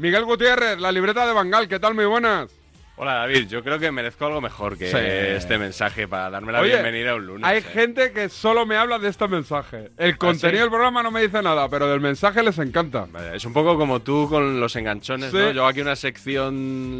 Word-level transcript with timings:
Miguel 0.00 0.24
Gutiérrez, 0.24 0.78
la 0.80 0.90
libreta 0.90 1.26
de 1.26 1.34
Bangal, 1.34 1.68
¿qué 1.68 1.78
tal? 1.78 1.94
Muy 1.94 2.06
buenas. 2.06 2.50
Hola 2.96 3.16
David, 3.16 3.48
yo 3.48 3.62
creo 3.62 3.78
que 3.78 3.90
merezco 3.90 4.24
algo 4.26 4.40
mejor 4.40 4.78
que 4.78 4.90
Sí. 4.90 4.96
este 4.98 5.58
mensaje 5.58 6.08
para 6.08 6.30
darme 6.30 6.52
la 6.52 6.60
Oye, 6.60 6.72
bienvenida 6.72 7.14
un 7.14 7.26
lunes. 7.26 7.46
Hay 7.46 7.58
eh. 7.58 7.62
gente 7.62 8.12
que 8.12 8.30
solo 8.30 8.64
me 8.64 8.76
habla 8.76 8.98
de 8.98 9.08
este 9.08 9.28
mensaje. 9.28 9.90
El 9.98 10.16
contenido 10.16 10.56
sí? 10.56 10.60
del 10.62 10.70
programa 10.70 11.02
no 11.02 11.10
me 11.10 11.20
dice 11.20 11.42
nada, 11.42 11.68
pero 11.68 11.86
del 11.86 12.00
mensaje 12.00 12.42
les 12.42 12.58
encanta. 12.58 13.06
Es 13.34 13.44
un 13.44 13.52
poco 13.52 13.76
como 13.76 14.00
tú 14.00 14.26
con 14.30 14.58
los 14.58 14.74
enganchones, 14.76 15.30
Sí. 15.32 15.36
¿no? 15.36 15.50
Yo 15.52 15.66
aquí 15.66 15.82
una 15.82 15.96
sección 15.96 16.54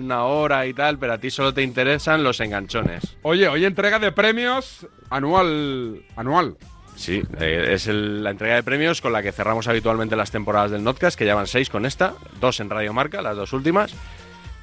una 0.04 0.24
hora 0.24 0.66
y 0.66 0.74
tal, 0.74 0.98
pero 0.98 1.14
a 1.14 1.18
ti 1.18 1.30
solo 1.30 1.54
te 1.54 1.62
interesan 1.62 2.22
los 2.22 2.38
enganchones. 2.40 3.16
Oye, 3.22 3.48
hoy 3.48 3.64
entrega 3.64 3.98
de 3.98 4.12
premios 4.12 4.86
anual. 5.08 6.02
Anual. 6.16 6.56
Sí, 7.00 7.22
eh, 7.40 7.68
es 7.72 7.86
el- 7.86 8.22
la 8.22 8.30
entrega 8.30 8.56
de 8.56 8.62
premios 8.62 9.00
con 9.00 9.12
la 9.14 9.22
que 9.22 9.32
cerramos 9.32 9.66
habitualmente 9.68 10.16
las 10.16 10.30
temporadas 10.30 10.70
del 10.70 10.84
Notcast, 10.84 11.18
que 11.18 11.24
llevan 11.24 11.46
seis 11.46 11.70
con 11.70 11.86
esta, 11.86 12.12
dos 12.40 12.60
en 12.60 12.68
Radio 12.68 12.92
Marca, 12.92 13.22
las 13.22 13.36
dos 13.36 13.54
últimas. 13.54 13.94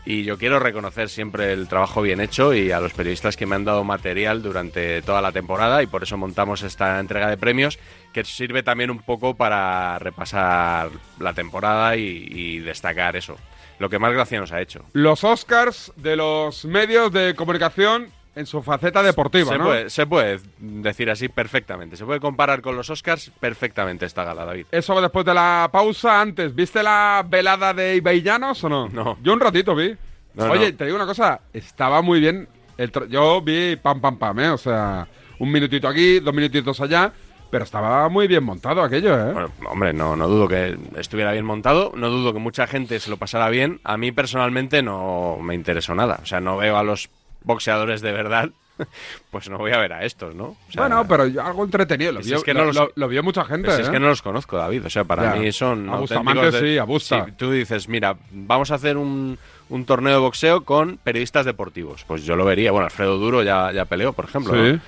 Y 0.05 0.23
yo 0.23 0.37
quiero 0.37 0.59
reconocer 0.59 1.09
siempre 1.09 1.51
el 1.51 1.67
trabajo 1.67 2.01
bien 2.03 2.21
hecho 2.21 2.53
y 2.53 2.71
a 2.71 2.79
los 2.79 2.93
periodistas 2.93 3.35
que 3.35 3.45
me 3.47 3.55
han 3.55 3.65
dado 3.65 3.83
material 3.83 4.41
durante 4.43 5.01
toda 5.01 5.19
la 5.21 5.31
temporada 5.31 5.81
y 5.83 5.87
por 5.87 6.03
eso 6.03 6.15
montamos 6.15 6.61
esta 6.61 6.99
entrega 6.99 7.27
de 7.29 7.37
premios 7.37 7.77
que 8.13 8.23
sirve 8.23 8.61
también 8.63 8.91
un 8.91 8.99
poco 8.99 9.35
para 9.35 9.97
repasar 9.99 10.91
la 11.19 11.33
temporada 11.33 11.97
y, 11.97 12.25
y 12.29 12.59
destacar 12.59 13.17
eso, 13.17 13.35
lo 13.79 13.89
que 13.89 13.99
más 13.99 14.13
gracia 14.13 14.39
nos 14.39 14.51
ha 14.53 14.61
hecho. 14.61 14.85
Los 14.93 15.23
Oscars 15.25 15.91
de 15.97 16.15
los 16.15 16.63
medios 16.65 17.11
de 17.11 17.33
comunicación 17.35 18.07
en 18.37 18.45
su 18.45 18.61
faceta 18.61 19.01
deportiva, 19.01 19.51
se, 19.51 19.57
¿no? 19.57 19.65
puede, 19.65 19.89
se 19.89 20.05
puede 20.05 20.39
decir 20.59 21.09
así 21.09 21.27
perfectamente, 21.27 21.95
se 21.97 22.05
puede 22.05 22.19
comparar 22.19 22.61
con 22.61 22.75
los 22.75 22.89
Oscars 22.89 23.31
perfectamente 23.39 24.05
esta 24.05 24.23
gala, 24.23 24.45
David. 24.45 24.67
Eso 24.71 24.93
va 24.95 25.01
después 25.01 25.25
de 25.25 25.33
la 25.33 25.69
pausa. 25.71 26.21
Antes, 26.21 26.53
¿viste 26.53 26.83
la 26.83 27.25
velada 27.27 27.73
de 27.73 27.95
Ibeillanos 27.95 28.63
o 28.63 28.69
no? 28.69 28.89
No. 28.89 29.17
Yo 29.23 29.33
un 29.33 29.39
ratito 29.39 29.75
vi. 29.75 29.95
No, 30.35 30.51
Oye, 30.51 30.71
no. 30.71 30.77
te 30.77 30.85
digo 30.85 30.95
una 30.95 31.05
cosa. 31.05 31.41
Estaba 31.51 32.01
muy 32.01 32.19
bien. 32.19 32.47
el 32.77 32.91
yo 33.09 33.41
vi 33.41 33.75
pam, 33.75 33.99
pam, 33.99 34.17
pam, 34.17 34.39
¿eh? 34.39 34.49
O 34.49 34.57
sea, 34.57 35.07
un 35.39 35.51
minutito 35.51 35.87
aquí, 35.87 36.19
dos 36.19 36.33
minutitos 36.33 36.79
allá. 36.79 37.11
Pero 37.49 37.63
estaba 37.63 38.09
muy 38.09 38.27
bien 38.27 38.43
montado 38.43 38.83
aquello, 38.83 39.17
¿eh? 39.17 39.31
Bueno, 39.31 39.51
hombre, 39.69 39.93
no, 39.93 40.17
no 40.17 40.27
dudo 40.27 40.49
que 40.49 40.77
estuviera 40.97 41.31
bien 41.31 41.45
montado, 41.45 41.93
no 41.95 42.09
dudo 42.09 42.33
que 42.33 42.39
mucha 42.39 42.67
gente 42.67 42.99
se 42.99 43.09
lo 43.09 43.15
pasara 43.15 43.49
bien. 43.49 43.79
A 43.85 43.95
mí 43.95 44.11
personalmente 44.11 44.83
no 44.83 45.37
me 45.41 45.55
interesó 45.55 45.95
nada. 45.95 46.19
O 46.21 46.25
sea, 46.25 46.41
no 46.41 46.57
veo 46.57 46.77
a 46.77 46.83
los 46.83 47.09
boxeadores 47.47 48.01
de 48.01 48.11
verdad, 48.11 48.49
pues 49.31 49.49
no 49.49 49.57
voy 49.57 49.71
a 49.71 49.77
ver 49.79 49.93
a 49.93 50.05
estos, 50.05 50.35
¿no? 50.35 50.45
O 50.45 50.57
sea, 50.71 50.83
bueno, 50.83 51.07
pero 51.07 51.25
yo- 51.25 51.41
algo 51.43 51.63
entretenido. 51.63 52.11
Lo, 52.11 52.21
Si 52.21 52.29
vio, 52.29 52.37
es 52.37 52.43
que 52.43 52.53
no 52.53 52.59
lo, 52.61 52.65
los- 52.67 52.75
lo- 52.75 52.91
lo 52.95 53.07
vio 53.07 53.23
mucha 53.23 53.43
gente, 53.45 53.65
pues 53.67 53.79
¿eh? 53.79 53.81
es 53.83 53.89
que 53.89 53.99
no 53.99 54.07
los 54.07 54.21
conozco, 54.21 54.57
David. 54.57 54.85
O 54.85 54.89
sea, 54.89 55.03
para 55.03 55.33
Ya. 55.33 55.39
mí 55.39 55.51
son. 55.51 55.89
A 55.89 55.97
Bustamante 55.97 56.51
de- 56.51 56.59
sí, 56.59 56.77
a 56.77 56.83
Busta. 56.83 57.25
Si 57.25 57.31
tú 57.31 57.49
dices, 57.51 57.87
mira, 57.89 58.15
vamos 58.31 58.69
a 58.69 58.75
hacer 58.75 58.97
un, 58.97 59.39
un 59.69 59.85
torneo 59.85 60.13
de 60.13 60.19
boxeo 60.19 60.63
con 60.63 60.97
periodistas 60.97 61.45
deportivos. 61.45 62.03
Pues 62.05 62.23
yo 62.23 62.35
lo 62.35 62.45
vería. 62.45 62.71
Bueno, 62.71 62.85
Alfredo 62.85 63.17
Duro 63.17 63.41
ya, 63.41 63.71
ya 63.71 63.85
peleó, 63.85 64.13
por 64.13 64.25
ejemplo. 64.25 64.53
Sí. 64.53 64.73
¿no? 64.73 64.79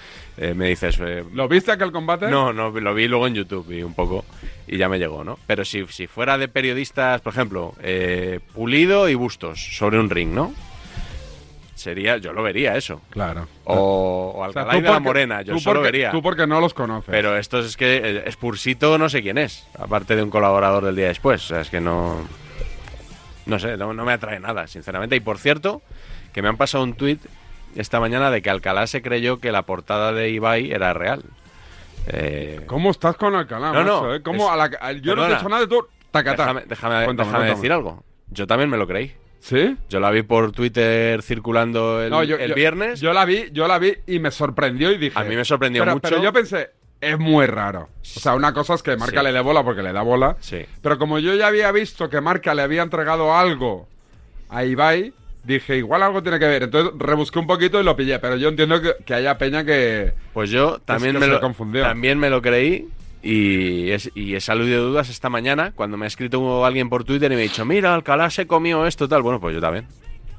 Eh, 0.41 0.53
me 0.53 0.69
dices, 0.69 0.97
eh, 1.01 1.25
¿Lo 1.33 1.49
viste 1.49 1.71
aquel 1.71 1.91
combate? 1.91 2.29
No, 2.29 2.53
no, 2.53 2.69
lo 2.69 2.93
vi 2.93 3.09
luego 3.09 3.27
en 3.27 3.33
YouTube 3.35 3.67
vi 3.67 3.83
un 3.83 3.93
poco 3.93 4.23
y 4.67 4.77
ya 4.77 4.87
me 4.87 4.97
llegó, 4.97 5.25
¿no? 5.25 5.37
Pero 5.47 5.65
si, 5.65 5.85
si 5.87 6.07
fuera 6.07 6.37
de 6.37 6.47
periodistas, 6.47 7.19
por 7.19 7.33
ejemplo, 7.33 7.73
eh, 7.81 8.39
Pulido 8.53 9.09
y 9.09 9.15
Bustos 9.15 9.59
sobre 9.75 9.99
un 9.99 10.09
ring, 10.09 10.29
¿no? 10.33 10.53
Sería, 11.79 12.17
yo 12.17 12.33
lo 12.33 12.43
vería 12.43 12.75
eso. 12.75 13.01
Claro. 13.09 13.47
O, 13.63 13.73
o 14.35 14.45
O 14.45 14.51
sea, 14.51 14.63
Alcalá 14.63 14.77
y 14.77 14.81
de 14.81 14.89
la 14.89 14.99
Morena, 14.99 15.41
yo 15.43 15.57
solo 15.59 15.79
porque- 15.79 15.91
vería. 15.93 16.11
Tú 16.11 16.21
porque 16.21 16.45
no 16.45 16.59
los 16.59 16.73
conoces. 16.73 17.09
Pero 17.09 17.37
estos 17.37 17.65
es 17.65 17.77
que 17.77 18.23
eh, 18.25 18.31
Spursito 18.33 18.97
no 18.97 19.07
sé 19.07 19.21
quién 19.21 19.37
es, 19.37 19.65
aparte 19.77 20.17
de 20.17 20.23
un 20.23 20.29
colaborador 20.29 20.83
del 20.83 20.97
día 20.97 21.07
después. 21.07 21.41
O 21.45 21.47
sea, 21.47 21.61
es 21.61 21.69
que 21.69 21.79
no. 21.79 22.17
No 23.45 23.59
sé, 23.59 23.77
no, 23.77 23.93
no 23.93 24.03
me 24.03 24.11
atrae 24.11 24.41
nada, 24.41 24.67
sinceramente. 24.67 25.15
Y 25.15 25.21
por 25.21 25.37
cierto, 25.37 25.81
que 26.33 26.41
me 26.41 26.49
han 26.49 26.57
pasado 26.57 26.83
un 26.83 26.95
tuit 26.95 27.21
esta 27.77 28.01
mañana 28.01 28.29
de 28.29 28.41
que 28.41 28.49
Alcalá 28.49 28.85
se 28.85 29.01
creyó 29.01 29.39
que 29.39 29.53
la 29.53 29.61
portada 29.61 30.11
de 30.11 30.29
Ibai 30.31 30.71
era 30.71 30.93
real. 30.93 31.23
Eh, 32.07 32.61
¿Cómo 32.67 32.91
estás 32.91 33.15
con 33.15 33.35
Alcalá, 33.35 33.71
No, 33.71 33.83
no, 33.85 34.15
eh? 34.15 34.21
¿Cómo 34.21 34.47
es- 34.47 34.51
a 34.51 34.55
la- 34.57 34.77
a- 34.81 34.91
yo 34.91 35.15
no 35.15 35.25
te 35.27 35.31
he 35.31 35.35
hecho 35.35 35.47
nada 35.47 35.61
de 35.61 35.67
tú. 35.67 35.87
Tacatá. 36.11 36.43
Déjame, 36.43 36.63
déjame, 36.67 37.13
déjame 37.13 37.45
decir 37.45 37.71
algo. 37.71 38.03
Yo 38.31 38.47
también 38.47 38.69
me 38.69 38.75
lo 38.77 38.85
creí. 38.85 39.13
¿Sí? 39.39 39.77
Yo 39.89 39.99
la 39.99 40.11
vi 40.11 40.21
por 40.23 40.51
Twitter 40.51 41.21
circulando 41.21 42.03
el, 42.03 42.09
No, 42.09 42.23
yo- 42.23 42.37
el 42.37 42.49
yo- 42.49 42.55
viernes. 42.55 42.99
Yo 42.99 43.13
la 43.13 43.25
vi, 43.25 43.45
yo 43.51 43.67
la 43.67 43.79
vi 43.79 43.93
y 44.07 44.19
me 44.19 44.31
sorprendió 44.31 44.91
y 44.91 44.97
dije. 44.97 45.17
A 45.17 45.23
mí 45.23 45.35
me 45.35 45.45
sorprendió 45.45 45.81
pero, 45.83 45.93
mucho. 45.93 46.09
Pero 46.09 46.21
yo 46.21 46.33
pensé, 46.33 46.71
es 46.99 47.17
muy 47.17 47.45
raro. 47.45 47.83
O 48.01 48.19
sea, 48.19 48.35
una 48.35 48.53
cosa 48.53 48.73
es 48.73 48.83
que 48.83 48.97
Marca 48.97 49.19
Sí. 49.21 49.25
le 49.25 49.31
dé 49.31 49.39
bola 49.39 49.63
porque 49.63 49.81
le 49.81 49.93
da 49.93 50.01
bola. 50.01 50.35
Sí. 50.39 50.65
Pero 50.81 50.97
como 50.99 51.19
yo 51.19 51.33
ya 51.35 51.47
había 51.47 51.71
visto 51.71 52.09
que 52.09 52.19
Marca 52.21 52.53
le 52.53 52.61
había 52.61 52.81
entregado 52.81 53.33
algo 53.35 53.87
a 54.49 54.65
Ibai, 54.65 55.13
dije, 55.45 55.77
igual 55.77 56.03
algo 56.03 56.21
tiene 56.21 56.37
que 56.37 56.45
ver. 56.47 56.63
Entonces 56.63 56.93
rebusqué 56.99 57.39
un 57.39 57.47
poquito 57.47 57.79
y 57.79 57.83
lo 57.83 57.95
pillé. 57.95 58.19
Pero 58.19 58.35
yo 58.35 58.49
entiendo 58.49 58.81
que, 58.81 58.93
que 59.05 59.13
haya 59.13 59.37
peña 59.37 59.63
que. 59.63 60.13
Pues 60.33 60.49
yo 60.49 60.79
también, 60.79 61.13
que 61.13 61.19
me 61.19 61.25
se 61.27 61.31
lo, 61.31 61.39
confundió. 61.39 61.83
también 61.83 62.19
me 62.19 62.29
lo 62.29 62.41
creí 62.41 62.89
y, 63.21 63.91
es, 63.91 64.11
y 64.15 64.35
he 64.35 64.41
salido 64.41 64.67
de 64.67 64.77
dudas 64.77 65.09
esta 65.09 65.29
mañana 65.29 65.71
cuando 65.75 65.97
me 65.97 66.05
ha 66.05 66.07
escrito 66.07 66.65
alguien 66.65 66.89
por 66.89 67.03
Twitter 67.03 67.31
y 67.31 67.35
me 67.35 67.41
ha 67.41 67.43
dicho, 67.43 67.65
mira, 67.65 67.93
Alcalá 67.93 68.29
se 68.29 68.47
comió 68.47 68.85
esto, 68.85 69.07
tal. 69.07 69.21
Bueno, 69.21 69.39
pues 69.39 69.53
yo 69.55 69.61
también. 69.61 69.85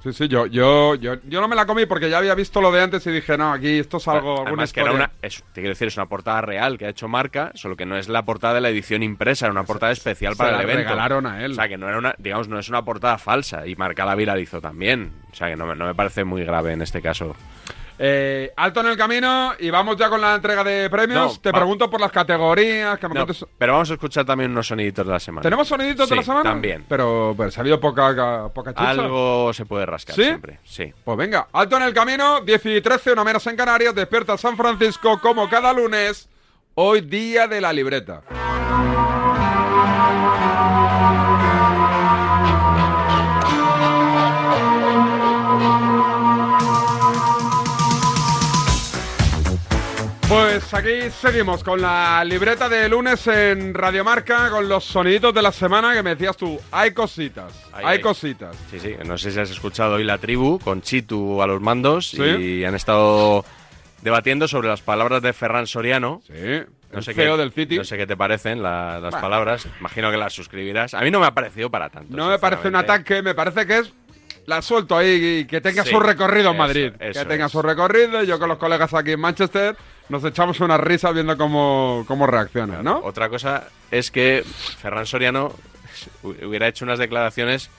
Sí, 0.03 0.15
sí, 0.15 0.29
yo, 0.29 0.47
yo, 0.47 0.95
yo, 0.95 1.17
yo 1.29 1.43
no 1.43 1.47
me 1.49 1.55
la 1.55 1.67
comí 1.67 1.85
porque 1.85 2.09
ya 2.09 2.17
había 2.17 2.35
visto 2.35 2.63
lo 2.63 2.73
de 2.73 2.81
antes 2.81 3.07
y 3.07 3.11
dije, 3.11 3.37
no, 3.37 3.53
aquí 3.53 3.81
esto 3.81 3.99
es 3.99 4.09
algo, 4.09 4.31
alguna 4.31 4.49
Además 4.49 4.73
que 4.73 4.81
era 4.81 4.93
una, 4.93 5.11
es- 5.21 5.43
te 5.53 5.61
quiero 5.61 5.69
decir, 5.69 5.89
es 5.89 5.97
una 5.99 6.07
portada 6.07 6.41
real 6.41 6.79
que 6.79 6.87
ha 6.87 6.89
hecho 6.89 7.07
Marca, 7.07 7.53
solo 7.55 7.77
que 7.77 7.85
no 7.85 7.99
es 7.99 8.09
la 8.09 8.25
portada 8.25 8.55
de 8.55 8.63
la 8.63 8.71
edición 8.71 9.03
impresa, 9.03 9.45
era 9.45 9.53
una 9.53 9.65
portada 9.65 9.93
especial 9.93 10.33
se 10.33 10.39
para 10.39 10.53
la 10.53 10.63
el 10.63 10.71
evento. 10.71 10.89
regalaron 10.89 11.27
a 11.27 11.45
él. 11.45 11.53
O 11.53 11.55
sea, 11.55 11.69
que 11.69 11.77
no 11.77 11.87
era 11.87 11.99
una, 11.99 12.15
digamos, 12.17 12.49
no 12.49 12.59
es 12.59 12.71
una 12.71 12.83
portada 12.83 13.19
falsa 13.19 13.67
y 13.67 13.77
Marca 13.77 14.07
la 14.07 14.15
viralizó 14.15 14.59
también. 14.63 15.13
O 15.31 15.35
sea, 15.35 15.49
que 15.49 15.57
no, 15.57 15.75
no 15.75 15.85
me 15.85 15.95
parece 15.95 16.25
muy 16.25 16.45
grave 16.47 16.73
en 16.73 16.81
este 16.81 17.03
caso. 17.03 17.37
Eh, 18.03 18.51
alto 18.57 18.81
en 18.81 18.87
el 18.87 18.97
camino 18.97 19.53
y 19.59 19.69
vamos 19.69 19.95
ya 19.99 20.09
con 20.09 20.23
la 20.23 20.35
entrega 20.35 20.65
de 20.65 20.89
premios. 20.89 21.35
No, 21.35 21.41
Te 21.43 21.53
pregunto 21.53 21.91
por 21.91 22.01
las 22.01 22.11
categorías, 22.11 22.99
que 22.99 23.07
me 23.09 23.13
No, 23.15 23.27
cuentes- 23.27 23.45
pero 23.59 23.75
vamos 23.75 23.91
a 23.91 23.93
escuchar 23.93 24.25
también 24.25 24.51
unos 24.53 24.67
soniditos 24.69 25.05
de 25.07 25.13
la 25.13 25.21
semana. 25.21 25.43
¿Tenemos 25.43 25.69
soniditos 25.69 26.09
de 26.09 26.17
la 26.17 26.23
semana? 26.23 26.45
también. 26.45 26.87
Pero, 26.89 27.35
pero 27.37 27.51
se 27.51 27.61
ha 27.61 27.63
habido 27.63 27.79
poca, 27.79 28.49
poca 28.55 28.73
chucha. 28.73 28.89
Algo 28.89 29.53
se 29.53 29.67
puede 29.67 29.85
rascar 29.85 30.17
¿Sí? 30.17 30.23
siempre. 30.25 30.61
Sí. 30.65 30.91
Pues 31.05 31.19
venga, 31.19 31.49
alto 31.53 31.77
en 31.77 31.83
el 31.83 31.93
camino, 31.93 32.41
10 32.41 32.65
y 32.65 32.81
13, 32.81 33.13
una 33.13 33.23
menos 33.23 33.47
en 33.47 33.57
Canarias, 33.57 33.95
despierta 33.95 34.39
San 34.39 34.57
Francisco 34.57 35.21
como 35.21 35.51
cada 35.51 35.71
lunes, 35.75 36.27
hoy 36.77 37.03
día 37.03 37.49
de 37.49 37.61
la 37.61 37.71
libreta. 37.71 38.23
Pues 50.71 50.85
aquí 50.85 51.11
seguimos 51.11 51.65
con 51.65 51.81
la 51.83 52.23
libreta 52.25 52.69
de 52.69 52.89
lunes 52.89 53.27
en 53.27 53.75
Radiomarca, 53.75 54.51
con 54.51 54.69
los 54.69 54.85
soniditos 54.85 55.35
de 55.35 55.43
la 55.43 55.51
semana 55.51 55.93
que 55.95 56.03
me 56.05 56.11
decías 56.11 56.37
tú. 56.37 56.61
Hay 56.71 56.93
cositas, 56.93 57.53
hay 57.73 58.01
cositas. 58.01 58.55
Sí, 58.71 58.79
sí. 58.79 58.95
No 59.05 59.19
sé 59.19 59.33
si 59.33 59.41
has 59.41 59.51
escuchado 59.51 59.95
hoy 59.95 60.05
la 60.05 60.19
tribu 60.19 60.61
con 60.61 60.81
Chitu 60.81 61.43
a 61.43 61.47
los 61.49 61.61
mandos 61.61 62.11
Sí. 62.11 62.23
y 62.23 62.65
han 62.65 62.77
estado 62.77 63.45
debatiendo 64.03 64.47
sobre 64.47 64.69
las 64.69 64.81
palabras 64.81 65.23
de 65.23 65.33
Ferran 65.33 65.67
Soriano. 65.67 66.23
Sí, 66.27 66.63
No 66.93 67.03
sé 67.03 67.15
qué, 67.15 67.23
del 67.23 67.53
City. 67.53 67.77
No 67.79 67.85
sé 67.85 67.97
qué 67.97 68.07
te 68.07 68.17
parecen 68.17 68.63
la- 68.63 69.01
las 69.01 69.11
Bueno. 69.13 69.21
palabras. 69.21 69.67
Imagino 69.81 70.11
que 70.13 70.17
las 70.19 70.33
suscribirás. 70.33 70.95
A 70.95 71.01
mí 71.01 71.11
no 71.11 71.19
me 71.21 71.27
ha 71.27 71.35
parecido 71.35 71.69
para 71.71 71.89
tanto. 71.89 72.17
No 72.17 72.29
me 72.29 72.39
parece 72.39 72.69
un 72.69 72.77
ataque, 72.77 73.23
me 73.23 73.35
parece 73.35 73.67
que 73.67 73.79
es. 73.79 73.93
La 74.47 74.63
suelto 74.63 74.97
ahí 74.97 75.41
y 75.41 75.45
que 75.47 75.61
tenga 75.61 75.85
Sí, 75.85 75.91
su 75.91 76.01
recorrido 76.01 76.51
en 76.53 76.57
Madrid. 76.57 76.93
eso 76.99 77.21
que 77.21 77.27
tenga 77.27 77.47
es. 77.47 77.53
su 77.53 77.61
recorrido. 77.63 78.23
Yo 78.25 78.39
con 78.39 78.49
los 78.49 78.59
colegas 78.59 78.93
aquí 78.95 79.13
en 79.13 79.21
Manchester 79.21 79.77
nos 80.11 80.25
echamos 80.25 80.61
una 80.61 80.77
risa 80.77 81.13
viendo 81.13 81.39
cómo, 81.39 82.05
cómo 82.07 82.27
reacciona, 82.27 82.83
¿no? 82.83 82.99
Otra 82.99 83.29
cosa 83.29 83.69
es 83.91 84.11
que 84.11 84.45
Ferran 84.45 85.07
Soriano 85.07 85.55
hubiera 86.23 86.69
hecho 86.69 86.85
unas 86.85 86.99
declaraciones 86.99 87.71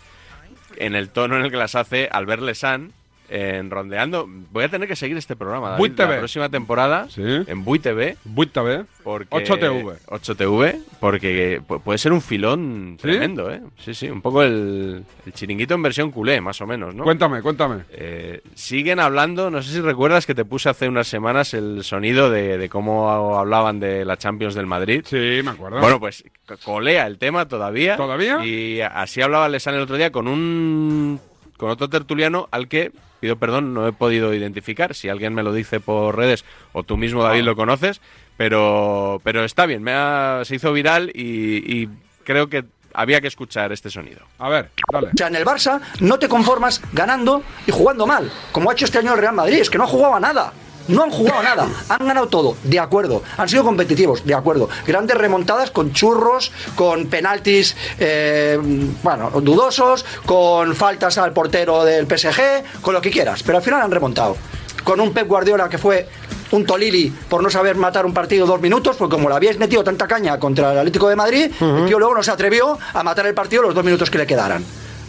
en 0.78 0.96
el 0.96 1.10
tono 1.10 1.36
en 1.36 1.44
el 1.44 1.52
que 1.52 1.58
las 1.58 1.76
hace 1.76 2.10
Albert 2.12 2.42
Lesan 2.42 2.94
en 3.32 3.72
Rondeando. 3.72 4.28
Voy 4.52 4.64
a 4.66 4.70
tener 4.70 4.88
que 4.88 4.96
seguir 4.96 5.16
este 5.18 5.36
programa, 5.36 5.72
David, 5.72 5.94
TV. 5.96 6.14
la 6.14 6.18
próxima 6.20 6.50
temporada 6.50 7.08
Sí. 7.10 7.22
en 7.24 7.64
Bui 7.64 7.80
TV. 7.80 8.18
Buita, 8.26 8.62
¿eh? 8.72 8.84
Porque, 9.04 9.28
8TV. 9.36 9.98
8TV, 10.08 10.80
porque 11.00 11.62
pu- 11.68 11.82
puede 11.82 11.98
ser 11.98 12.12
un 12.14 12.22
filón 12.22 12.98
¿Sí? 12.98 13.04
tremendo, 13.04 13.50
¿eh? 13.52 13.62
Sí, 13.80 13.94
sí, 13.94 14.10
un 14.10 14.22
poco 14.22 14.44
el, 14.44 15.04
el 15.26 15.34
chiringuito 15.34 15.74
en 15.74 15.82
versión 15.82 16.12
culé, 16.12 16.40
más 16.42 16.62
o 16.62 16.68
menos, 16.68 16.94
¿no? 16.94 17.04
Cuéntame, 17.04 17.42
cuéntame. 17.42 17.84
Eh, 17.92 18.42
siguen 18.54 19.00
hablando, 19.00 19.50
no 19.50 19.62
sé 19.64 19.72
si 19.72 19.82
recuerdas 19.82 20.26
que 20.26 20.36
te 20.36 20.46
puse 20.46 20.70
hace 20.70 20.88
unas 20.88 21.08
semanas 21.08 21.54
el 21.54 21.84
sonido 21.84 22.30
de, 22.30 22.58
de 22.58 22.70
cómo 22.70 23.10
hablaban 23.40 23.80
de 23.80 24.06
la 24.06 24.18
Champions 24.18 24.54
del 24.54 24.68
Madrid. 24.68 25.04
Sí, 25.08 25.42
me 25.44 25.52
acuerdo. 25.52 25.80
Bueno, 25.80 26.00
pues 26.00 26.24
co- 26.46 26.58
colea 26.64 27.08
el 27.08 27.18
tema 27.18 27.48
todavía. 27.48 27.96
¿Todavía? 27.98 28.46
Y 28.46 28.82
así 28.82 29.22
hablaba 29.22 29.50
Lesan 29.50 29.74
el 29.76 29.82
otro 29.82 29.98
día 29.98 30.12
con 30.12 30.28
un 30.28 31.20
con 31.58 31.70
otro 31.70 31.90
tertuliano 31.90 32.48
al 32.52 32.68
que 32.68 32.92
pido 33.22 33.38
perdón, 33.38 33.74
no 33.74 33.88
he 33.88 33.94
podido 33.94 34.34
identificar. 34.34 34.94
Si 34.96 35.08
alguien 35.08 35.34
me 35.34 35.44
lo 35.44 35.54
dice 35.54 35.80
por 35.80 36.18
redes 36.18 36.44
o 36.74 36.84
tú 36.84 36.98
mismo, 36.98 37.24
David, 37.24 37.44
lo 37.44 37.56
conoces. 37.56 38.02
Pero, 38.38 39.22
pero 39.24 39.44
está 39.46 39.66
bien, 39.66 39.84
me 39.84 39.92
ha- 39.94 40.42
se 40.44 40.56
hizo 40.56 40.74
viral 40.74 41.12
y, 41.14 41.58
y 41.84 41.90
creo 42.24 42.48
que 42.48 42.66
había 42.94 43.22
que 43.22 43.28
escuchar 43.28 43.72
este 43.72 43.90
sonido. 43.90 44.22
A 44.40 44.50
ver, 44.50 44.72
dale. 44.92 45.08
O 45.08 45.12
sea, 45.16 45.28
en 45.28 45.36
el 45.36 45.46
Barça 45.46 45.80
no 46.00 46.18
te 46.18 46.28
conformas 46.28 46.82
ganando 46.92 47.44
y 47.68 47.72
jugando 47.72 48.08
mal, 48.08 48.32
como 48.52 48.70
ha 48.70 48.74
hecho 48.74 48.86
este 48.86 48.98
año 48.98 49.14
el 49.14 49.20
Real 49.20 49.36
Madrid, 49.36 49.60
es 49.60 49.70
que 49.70 49.78
no 49.78 49.84
ha 49.84 49.88
jugado 49.88 50.16
a 50.16 50.20
nada. 50.20 50.52
No 50.92 51.04
han 51.04 51.12
jugado 51.12 51.42
nada, 51.44 51.68
han 51.90 52.06
ganado 52.08 52.28
todo, 52.28 52.58
de 52.64 52.80
acuerdo. 52.80 53.24
Han 53.38 53.48
sido 53.50 53.64
competitivos, 53.64 54.26
de 54.26 54.34
acuerdo. 54.34 54.70
Grandes 54.86 55.18
remontadas 55.18 55.72
con 55.72 55.94
churros, 55.94 56.52
con 56.76 57.08
penaltis, 57.08 57.76
eh, 58.00 58.60
bueno, 59.04 59.32
dudosos, 59.42 60.06
con 60.26 60.76
faltas 60.76 61.18
al 61.18 61.34
portero 61.34 61.84
del 61.84 62.06
PSG, 62.06 62.82
con 62.82 62.94
lo 62.94 63.02
que 63.02 63.12
quieras. 63.12 63.44
Pero 63.44 63.58
al 63.58 63.64
final 63.64 63.82
han 63.82 63.92
remontado. 63.92 64.38
Con 64.84 65.00
un 65.00 65.14
Pep 65.14 65.28
Guardiola 65.28 65.70
que 65.70 65.78
fue 65.78 66.08
un 66.52 66.66
Tolili 66.66 67.10
por 67.30 67.44
no 67.44 67.50
saber 67.50 67.76
matar 67.76 68.06
un 68.06 68.14
partido 68.14 68.46
dos 68.46 68.60
minutos, 68.60 68.98
porque 68.98 69.16
como 69.16 69.30
le 69.30 69.36
habíais 69.36 69.58
metido 69.58 69.84
tanta 69.84 70.08
caña 70.08 70.40
contra 70.40 70.72
el 70.72 70.80
Atlético 70.80 71.08
de 71.08 71.16
Madrid, 71.16 71.52
el 71.62 71.86
tío 71.86 72.00
luego 72.00 72.16
no 72.16 72.24
se 72.24 72.32
atrevió 72.32 72.78
a 72.94 73.04
matar 73.04 73.28
el 73.28 73.34
partido 73.34 73.62
los 73.62 73.76
dos 73.76 73.84
minutos 73.84 74.10
que 74.10 74.18
le 74.18 74.26
quedaran. 74.28 74.64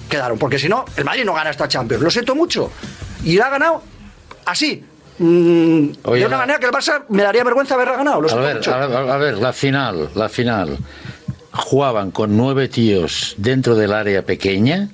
Quedaron, 0.09 0.39
porque 0.39 0.59
si 0.59 0.69
no, 0.69 0.85
el 0.97 1.05
Madrid 1.05 1.25
no 1.25 1.33
gana 1.33 1.51
esta 1.51 1.67
Champions. 1.69 2.03
Lo 2.03 2.11
siento 2.11 2.35
mucho. 2.35 2.71
Y 3.25 3.37
la 3.37 3.47
ha 3.47 3.51
ganado 3.51 3.83
así. 4.45 4.85
Oye, 5.19 6.21
de 6.21 6.27
una 6.27 6.29
la- 6.29 6.37
manera 6.39 6.59
que 6.59 6.67
el 6.67 6.73
Barça 6.73 7.05
me 7.09 7.23
daría 7.23 7.45
vergüenza 7.45 7.75
haberla 7.75 7.97
ganado. 7.97 8.21
Lo 8.21 8.31
A 8.31 8.35
ver, 8.37 8.69
a 8.69 8.87
ver, 8.87 9.11
a 9.11 9.17
ver, 9.19 9.39
la 9.39 9.53
final, 9.53 10.09
la 10.15 10.29
final. 10.29 10.79
Jugaban 11.53 12.11
con 12.13 12.37
nueve 12.37 12.69
tíos 12.69 13.35
dentro 13.37 13.75
del 13.77 13.93
área 13.93 14.23
pequeña 14.25 14.89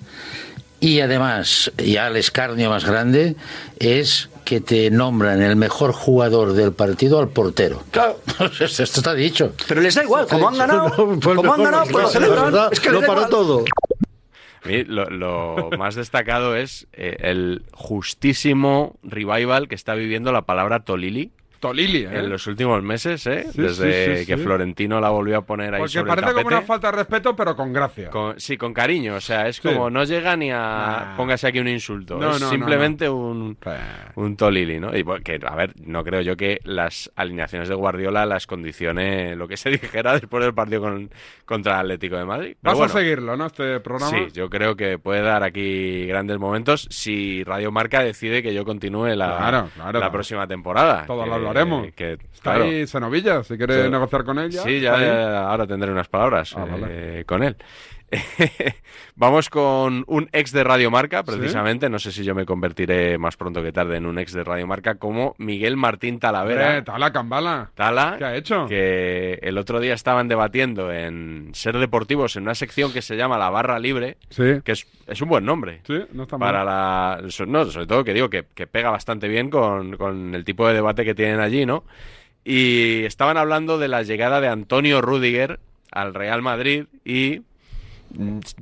y 0.81 1.01
además, 1.01 1.71
ya 1.77 2.09
el 2.09 2.17
escarnio 2.17 2.71
más 2.71 2.85
grande 2.85 3.37
es 3.79 4.29
que 4.45 4.61
te 4.61 4.91
nombran 4.91 5.43
el 5.43 5.57
mejor 5.57 5.93
jugador 5.93 6.55
del 6.55 6.73
partido 6.73 7.19
al 7.21 7.29
portero. 7.29 7.83
Claro. 7.91 8.17
Esto 8.61 8.83
está 8.83 9.15
dicho. 9.15 9.53
Pero 9.69 9.81
les 9.83 9.95
da 9.95 10.03
igual, 10.03 10.27
como 10.27 10.49
han 10.49 10.57
ganado, 10.59 10.91
como 11.23 11.53
han 11.55 11.63
ganado, 11.63 11.85
pues 11.93 12.11
celebran. 12.11 12.55
Es 12.73 12.81
que 12.81 12.91
da 12.91 12.99
igual. 12.99 13.29
todo. 13.29 13.65
Lo 14.65 15.71
más 15.79 15.95
destacado 15.95 16.57
es 16.57 16.87
eh, 16.93 17.17
el 17.21 17.63
justísimo 17.73 18.99
revival 19.03 19.69
que 19.69 19.75
está 19.75 19.95
viviendo 19.95 20.33
la 20.33 20.43
palabra 20.43 20.81
Tolili 20.81 21.33
Tolili, 21.59 22.05
¿eh? 22.05 22.09
en 22.19 22.29
los 22.31 22.47
últimos 22.47 22.83
meses, 22.83 23.27
¿eh? 23.27 23.47
Sí, 23.53 23.61
Desde 23.63 24.17
sí, 24.17 24.21
sí, 24.21 24.27
que. 24.27 24.37
Florentino 24.39 25.01
la 25.01 25.11
volvió 25.11 25.39
a 25.39 25.43
poner 25.43 25.75
ahí 25.75 25.81
Porque 25.81 25.93
sobre 25.95 26.09
parece 26.11 26.29
el 26.29 26.35
como 26.35 26.47
una 26.49 26.63
falta 26.63 26.91
de 26.91 26.97
respeto, 26.99 27.35
pero 27.37 27.57
con 27.57 27.73
gracia. 27.73 28.11
Con- 28.11 28.39
sí, 28.39 28.57
con 28.57 28.73
cariño, 28.73 29.17
o 29.17 29.21
sea, 29.21 29.49
es 29.49 29.61
como 29.61 29.91
no 29.91 30.05
llega 30.05 30.37
ni 30.37 30.51
a 30.53 31.15
póngase 31.17 31.47
aquí 31.49 31.59
un 31.59 31.69
insulto, 31.69 32.17
No, 32.19 32.31
es 32.33 32.41
no, 32.41 32.47
no, 32.47 32.51
simplemente 32.51 33.09
un 33.09 33.57
un 34.15 34.37
Tolili, 34.37 34.79
¿no? 34.81 34.97
Y 34.97 35.03
bueno, 35.03 35.23
que 35.25 35.39
a 35.45 35.55
ver, 35.57 35.75
no 35.85 36.05
creo 36.05 36.21
yo 36.21 36.37
que 36.37 36.61
las 36.65 37.11
alineaciones 37.17 37.69
de 37.69 37.75
Guardiola 37.75 38.25
las 38.27 38.47
condicione 38.47 39.35
lo 39.37 39.49
que 39.49 39.57
se 39.57 39.71
dijera 40.03 40.13
después 40.15 40.45
del 40.45 40.55
partido 40.55 40.83
con, 40.83 41.11
contra 41.45 41.75
el 41.75 41.81
Atlético 41.81 42.17
de 42.17 42.25
Madrid. 42.25 42.57
Pero 42.61 42.73
Vas 42.73 42.79
bueno, 42.79 42.93
a 42.93 42.97
seguirlo, 43.03 43.37
¿no? 43.37 43.47
Este 43.47 43.81
programa. 43.81 44.11
Sí, 44.17 44.29
yo 44.33 44.49
creo 44.49 44.77
que 44.77 44.99
puede 44.99 45.23
dar 45.23 45.43
aquí 45.43 46.07
grandes 46.07 46.39
momentos 46.39 46.87
si 46.91 47.43
Radio 47.45 47.73
Marca 47.73 48.03
decide 48.03 48.43
que 48.43 48.55
yo 48.55 48.65
continúe 48.65 49.09
la, 49.17 49.37
Claro, 49.39 49.69
claro, 49.75 50.01
la 50.01 50.11
próxima 50.11 50.47
temporada. 50.47 51.05
Todo 51.07 51.25
Que- 51.25 51.31
hablaremos. 51.49 51.89
Que, 51.95 52.13
Está 52.13 52.55
claro, 52.55 52.65
ahí 52.65 52.87
Senovilla, 52.87 53.43
si 53.43 53.57
quieres 53.57 53.91
negociar 53.91 54.25
con 54.25 54.39
él 54.39 54.51
ya. 54.51 54.63
Sí, 54.63 54.81
ya, 54.81 55.49
ahora 55.49 55.67
tendré 55.67 55.91
unas 55.91 56.09
palabras 56.09 56.55
Ah, 56.57 56.65
vale. 56.65 57.21
eh, 57.21 57.25
con 57.25 57.43
él. 57.43 57.57
Vamos 59.17 59.51
con 59.51 60.05
un 60.07 60.29
ex 60.33 60.53
de 60.53 60.65
Radio 60.65 60.91
Marca, 60.91 61.23
precisamente. 61.25 61.91
No 61.91 61.99
sé 61.99 62.13
si 62.13 62.25
yo 62.25 62.35
me 62.35 62.47
convertiré 62.47 63.19
más 63.19 63.37
pronto 63.37 63.63
que 63.63 63.73
tarde 63.73 63.97
en 63.97 64.07
un 64.07 64.19
ex 64.19 64.33
de 64.33 64.45
Radio 64.45 64.67
Marca, 64.67 64.95
como 64.97 65.35
Miguel 65.39 65.77
Martín 65.77 66.19
Talavera. 66.19 66.85
Tala 66.85 67.13
Cambala. 67.13 67.71
Tala, 67.75 68.15
¿Qué 68.19 68.25
ha 68.25 68.37
hecho? 68.37 68.67
que 68.67 69.39
el 69.43 69.59
otro 69.59 69.81
día 69.81 69.95
estaban 69.95 70.29
debatiendo 70.29 70.93
en 70.93 71.51
Ser 71.55 71.79
Deportivos 71.79 72.37
en 72.37 72.45
una 72.45 72.55
sección 72.55 72.93
que 72.93 73.03
se 73.03 73.17
llama 73.17 73.39
La 73.39 73.51
Barra 73.51 73.79
Libre, 73.79 74.17
Sí. 74.31 74.61
que 74.65 74.73
es, 74.73 74.87
es 75.07 75.21
un 75.21 75.29
buen 75.29 75.45
nombre. 75.45 75.81
Sí, 75.87 75.99
no 76.13 76.23
está 76.25 76.39
mal. 76.39 76.49
Para 76.53 76.65
la. 76.65 77.21
No, 77.47 77.65
sobre 77.67 77.87
todo 77.87 78.05
que 78.05 78.15
digo 78.15 78.31
que, 78.31 78.45
que 78.55 78.67
pega 78.67 78.91
bastante 78.91 79.29
bien 79.29 79.51
con, 79.51 79.97
con 79.97 80.35
el 80.35 80.45
tipo 80.45 80.67
de 80.69 80.75
debate 80.75 81.05
que 81.05 81.15
tienen 81.15 81.41
allí, 81.41 81.67
¿no? 81.67 81.85
Y 82.45 83.05
estaban 83.05 83.37
hablando 83.37 83.79
de 83.79 83.89
la 83.89 84.03
llegada 84.03 84.41
de 84.41 84.49
Antonio 84.49 85.03
Rudiger 85.03 85.61
al 85.91 86.15
Real 86.15 86.41
Madrid 86.43 86.85
y 87.05 87.43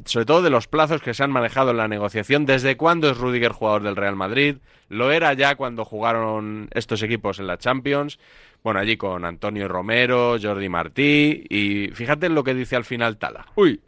sobre 0.04 0.26
todo 0.26 0.42
de 0.42 0.50
los 0.50 0.66
plazos 0.66 1.00
que 1.00 1.14
se 1.14 1.22
han 1.22 1.30
manejado 1.30 1.70
en 1.70 1.76
la 1.76 1.88
negociación. 1.88 2.46
¿Desde 2.46 2.76
cuándo 2.76 3.10
es 3.10 3.18
Rudiger 3.18 3.52
jugador 3.52 3.82
del 3.82 3.96
Real 3.96 4.16
Madrid? 4.16 4.56
Lo 4.88 5.10
era 5.10 5.32
ya 5.34 5.56
cuando 5.56 5.84
jugaron 5.84 6.68
estos 6.72 7.02
equipos 7.02 7.38
en 7.38 7.46
la 7.46 7.58
Champions. 7.58 8.18
Bueno, 8.62 8.80
allí 8.80 8.96
con 8.96 9.24
Antonio 9.24 9.68
Romero, 9.68 10.36
Jordi 10.42 10.68
Martí 10.68 11.44
y 11.48 11.88
fíjate 11.92 12.26
en 12.26 12.34
lo 12.34 12.44
que 12.44 12.54
dice 12.54 12.76
al 12.76 12.84
final 12.84 13.16
Tala. 13.16 13.46
Uy, 13.54 13.80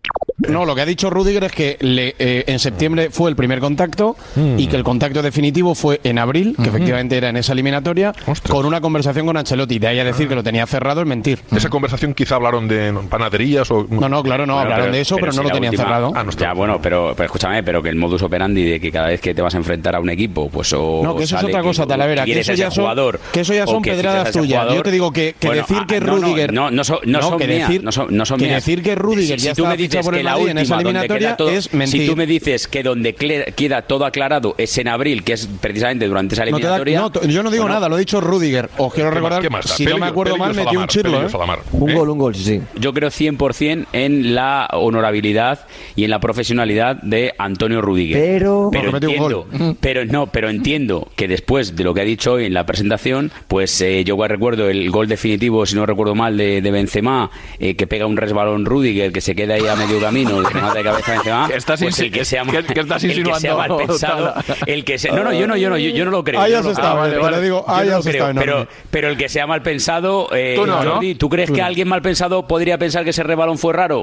No, 0.47 0.65
lo 0.65 0.75
que 0.77 0.83
ha 0.83 0.87
dicho 0.87 1.11
Rudiger 1.11 1.43
es 1.45 1.53
que 1.53 1.77
le- 1.81 2.15
eh, 2.19 2.45
en 2.47 2.61
septiembre 2.61 3.09
fue 3.11 3.29
el 3.29 3.35
primer 3.35 3.59
contacto 3.59 4.17
y 4.57 4.69
que 4.69 4.77
el 4.77 4.85
contacto 4.85 5.21
definitivo 5.21 5.75
fue 5.75 6.01
en 6.05 6.17
abril, 6.19 6.55
que 6.63 6.69
efectivamente 6.69 7.17
era 7.17 7.29
en 7.31 7.37
esa 7.39 7.53
eliminatoria, 7.55 8.13
Ostras. 8.27 8.55
con 8.55 8.65
una 8.65 8.81
conversación 8.81 9.27
con 9.27 9.37
Ancelotti. 9.37 9.81
De 9.81 9.89
ahí 9.89 9.99
a 9.99 10.05
decir 10.05 10.29
que 10.29 10.37
lo 10.37 10.45
tenía 10.45 10.65
cerrado 10.67 11.01
es 11.01 11.09
mentir. 11.09 11.41
Esa 11.55 11.69
conversación 11.71 12.15
quizá 12.15 12.37
hablaron 12.37 12.69
de 12.69 12.95
panaderías 13.11 13.69
o... 13.73 13.87
No, 13.91 14.09
no, 14.09 14.23
claro, 14.23 14.47
no, 14.47 14.55
Bueno, 14.55 14.71
hablaron 14.71 14.93
de 14.93 15.01
eso, 15.01 15.17
pero, 15.17 15.33
no 15.33 15.43
lo 15.43 15.51
tenían 15.51 15.71
última- 15.73 15.85
cerrado. 15.89 16.13
Ah, 16.15 16.23
no 16.23 16.31
está. 16.31 16.45
Ya, 16.47 16.53
bueno, 16.53 16.81
pero, 16.81 17.15
pero 17.17 17.27
escúchame, 17.27 17.65
pero 17.65 17.83
que 17.83 17.89
el 17.89 17.97
modus 17.97 18.23
operandi 18.23 18.63
de 18.63 18.79
que 18.81 18.93
cada 18.93 19.09
vez 19.09 19.21
que 19.21 19.35
te 19.35 19.43
vas 19.43 19.55
a 19.55 19.59
enfrentar 19.59 19.97
a 19.97 20.01
un 20.01 20.09
equipo, 20.11 20.49
pues 20.51 20.73
o. 20.73 21.01
No, 21.03 21.17
que 21.17 21.25
eso 21.25 21.37
es 21.37 21.43
otra 21.45 21.63
cosa, 21.63 21.85
Talavera, 21.85 22.23
que 22.23 22.27
quieres 22.27 22.49
eso 22.49 22.57
ya 22.57 22.71
son- 22.71 22.85
jugador, 22.85 23.19
que 23.33 23.41
eso 23.41 23.55
ya 23.55 23.67
son 23.67 23.83
que 23.83 23.91
pedradas 23.91 24.31
tuyas. 24.31 24.61
jugador. 24.61 24.75
Yo 24.77 24.83
te 24.85 24.91
digo 24.93 25.13
que- 25.13 25.35
que 25.39 25.51
decir 25.51 25.79
que 25.89 25.97
ah, 25.97 26.01
no, 26.01 26.17
no, 26.19 26.29
Rudiger- 26.29 26.53
No, 26.53 26.71
no, 26.71 26.85
son, 26.85 26.99
no 27.07 27.23
son 27.23 27.39
que 27.39 27.47
decir- 27.49 27.83
no 27.83 27.91
son, 27.91 28.39
que 28.39 28.45
mías. 28.47 28.65
decir 28.65 28.83
que 28.85 28.95
Rudiger 28.95 29.39
ya 29.39 29.53
tú 29.55 29.63
está 29.65 29.71
me 29.71 29.77
fichado 29.77 29.89
dices 29.99 30.05
por 30.07 30.15
el 30.15 30.21
que 30.21 30.28
la 30.31 30.37
Madrid 30.39 30.51
en 30.51 30.59
esa 30.59 30.75
última, 30.77 30.77
donde 30.77 30.99
eliminatoria 31.01 31.29
queda 31.29 31.37
todo- 31.37 31.51
es 31.51 31.73
mentir. 31.75 32.01
Si 32.03 32.07
tú 32.09 32.17
me 32.17 32.27
dices 32.27 32.69
que 32.69 32.83
donde 32.83 33.15
queda 33.15 33.83
todo 33.83 34.05
aclarado 34.05 34.55
es 34.59 34.77
en 34.79 34.89
abril, 34.89 35.25
que 35.25 35.33
es 35.35 35.49
precisamente 35.61 36.07
durante 36.07 36.35
esa 36.35 36.45
No 36.47 36.57
te 36.59 36.67
da- 36.67 36.77
eliminatoria. 36.77 37.01
no, 37.01 37.11
to- 37.11 37.25
yo 37.27 37.43
no 37.43 37.51
digo 37.51 37.65
bueno, 37.65 37.75
nada, 37.77 37.89
lo 37.89 37.97
ha 37.97 37.99
dicho 37.99 38.21
Rudiger. 38.21 38.71
Os 38.79 38.93
quiero 38.95 39.11
¿Qué 39.11 39.21
más- 39.21 39.31
recordar, 39.33 39.51
más 39.51 39.65
si 39.71 39.85
no 39.87 39.99
me 39.99 40.07
acuerdo 40.07 40.37
mal, 40.37 40.55
metió 40.55 40.81
un 40.81 40.87
chirlo. 40.87 41.23
¿eh? 41.27 41.31
Un 41.73 41.91
¿Eh? 41.91 41.95
gol, 41.95 42.09
un 42.11 42.19
gol, 42.19 42.35
sí, 42.35 42.45
sí. 42.45 42.61
Yo 42.79 42.93
creo 42.93 43.11
100% 43.11 43.87
en 43.93 44.35
la 44.35 44.69
honorabilidad 44.73 45.67
y 45.97 46.05
en 46.05 46.11
la 46.11 46.21
profesionalidad 46.21 46.97
de 47.03 47.35
Antonio 47.39 47.81
Rudiger. 47.81 48.21
Pero- 48.21 48.69
pero 48.73 48.91
un 48.91 48.97
entiendo, 48.97 49.47
gol. 49.51 49.77
pero 49.81 50.05
no, 50.05 50.27
pero 50.29 50.49
entiendo 50.51 51.09
que 51.17 51.29
después 51.29 51.77
de 51.77 51.85
lo 51.85 51.95
que 51.95 52.01
ha 52.01 52.05
dicho 52.05 52.33
hoy 52.35 52.47
en 52.47 52.55
la 52.55 52.67
presentación, 52.67 53.31
pues 53.47 53.81
eh, 53.81 54.05
yo 54.05 54.17
recuerdo 54.27 54.69
el 54.69 54.91
gol 54.91 55.09
definitivo, 55.09 55.65
si 55.67 55.75
no 55.75 55.87
recuerdo 55.87 56.15
mal, 56.15 56.37
de, 56.37 56.61
de 56.61 56.71
Benzema, 56.71 57.31
eh, 57.59 57.77
que 57.77 57.87
pega 57.87 58.07
un 58.07 58.17
resbalón 58.17 58.65
Rudiger, 58.67 59.13
que 59.13 59.21
se 59.21 59.35
queda 59.35 59.55
ahí 59.55 59.67
a 59.67 59.75
medio 59.77 60.01
camino, 60.01 60.18
que 60.27 60.55
mata 60.61 60.75
de 60.75 60.85
cabeza 60.85 61.11
a 61.13 61.15
Benzema. 61.15 61.49
¿Qué 61.49 61.57
estás 61.57 61.81
pues 61.83 61.99
el 62.01 62.11
que 62.11 62.25
sea, 62.25 62.43
qué- 62.45 62.65
qué 62.65 62.81
estás 62.81 63.05
el 63.05 63.23
que 63.25 63.35
sea 63.35 63.55
mal 63.55 63.77
pensado, 63.77 64.33
Tala? 64.33 64.45
el 64.67 64.85
que 64.85 64.99
sea, 64.99 65.13
no, 65.13 65.25
no, 65.25 65.33
yo 65.33 65.47
no, 65.47 65.57
yo 65.57 65.71
no, 65.71 65.79
yo, 65.79 65.91
yo 65.91 66.05
no 66.05 66.11
lo 66.11 66.25
creo. 66.25 66.41
Ahí 66.41 66.53
has 66.55 66.67
estado, 66.67 67.07
lo 67.31 67.41
digo, 67.41 67.65
ahí 67.69 67.89
has 67.89 68.05
estado, 68.07 68.33
pero, 68.35 68.67
pero 68.91 69.09
el 69.09 69.17
que 69.17 69.29
sea 69.29 69.47
mal 69.47 69.63
pensado, 69.63 70.29
eh, 70.33 70.55
Tú 70.57 70.67
no, 70.67 70.83
¿no? 70.83 70.93
Jordi, 70.95 71.15
¿tú 71.15 71.29
crees 71.29 71.51
que 71.51 71.63
alguien 71.63 71.89
mal 71.89 72.03
pensado 72.03 72.47
podría 72.47 72.79
pensar 72.79 73.05
que 73.05 73.11
ese 73.11 73.23
rebalón 73.23 73.59
fue 73.59 73.73
raro? 73.73 74.01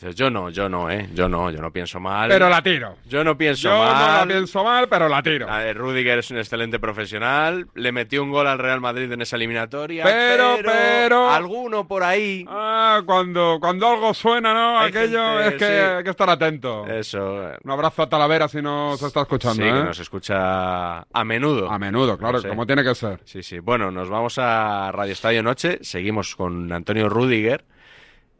Dices, 0.00 0.14
yo 0.16 0.30
no, 0.30 0.48
yo 0.48 0.66
no, 0.70 0.90
¿eh? 0.90 1.10
Yo 1.12 1.28
no, 1.28 1.50
yo 1.50 1.60
no 1.60 1.70
pienso 1.70 2.00
mal. 2.00 2.30
pero 2.30 2.48
la 2.48 2.62
tiro. 2.62 2.96
Yo 3.06 3.22
no 3.22 3.36
pienso 3.36 3.68
Yo 3.68 3.76
no 3.76 3.84
la 3.84 3.92
mal. 3.92 4.28
pienso 4.28 4.64
mal, 4.64 4.88
pero 4.88 5.10
la 5.10 5.22
tiro. 5.22 5.46
A 5.50 5.58
ver, 5.58 5.76
Rudiger 5.76 6.20
es 6.20 6.30
un 6.30 6.38
excelente 6.38 6.78
profesional. 6.78 7.66
Le 7.74 7.92
metió 7.92 8.22
un 8.22 8.30
gol 8.30 8.46
al 8.46 8.58
Real 8.58 8.80
Madrid 8.80 9.12
en 9.12 9.20
esa 9.20 9.36
eliminatoria. 9.36 10.04
Pero, 10.04 10.56
pero- 10.64 11.30
Alguno 11.30 11.86
por 11.86 12.02
ahí. 12.02 12.46
Ah, 12.48 13.02
cuando, 13.04 13.58
cuando 13.60 13.88
algo 13.90 14.14
suena, 14.14 14.54
¿no? 14.54 14.78
Hay 14.78 14.88
Aquello 14.88 15.22
gente, 15.38 15.48
es 15.48 15.54
que 15.56 15.66
sí. 15.66 15.72
hay 15.98 16.04
que 16.04 16.10
estar 16.10 16.30
atento. 16.30 16.86
Eso. 16.86 17.50
eh, 17.50 17.58
Un 17.62 17.70
abrazo 17.70 18.02
a 18.02 18.08
Talavera 18.08 18.48
si 18.48 18.62
no 18.62 18.96
se 18.96 19.06
está 19.06 19.20
escuchando, 19.20 19.62
sí, 19.62 19.68
¿eh? 19.68 19.72
que 19.72 19.84
nos 19.84 19.98
escucha 19.98 21.00
a 21.00 21.24
menudo. 21.26 21.70
A 21.70 21.78
menudo, 21.78 22.16
claro, 22.16 22.38
No 22.38 22.40
sé. 22.40 22.48
como 22.48 22.64
tiene 22.66 22.82
que 22.82 22.94
ser. 22.94 23.20
Sí, 23.24 23.42
sí. 23.42 23.58
Bueno, 23.58 23.90
nos 23.90 24.08
vamos 24.08 24.38
a 24.38 24.90
Radio 24.92 25.12
Estadio 25.12 25.42
Noche. 25.42 25.78
Seguimos 25.82 26.34
con 26.36 26.72
Antonio 26.72 27.10
Rudiger. 27.10 27.66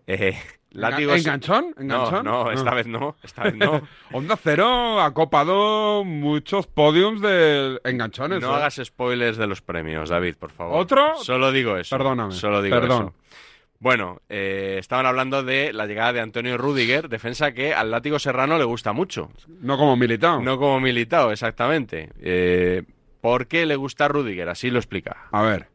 Eh, 0.06 0.38
látigos. 0.70 1.18
¿Enganchón? 1.18 1.74
¿Enganchón? 1.78 2.24
No, 2.24 2.44
no, 2.44 2.50
esta 2.52 2.74
vez 2.74 2.86
no. 2.86 3.16
Esta 3.22 3.44
vez 3.44 3.54
no. 3.54 3.82
Onda 4.12 4.36
Cero 4.36 5.00
ha 5.00 5.12
copado 5.12 6.04
muchos 6.04 6.66
podiums 6.66 7.20
de 7.20 7.80
enganchones. 7.84 8.40
No 8.40 8.52
¿eh? 8.52 8.56
hagas 8.56 8.80
spoilers 8.82 9.36
de 9.36 9.46
los 9.46 9.60
premios, 9.62 10.08
David, 10.08 10.36
por 10.36 10.50
favor. 10.52 10.78
¿Otro? 10.78 11.16
Solo 11.16 11.52
digo 11.52 11.76
eso. 11.76 11.96
Perdóname, 11.96 12.32
Solo 12.32 12.62
digo 12.62 12.80
perdón. 12.80 13.02
eso. 13.02 13.14
Bueno, 13.80 14.20
eh, 14.28 14.76
estaban 14.78 15.06
hablando 15.06 15.42
de 15.42 15.72
la 15.72 15.86
llegada 15.86 16.12
de 16.12 16.20
Antonio 16.20 16.58
Rudiger, 16.58 17.08
defensa 17.08 17.52
que 17.52 17.72
al 17.72 17.90
látigo 17.90 18.18
serrano 18.18 18.58
le 18.58 18.64
gusta 18.64 18.92
mucho. 18.92 19.30
No 19.48 19.78
como 19.78 19.96
militado. 19.96 20.42
No 20.42 20.58
como 20.58 20.80
militado, 20.80 21.32
exactamente. 21.32 22.10
Eh, 22.20 22.82
¿Por 23.22 23.46
qué 23.46 23.64
le 23.64 23.76
gusta 23.76 24.06
Rudiger? 24.06 24.50
Así 24.50 24.70
lo 24.70 24.78
explica. 24.78 25.28
A 25.32 25.42
ver. 25.42 25.68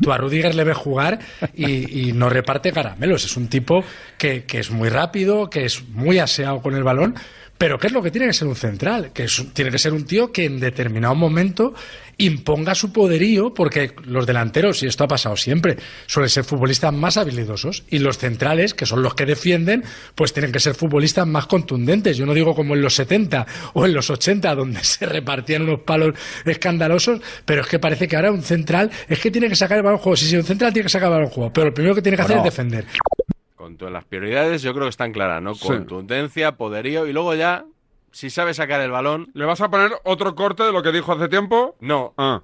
Tú 0.00 0.12
a 0.12 0.18
Rudiger 0.18 0.54
le 0.54 0.64
ves 0.64 0.76
jugar 0.76 1.18
y, 1.54 2.08
y 2.08 2.12
no 2.12 2.28
reparte 2.28 2.72
caramelos. 2.72 3.24
Es 3.24 3.36
un 3.36 3.48
tipo 3.48 3.84
que, 4.18 4.44
que 4.44 4.58
es 4.58 4.70
muy 4.70 4.88
rápido, 4.88 5.50
que 5.50 5.64
es 5.64 5.86
muy 5.88 6.18
aseado 6.18 6.60
con 6.60 6.74
el 6.74 6.82
balón, 6.82 7.14
pero 7.62 7.78
¿qué 7.78 7.86
es 7.86 7.92
lo 7.92 8.02
que 8.02 8.10
tiene 8.10 8.26
que 8.26 8.32
ser 8.32 8.48
un 8.48 8.56
central? 8.56 9.12
Que 9.12 9.22
es 9.22 9.44
tiene 9.52 9.70
que 9.70 9.78
ser 9.78 9.92
un 9.92 10.04
tío 10.04 10.32
que 10.32 10.46
en 10.46 10.58
determinado 10.58 11.14
momento 11.14 11.74
imponga 12.18 12.74
su 12.74 12.92
poderío, 12.92 13.54
porque 13.54 13.92
los 14.02 14.26
delanteros, 14.26 14.82
y 14.82 14.88
esto 14.88 15.04
ha 15.04 15.06
pasado 15.06 15.36
siempre, 15.36 15.76
suelen 16.06 16.28
ser 16.28 16.42
futbolistas 16.42 16.92
más 16.92 17.16
habilidosos, 17.18 17.84
y 17.88 18.00
los 18.00 18.18
centrales, 18.18 18.74
que 18.74 18.84
son 18.84 19.04
los 19.04 19.14
que 19.14 19.26
defienden, 19.26 19.84
pues 20.16 20.32
tienen 20.32 20.50
que 20.50 20.58
ser 20.58 20.74
futbolistas 20.74 21.24
más 21.24 21.46
contundentes. 21.46 22.16
Yo 22.16 22.26
no 22.26 22.34
digo 22.34 22.56
como 22.56 22.74
en 22.74 22.82
los 22.82 22.96
70 22.96 23.46
o 23.74 23.86
en 23.86 23.94
los 23.94 24.10
80, 24.10 24.56
donde 24.56 24.80
se 24.82 25.06
repartían 25.06 25.62
unos 25.62 25.82
palos 25.82 26.14
escandalosos, 26.44 27.20
pero 27.44 27.60
es 27.60 27.68
que 27.68 27.78
parece 27.78 28.08
que 28.08 28.16
ahora 28.16 28.32
un 28.32 28.42
central 28.42 28.90
es 29.08 29.20
que 29.20 29.30
tiene 29.30 29.48
que 29.48 29.54
sacar 29.54 29.78
el 29.78 29.84
balón 29.84 30.00
juego. 30.00 30.16
Sí, 30.16 30.26
sí, 30.26 30.36
un 30.36 30.42
central 30.42 30.72
tiene 30.72 30.86
que 30.86 30.90
sacar 30.90 31.10
el 31.10 31.14
balón 31.14 31.30
juego, 31.30 31.52
pero 31.52 31.68
lo 31.68 31.74
primero 31.74 31.94
que 31.94 32.02
tiene 32.02 32.16
que 32.16 32.22
hacer 32.24 32.38
es 32.38 32.42
defender. 32.42 32.86
Con 33.62 33.76
todas 33.76 33.92
las 33.94 34.04
prioridades 34.04 34.60
yo 34.60 34.72
creo 34.72 34.86
que 34.86 34.90
están 34.90 35.12
claras, 35.12 35.40
¿no? 35.40 35.54
Sí. 35.54 35.68
Contundencia, 35.68 36.56
poderío 36.56 37.06
y 37.06 37.12
luego 37.12 37.32
ya, 37.36 37.64
si 38.10 38.28
sabe 38.28 38.54
sacar 38.54 38.80
el 38.80 38.90
balón, 38.90 39.28
¿Le 39.34 39.44
vas 39.44 39.60
a 39.60 39.70
poner 39.70 39.92
otro 40.02 40.34
corte 40.34 40.64
de 40.64 40.72
lo 40.72 40.82
que 40.82 40.90
dijo 40.90 41.12
hace 41.12 41.28
tiempo? 41.28 41.76
no, 41.78 42.12
Ah, 42.18 42.40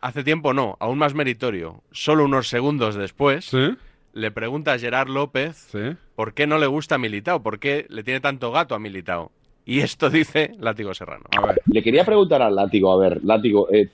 hace 0.00 0.22
tiempo 0.22 0.54
no, 0.54 0.76
aún 0.78 0.98
más 0.98 1.14
meritorio. 1.14 1.82
Solo 1.90 2.24
unos 2.26 2.46
segundos 2.48 2.94
después, 2.94 3.46
¿sí? 3.46 3.74
le 4.12 4.30
pregunta 4.30 4.72
a 4.72 4.78
Gerard 4.78 5.08
López 5.08 5.56
Sí. 5.72 5.96
por 6.14 6.32
qué 6.32 6.46
no 6.46 6.58
le 6.58 6.68
gusta 6.68 6.96
Militao, 6.96 7.42
por 7.42 7.58
qué 7.58 7.86
le 7.88 8.04
tiene 8.04 8.20
tanto 8.20 8.52
gato 8.52 8.76
a 8.76 8.78
Militao. 8.78 9.32
Y 9.66 9.80
esto 9.80 10.10
dice 10.10 10.52
Látigo 10.60 10.94
Serrano. 10.94 11.24
A 11.36 11.44
ver. 11.44 11.60
Le 11.66 11.82
quería 11.82 12.04
preguntar 12.04 12.40
al 12.40 12.54
Látigo, 12.54 12.92
a 12.92 12.98
ver, 12.98 13.20
Látigo, 13.24 13.68
eh, 13.72 13.90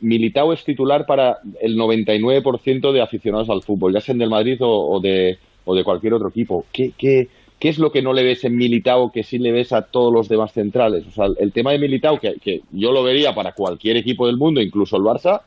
Militao 0.00 0.52
es 0.52 0.64
titular 0.64 1.06
para 1.06 1.38
el 1.60 1.76
99% 1.76 2.90
de 2.92 3.02
aficionados 3.02 3.48
al 3.50 3.62
fútbol, 3.62 3.92
ya 3.92 4.00
sean 4.00 4.18
del 4.18 4.30
Madrid 4.30 4.56
o, 4.60 4.68
o 4.96 5.00
de, 5.00 5.38
o 5.70 5.74
de 5.74 5.84
cualquier 5.84 6.14
otro 6.14 6.28
equipo. 6.28 6.66
¿Qué, 6.72 6.92
qué, 6.98 7.28
qué 7.58 7.68
es 7.68 7.78
lo 7.78 7.92
que 7.92 8.02
no 8.02 8.12
le 8.12 8.22
ves 8.24 8.44
en 8.44 8.56
Militao 8.56 9.12
que 9.12 9.22
sí 9.22 9.38
le 9.38 9.52
ves 9.52 9.72
a 9.72 9.82
todos 9.82 10.12
los 10.12 10.28
demás 10.28 10.52
centrales? 10.52 11.06
O 11.06 11.10
sea, 11.10 11.26
el, 11.38 11.52
tema 11.52 11.72
de 11.72 11.78
Militao, 11.78 12.18
que, 12.18 12.34
que 12.42 12.60
yo 12.72 12.92
lo 12.92 13.02
vería 13.02 13.34
para 13.34 13.52
cualquier 13.52 13.96
equipo 13.96 14.26
del 14.26 14.36
mundo, 14.36 14.60
incluso 14.60 14.96
el 14.96 15.02
Barça, 15.02 15.40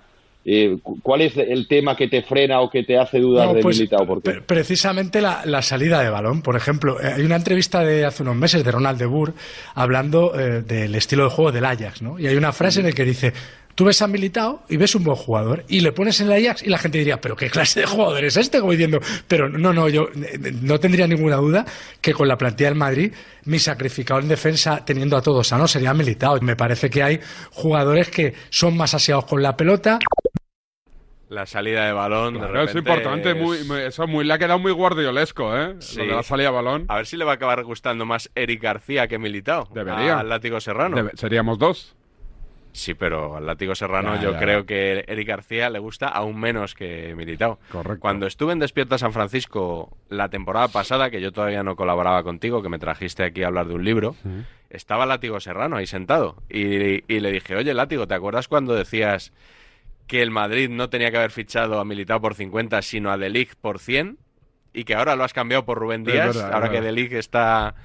eh, 0.45 0.77
cu- 0.83 0.99
¿cuál 1.01 1.21
es 1.21 1.37
el 1.37 1.67
tema 1.69 1.95
que 1.95 2.09
te 2.09 2.21
frena 2.21 2.59
o 2.59 2.69
que 2.69 2.83
te 2.83 2.97
hace 2.97 3.19
dudar 3.19 3.47
No, 3.47 3.53
de 3.53 3.61
pues, 3.61 3.77
Militao? 3.77 4.05
Porque... 4.05 4.29
pre- 4.31 4.41
precisamente 4.41 5.21
la, 5.21 5.43
la 5.45 5.61
salida 5.61 6.01
de 6.03 6.09
balón. 6.09 6.41
Por 6.41 6.55
ejemplo, 6.57 6.99
eh, 7.01 7.13
hay 7.15 7.21
una 7.23 7.37
entrevista 7.37 7.79
de 7.83 8.03
hace 8.05 8.23
unos 8.23 8.35
meses 8.35 8.63
de 8.63 8.69
Ronald 8.71 8.99
de 8.99 9.05
Boer 9.05 9.33
hablando 9.73 10.37
eh, 10.37 10.61
del 10.61 10.93
estilo 10.95 11.23
de 11.23 11.29
juego 11.29 11.51
del 11.51 11.65
Ajax, 11.65 12.01
¿no? 12.01 12.19
Y 12.19 12.27
hay 12.27 12.35
una 12.35 12.51
frase 12.51 12.81
en 12.81 12.87
la 12.87 12.91
que 12.91 13.05
dice, 13.05 13.31
tú 13.75 13.85
ves 13.85 14.01
a 14.01 14.07
Militao 14.07 14.63
y 14.69 14.77
ves 14.77 14.95
un 14.95 15.03
buen 15.03 15.15
jugador 15.17 15.63
y 15.67 15.79
le 15.81 15.91
pones 15.91 16.19
en 16.21 16.31
el 16.31 16.45
Ajax 16.45 16.63
y 16.63 16.69
la 16.69 16.77
gente 16.77 16.97
diría, 16.97 17.19
pero 17.19 17.35
qué 17.35 17.49
clase 17.49 17.81
de 17.81 17.85
jugador 17.85 18.23
es 18.23 18.37
este, 18.37 18.59
como 18.59 18.71
diciendo, 18.71 18.99
pero 19.27 19.49
no, 19.49 19.73
no, 19.73 19.89
yo 19.89 20.09
eh, 20.15 20.53
no 20.61 20.79
tendría 20.79 21.07
ninguna 21.07 21.37
duda 21.37 21.65
que 22.01 22.13
con 22.13 22.27
la 22.27 22.37
plantilla 22.37 22.69
del 22.69 22.77
Madrid 22.77 23.13
mi 23.45 23.59
sacrificado 23.59 24.19
en 24.19 24.27
defensa 24.27 24.83
teniendo 24.85 25.17
a 25.17 25.21
todos 25.21 25.47
sanos 25.47 25.71
sería 25.71 25.93
Militao. 25.93 26.39
Me 26.41 26.55
parece 26.55 26.89
que 26.89 27.03
hay 27.03 27.19
jugadores 27.51 28.09
que 28.09 28.33
son 28.49 28.77
más 28.77 28.93
aseados 28.93 29.25
con 29.25 29.41
la 29.41 29.57
pelota, 29.57 29.99
La 31.29 31.47
salida 31.47 31.87
de 31.87 31.93
balón, 31.93 32.35
de 32.35 32.39
Claro, 32.41 32.63
es 32.63 32.75
importante. 32.75 33.31
es- 33.31 33.35
Muy, 33.37 33.63
muy- 33.63 33.81
eso 33.81 34.05
muy, 34.05 34.23
le 34.23 34.33
ha 34.33 34.37
quedado 34.37 34.59
muy 34.59 34.71
guardiolesco, 34.71 35.57
¿eh? 35.57 35.75
Sí. 35.79 35.97
Lo 35.97 36.03
de 36.05 36.11
la 36.11 36.21
salida 36.23 36.49
de 36.49 36.53
balón. 36.53 36.85
A 36.89 36.97
ver 36.97 37.07
si 37.07 37.17
le 37.17 37.25
va 37.25 37.31
a 37.31 37.35
acabar 37.35 37.63
gustando 37.63 38.05
más 38.05 38.29
Eric 38.35 38.61
García 38.61 39.07
que 39.07 39.17
Militao. 39.17 39.67
Debería. 39.73 40.19
Al 40.19 40.29
Látigo 40.29 40.59
Serrano. 40.61 40.95
Debe- 40.95 41.11
seríamos 41.15 41.57
dos. 41.57 41.95
Sí, 42.73 42.95
pero 42.95 43.37
al 43.37 43.45
Látigo 43.45 43.75
Serrano 43.75 44.15
Ya, 44.15 44.21
yo 44.21 44.31
ya. 44.33 44.39
creo 44.39 44.65
que 44.65 45.05
Eric 45.07 45.27
García 45.27 45.69
le 45.69 45.77
gusta 45.79 46.07
aún 46.07 46.39
menos 46.39 46.73
que 46.73 47.13
Militao. 47.15 47.59
Correcto. 47.71 47.99
Cuando 48.01 48.25
estuve 48.25 48.51
en 48.51 48.59
Despierta 48.59 48.97
San 48.97 49.13
Francisco 49.13 49.95
la 50.09 50.29
temporada 50.29 50.67
pasada, 50.69 51.09
que 51.11 51.21
yo 51.21 51.31
todavía 51.31 51.61
no 51.63 51.75
colaboraba 51.75 52.23
contigo, 52.23 52.63
que 52.63 52.69
me 52.69 52.79
trajiste 52.79 53.23
aquí 53.23 53.43
a 53.43 53.47
hablar 53.47 53.67
de 53.67 53.75
un 53.75 53.83
libro, 53.85 54.15
estaba 54.71 55.05
Látigo 55.05 55.39
Serrano 55.39 55.77
ahí 55.77 55.85
sentado. 55.85 56.41
Y, 56.49 57.03
y 57.13 57.19
le 57.19 57.31
dije, 57.31 57.55
oye, 57.55 57.73
Látigo, 57.75 58.07
¿te 58.07 58.15
acuerdas 58.15 58.47
cuando 58.47 58.73
decías 58.73 59.31
que 60.07 60.21
el 60.23 60.31
Madrid 60.31 60.67
no 60.69 60.89
tenía 60.89 61.11
que 61.11 61.17
haber 61.17 61.31
fichado 61.31 61.79
a 61.79 61.85
Militao 61.85 62.19
por 62.21 62.33
50, 62.33 62.81
sino 62.81 63.11
a 63.11 63.17
De 63.17 63.29
Ligt 63.29 63.53
por 63.53 63.77
100? 63.79 64.17
Y 64.73 64.85
que 64.85 64.95
ahora 64.95 65.15
lo 65.15 65.23
has 65.23 65.33
cambiado 65.33 65.63
por 65.65 65.77
Rubén 65.77 66.03
Díaz, 66.03 66.35
verdad, 66.35 66.53
ahora 66.53 66.69
que 66.69 66.77
verdad. 66.81 66.87
De 66.87 66.91
Ligt 66.93 67.13
está... 67.13 67.75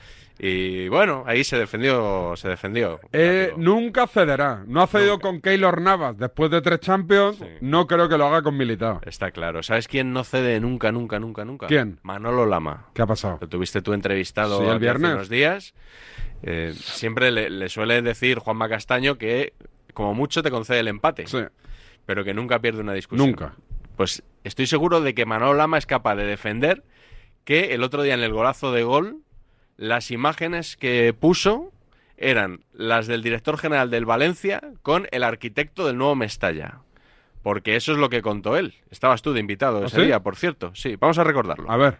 Y 0.40 0.88
bueno, 0.88 1.24
ahí 1.26 1.42
se 1.42 1.58
defendió, 1.58 2.34
se 2.36 2.48
defendió. 2.48 3.00
Eh, 3.12 3.52
nunca 3.56 4.06
cederá. 4.06 4.62
No 4.68 4.82
ha 4.82 4.86
cedido 4.86 5.18
con 5.18 5.40
Keylor 5.40 5.80
Navas 5.80 6.16
después 6.16 6.50
de 6.50 6.60
tres 6.62 6.78
Champions. 6.80 7.38
Sí. 7.38 7.44
No 7.60 7.86
creo 7.88 8.08
que 8.08 8.16
lo 8.16 8.26
haga 8.26 8.42
con 8.42 8.56
Militao. 8.56 9.00
Está 9.04 9.32
claro. 9.32 9.62
¿Sabes 9.64 9.88
quién 9.88 10.12
no 10.12 10.22
cede 10.22 10.60
nunca, 10.60 10.92
nunca, 10.92 11.18
nunca, 11.18 11.44
nunca? 11.44 11.66
¿Quién? 11.66 11.98
Manolo 12.02 12.46
Lama. 12.46 12.86
¿Qué 12.94 13.02
ha 13.02 13.06
pasado? 13.06 13.38
Lo 13.40 13.48
tuviste 13.48 13.82
tú 13.82 13.92
entrevistado 13.94 14.58
Sí, 14.60 14.64
el 14.66 14.76
aquí 14.76 14.86
hace 14.86 14.98
unos 15.14 15.28
días. 15.28 15.74
Eh, 16.44 16.72
siempre 16.76 17.32
le, 17.32 17.50
le 17.50 17.68
suele 17.68 18.00
decir 18.00 18.38
Juanma 18.38 18.68
Castaño 18.68 19.18
que 19.18 19.54
como 19.92 20.14
mucho 20.14 20.44
te 20.44 20.52
concede 20.52 20.78
el 20.78 20.86
empate, 20.86 21.26
Sí, 21.26 21.38
pero 22.06 22.22
que 22.22 22.32
nunca 22.32 22.60
pierde 22.60 22.80
una 22.80 22.92
discusión. 22.92 23.28
nunca. 23.30 23.56
Pues 23.96 24.22
estoy 24.44 24.68
seguro 24.68 25.00
de 25.00 25.12
que 25.14 25.26
Manolo 25.26 25.54
Lama 25.54 25.78
es 25.78 25.86
capaz 25.86 26.14
de 26.14 26.24
defender 26.24 26.84
que 27.42 27.74
el 27.74 27.82
otro 27.82 28.04
día 28.04 28.14
en 28.14 28.20
el 28.20 28.32
golazo 28.32 28.70
de 28.70 28.84
gol 28.84 29.22
las 29.78 30.10
imágenes 30.10 30.76
que 30.76 31.14
puso 31.18 31.72
eran 32.18 32.60
las 32.74 33.06
del 33.06 33.22
director 33.22 33.56
general 33.56 33.90
del 33.90 34.04
Valencia 34.04 34.60
con 34.82 35.06
el 35.12 35.22
arquitecto 35.22 35.86
del 35.86 35.96
nuevo 35.96 36.14
Mestalla. 36.16 36.80
Porque 37.42 37.76
eso 37.76 37.92
es 37.92 37.98
lo 37.98 38.10
que 38.10 38.20
contó 38.20 38.56
él. 38.56 38.74
Estabas 38.90 39.22
tú 39.22 39.32
de 39.32 39.40
invitado 39.40 39.78
¿Ah, 39.82 39.86
ese 39.86 39.96
sí? 40.00 40.02
día, 40.06 40.20
por 40.20 40.36
cierto. 40.36 40.72
Sí, 40.74 40.96
vamos 40.96 41.16
a 41.18 41.24
recordarlo. 41.24 41.70
A 41.70 41.76
ver. 41.76 41.98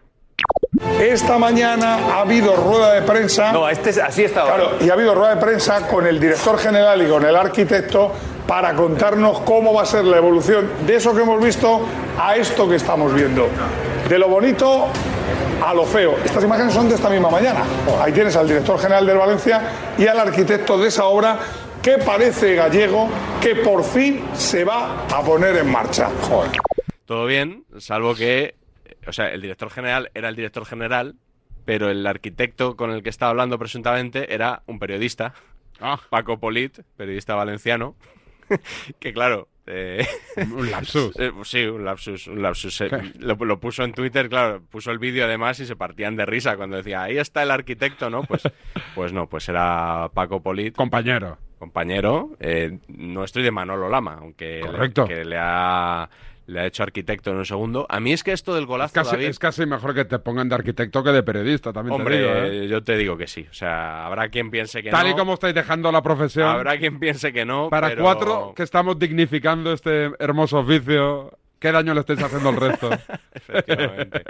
Esta 1.01 1.37
mañana 1.37 1.95
ha 1.95 2.21
habido 2.21 2.55
rueda 2.55 2.93
de 2.93 3.01
prensa. 3.01 3.51
No, 3.53 3.67
este 3.67 3.89
es- 3.91 3.97
así 3.97 4.23
estaba. 4.25 4.55
Claro, 4.55 4.71
y 4.81 4.89
ha 4.89 4.93
habido 4.93 5.15
rueda 5.15 5.35
de 5.35 5.41
prensa 5.41 5.87
con 5.87 6.05
el 6.05 6.19
director 6.19 6.57
general 6.59 7.01
y 7.01 7.09
con 7.09 7.25
el 7.25 7.35
arquitecto 7.35 8.11
para 8.47 8.73
contarnos 8.75 9.39
cómo 9.41 9.73
va 9.73 9.83
a 9.83 9.85
ser 9.85 10.03
la 10.05 10.17
evolución 10.17 10.69
de 10.85 10.95
eso 10.95 11.15
que 11.15 11.21
hemos 11.21 11.43
visto 11.43 11.85
a 12.19 12.35
esto 12.35 12.67
que 12.67 12.75
estamos 12.75 13.13
viendo. 13.13 13.47
De 14.09 14.17
lo 14.19 14.27
bonito 14.27 14.87
a 15.63 15.73
lo 15.73 15.85
feo. 15.85 16.17
Estas 16.23 16.43
imágenes 16.43 16.73
son 16.73 16.89
de 16.89 16.95
esta 16.95 17.09
misma 17.09 17.29
mañana. 17.29 17.63
Ahí 18.01 18.11
tienes 18.13 18.35
al 18.35 18.47
director 18.47 18.79
general 18.79 19.05
del 19.05 19.17
Valencia 19.17 19.61
y 19.97 20.07
al 20.07 20.19
arquitecto 20.19 20.77
de 20.77 20.87
esa 20.87 21.05
obra 21.05 21.39
que 21.81 21.97
parece 21.97 22.55
gallego 22.55 23.09
que 23.41 23.55
por 23.55 23.83
fin 23.83 24.23
se 24.33 24.63
va 24.63 25.05
a 25.05 25.21
poner 25.23 25.57
en 25.57 25.71
marcha. 25.71 26.09
Joder. 26.23 26.51
Todo 27.05 27.25
bien, 27.25 27.65
salvo 27.77 28.15
que, 28.15 28.55
o 29.07 29.13
sea, 29.13 29.29
el 29.29 29.41
director 29.41 29.69
general 29.69 30.11
era 30.13 30.29
el 30.29 30.35
director 30.35 30.65
general, 30.65 31.15
pero 31.65 31.89
el 31.89 32.05
arquitecto 32.05 32.75
con 32.75 32.91
el 32.91 33.01
que 33.01 33.09
estaba 33.09 33.31
hablando 33.31 33.57
presuntamente 33.57 34.33
era 34.33 34.61
un 34.65 34.79
periodista, 34.79 35.33
Ah, 35.81 35.97
Paco 36.09 36.37
Polit, 36.39 36.81
periodista 36.97 37.35
valenciano, 37.35 37.95
que 38.99 39.13
claro... 39.13 39.47
eh, 39.69 40.05
un 40.37 40.69
lapsus. 40.71 41.13
eh, 41.19 41.31
sí, 41.43 41.63
un 41.65 41.85
lapsus, 41.85 42.27
un 42.27 42.41
lapsus. 42.41 42.81
eh, 42.81 42.89
lo, 43.19 43.35
lo 43.35 43.59
puso 43.59 43.83
en 43.83 43.93
Twitter, 43.93 44.27
claro, 44.29 44.61
puso 44.69 44.91
el 44.91 44.99
vídeo 44.99 45.25
además 45.25 45.59
y 45.59 45.65
se 45.65 45.75
partían 45.75 46.15
de 46.15 46.25
risa 46.25 46.57
cuando 46.57 46.77
decía, 46.77 47.03
ahí 47.03 47.17
está 47.17 47.43
el 47.43 47.51
arquitecto, 47.51 48.09
¿no? 48.09 48.23
Pues, 48.23 48.43
pues 48.95 49.13
no, 49.13 49.27
pues 49.27 49.47
era 49.49 50.09
Paco 50.13 50.41
Polit, 50.41 50.75
Compañero. 50.75 51.37
compañero 51.59 52.31
eh, 52.39 52.79
nuestro 52.87 53.41
y 53.41 53.45
de 53.45 53.51
Manolo 53.51 53.89
Lama, 53.89 54.17
aunque 54.19 54.61
Correcto. 54.61 55.05
que 55.05 55.23
le 55.25 55.37
ha, 55.39 56.09
le 56.49 56.59
ha 56.61 56.65
hecho 56.65 56.83
arquitecto 56.83 57.31
en 57.31 57.37
un 57.37 57.45
segundo. 57.45 57.85
A 57.89 57.99
mí 57.99 58.11
es 58.11 58.23
que 58.23 58.31
esto 58.31 58.55
del 58.55 58.65
golazo, 58.65 58.93
Casi, 58.93 59.11
David, 59.11 59.27
es 59.27 59.39
casi 59.39 59.65
mejor 59.65 59.93
que 59.93 60.05
te 60.05 60.19
pongan 60.19 60.49
de 60.49 60.55
arquitecto 60.55 61.03
que 61.03 61.11
de 61.11 61.23
periodista, 61.23 61.71
también 61.71 61.93
hombre, 61.99 62.17
te 62.17 62.21
digo, 62.21 62.63
¿eh? 62.63 62.67
yo 62.67 62.83
te 62.83 62.97
digo 62.97 63.17
que 63.17 63.27
sí. 63.27 63.45
O 63.49 63.53
sea, 63.53 64.05
habrá 64.05 64.29
quien 64.29 64.49
piense 64.51 64.81
que 64.81 64.89
Tal 64.89 65.05
no. 65.07 65.11
y 65.11 65.15
como 65.15 65.33
estáis 65.35 65.53
dejando 65.53 65.91
la 65.91 66.01
profesión. 66.01 66.47
Habrá 66.47 66.77
quien 66.77 66.99
piense 66.99 67.31
que 67.31 67.45
no. 67.45 67.69
Para 67.69 67.89
pero- 67.89 68.03
cuatro 68.03 68.53
que 68.55 68.63
estamos 68.63 68.97
dignificando 68.97 69.71
este 69.73 70.11
hermoso 70.19 70.59
oficio, 70.59 71.37
¿qué 71.59 71.71
daño 71.71 71.93
le 71.93 71.99
estáis 71.99 72.21
haciendo 72.23 72.49
al 72.49 72.55
resto? 72.55 72.89
Efectivamente. 73.33 74.23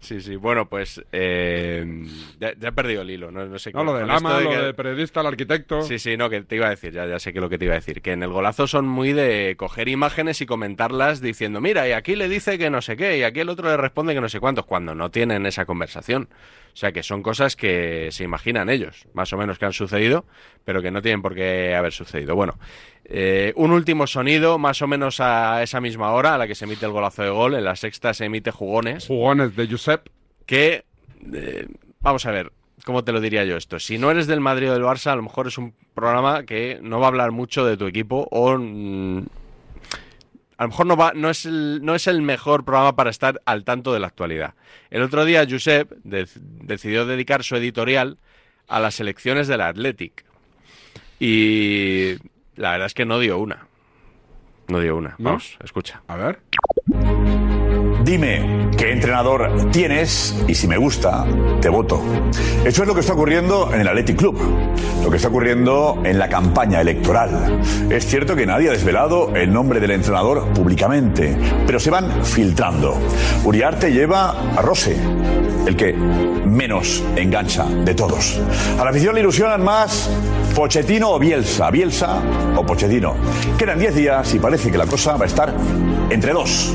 Sí, 0.00 0.20
sí. 0.20 0.36
Bueno, 0.36 0.68
pues 0.68 1.02
eh, 1.12 2.04
ya, 2.38 2.52
ya 2.58 2.68
he 2.68 2.72
perdido 2.72 3.02
el 3.02 3.10
hilo. 3.10 3.30
No, 3.30 3.44
no 3.46 3.58
sé 3.58 3.72
no, 3.72 3.84
lo 3.84 3.94
de 3.94 4.02
con 4.02 4.10
esto 4.10 4.28
Lama, 4.28 4.38
de 4.38 4.44
lo 4.44 4.50
que- 4.50 4.56
de 4.58 4.74
periodista, 4.74 5.20
el 5.20 5.26
arquitecto. 5.26 5.82
Sí, 5.82 5.98
sí, 5.98 6.16
no, 6.16 6.30
que 6.30 6.42
te 6.42 6.56
iba 6.56 6.66
a 6.66 6.70
decir, 6.70 6.92
ya, 6.92 7.06
ya 7.06 7.18
sé 7.18 7.32
que 7.32 7.40
lo 7.40 7.48
que 7.48 7.58
te 7.58 7.64
iba 7.66 7.74
a 7.74 7.76
decir, 7.78 8.00
que 8.02 8.12
en 8.12 8.22
el 8.22 8.30
golazo 8.30 8.66
son 8.66 8.86
muy 8.86 9.12
de 9.12 9.54
coger 9.56 9.88
imágenes 9.88 10.40
y 10.40 10.46
comentarlas 10.46 11.20
diciendo, 11.20 11.60
mira, 11.60 11.88
y 11.88 11.92
aquí 11.92 12.16
le 12.16 12.28
dice 12.28 12.58
que 12.58 12.70
no 12.70 12.80
sé 12.82 12.96
qué, 12.96 13.18
y 13.18 13.22
aquí 13.22 13.40
el 13.40 13.48
otro 13.48 13.68
le 13.68 13.76
responde 13.76 14.14
que 14.14 14.20
no 14.20 14.28
sé 14.28 14.40
cuántos, 14.40 14.66
cuando 14.66 14.94
no 14.94 15.10
tienen 15.10 15.46
esa 15.46 15.64
conversación. 15.66 16.28
O 16.76 16.78
sea, 16.78 16.92
que 16.92 17.02
son 17.02 17.22
cosas 17.22 17.56
que 17.56 18.10
se 18.12 18.22
imaginan 18.22 18.68
ellos, 18.68 19.06
más 19.14 19.32
o 19.32 19.38
menos 19.38 19.58
que 19.58 19.64
han 19.64 19.72
sucedido, 19.72 20.26
pero 20.62 20.82
que 20.82 20.90
no 20.90 21.00
tienen 21.00 21.22
por 21.22 21.34
qué 21.34 21.74
haber 21.74 21.90
sucedido. 21.90 22.36
Bueno, 22.36 22.58
eh, 23.06 23.54
un 23.56 23.70
último 23.70 24.06
sonido, 24.06 24.58
más 24.58 24.82
o 24.82 24.86
menos 24.86 25.18
a 25.20 25.62
esa 25.62 25.80
misma 25.80 26.12
hora 26.12 26.34
a 26.34 26.38
la 26.38 26.46
que 26.46 26.54
se 26.54 26.66
emite 26.66 26.84
el 26.84 26.92
golazo 26.92 27.22
de 27.22 27.30
gol, 27.30 27.54
en 27.54 27.64
la 27.64 27.76
sexta 27.76 28.12
se 28.12 28.26
emite 28.26 28.50
Jugones, 28.50 29.06
Jugones 29.06 29.56
de 29.56 29.68
Josep. 29.68 30.10
que, 30.44 30.84
eh, 31.32 31.66
vamos 32.00 32.26
a 32.26 32.30
ver, 32.30 32.52
¿cómo 32.84 33.02
te 33.02 33.12
lo 33.12 33.22
diría 33.22 33.46
yo 33.46 33.56
esto? 33.56 33.78
Si 33.78 33.96
no 33.96 34.10
eres 34.10 34.26
del 34.26 34.42
Madrid 34.42 34.70
o 34.70 34.74
del 34.74 34.82
Barça, 34.82 35.12
a 35.12 35.16
lo 35.16 35.22
mejor 35.22 35.46
es 35.46 35.56
un 35.56 35.72
programa 35.94 36.44
que 36.44 36.78
no 36.82 37.00
va 37.00 37.06
a 37.06 37.08
hablar 37.08 37.32
mucho 37.32 37.64
de 37.64 37.78
tu 37.78 37.86
equipo 37.86 38.28
o 38.30 38.58
mm, 38.58 39.24
a 40.58 40.62
lo 40.64 40.68
mejor 40.70 40.86
no, 40.86 40.96
va, 40.96 41.12
no, 41.14 41.28
es 41.30 41.44
el, 41.46 41.80
no 41.82 41.94
es 41.94 42.06
el 42.06 42.22
mejor 42.22 42.64
programa 42.64 42.96
para 42.96 43.10
estar 43.10 43.40
al 43.44 43.64
tanto 43.64 43.92
de 43.92 44.00
la 44.00 44.06
actualidad. 44.06 44.54
El 44.90 45.02
otro 45.02 45.24
día 45.24 45.46
Josep 45.48 45.90
de- 46.04 46.28
decidió 46.34 47.04
dedicar 47.06 47.44
su 47.44 47.56
editorial 47.56 48.18
a 48.68 48.80
las 48.80 48.98
elecciones 49.00 49.48
del 49.48 49.60
Athletic. 49.60 50.24
Y 51.18 52.14
la 52.56 52.72
verdad 52.72 52.86
es 52.86 52.94
que 52.94 53.04
no 53.04 53.18
dio 53.18 53.38
una. 53.38 53.66
No 54.68 54.80
dio 54.80 54.96
una. 54.96 55.10
¿No? 55.18 55.30
Vamos, 55.30 55.56
escucha. 55.62 56.02
A 56.08 56.16
ver. 56.16 56.40
Dime 58.06 58.70
qué 58.78 58.92
entrenador 58.92 59.72
tienes 59.72 60.32
y 60.46 60.54
si 60.54 60.68
me 60.68 60.76
gusta, 60.76 61.26
te 61.60 61.68
voto. 61.68 62.00
Eso 62.64 62.82
es 62.82 62.86
lo 62.88 62.94
que 62.94 63.00
está 63.00 63.14
ocurriendo 63.14 63.74
en 63.74 63.80
el 63.80 63.88
Athletic 63.88 64.16
Club, 64.16 64.38
lo 65.02 65.10
que 65.10 65.16
está 65.16 65.26
ocurriendo 65.26 66.00
en 66.04 66.16
la 66.16 66.28
campaña 66.28 66.80
electoral. 66.80 67.60
Es 67.90 68.06
cierto 68.06 68.36
que 68.36 68.46
nadie 68.46 68.68
ha 68.68 68.72
desvelado 68.72 69.34
el 69.34 69.52
nombre 69.52 69.80
del 69.80 69.90
entrenador 69.90 70.52
públicamente, 70.52 71.36
pero 71.66 71.80
se 71.80 71.90
van 71.90 72.24
filtrando. 72.24 72.96
Uriarte 73.42 73.92
lleva 73.92 74.52
a 74.56 74.62
Rose, 74.62 74.96
el 75.66 75.74
que 75.74 75.92
menos 75.92 77.02
engancha 77.16 77.64
de 77.64 77.92
todos. 77.92 78.40
A 78.78 78.84
la 78.84 78.90
afición 78.90 79.16
le 79.16 79.22
ilusionan 79.22 79.64
más 79.64 80.08
Pochettino 80.54 81.10
o 81.10 81.18
Bielsa, 81.18 81.72
Bielsa 81.72 82.22
o 82.54 82.64
Pochettino. 82.64 83.16
Quedan 83.58 83.80
10 83.80 83.94
días 83.96 84.32
y 84.32 84.38
parece 84.38 84.70
que 84.70 84.78
la 84.78 84.86
cosa 84.86 85.16
va 85.16 85.24
a 85.24 85.26
estar 85.26 85.52
entre 86.08 86.32
dos. 86.32 86.72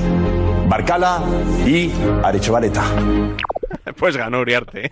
Barcala 0.72 1.22
y 1.68 1.92
Arechovaleta. 2.24 2.82
Pues 3.98 4.16
ganó 4.16 4.40
Uriarte. 4.40 4.90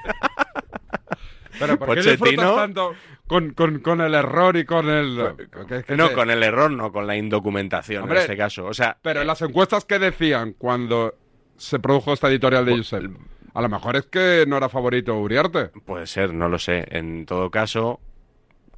Pero 1.57 1.79
¿por 1.79 1.95
qué 1.95 2.17
Pochettino- 2.17 2.55
tanto 2.55 2.93
con, 3.27 3.53
con, 3.53 3.79
con 3.79 4.01
el 4.01 4.13
error 4.13 4.57
y 4.57 4.65
con 4.65 4.89
el... 4.89 5.35
que 5.69 5.77
es 5.77 5.85
que 5.85 5.95
No, 5.95 6.11
con 6.11 6.29
el 6.29 6.43
error, 6.43 6.69
no, 6.69 6.91
con 6.91 7.07
la 7.07 7.15
indocumentación 7.15 8.03
Hombre, 8.03 8.17
en 8.17 8.21
este 8.23 8.35
caso. 8.35 8.65
O 8.65 8.73
sea, 8.73 8.97
Pero 9.01 9.21
en 9.21 9.27
las 9.27 9.41
encuestas 9.41 9.85
que 9.85 9.99
decían 9.99 10.53
cuando 10.57 11.15
se 11.55 11.79
produjo 11.79 12.11
esta 12.11 12.27
editorial 12.27 12.65
de 12.65 12.75
Josep, 12.77 13.11
a 13.53 13.61
lo 13.61 13.69
mejor 13.69 13.95
es 13.95 14.05
que 14.07 14.43
no 14.47 14.57
era 14.57 14.67
favorito 14.67 15.15
Uriarte. 15.15 15.67
Puede 15.85 16.05
ser, 16.05 16.33
no 16.33 16.49
lo 16.49 16.59
sé. 16.59 16.85
En 16.89 17.25
todo 17.25 17.49
caso, 17.49 18.01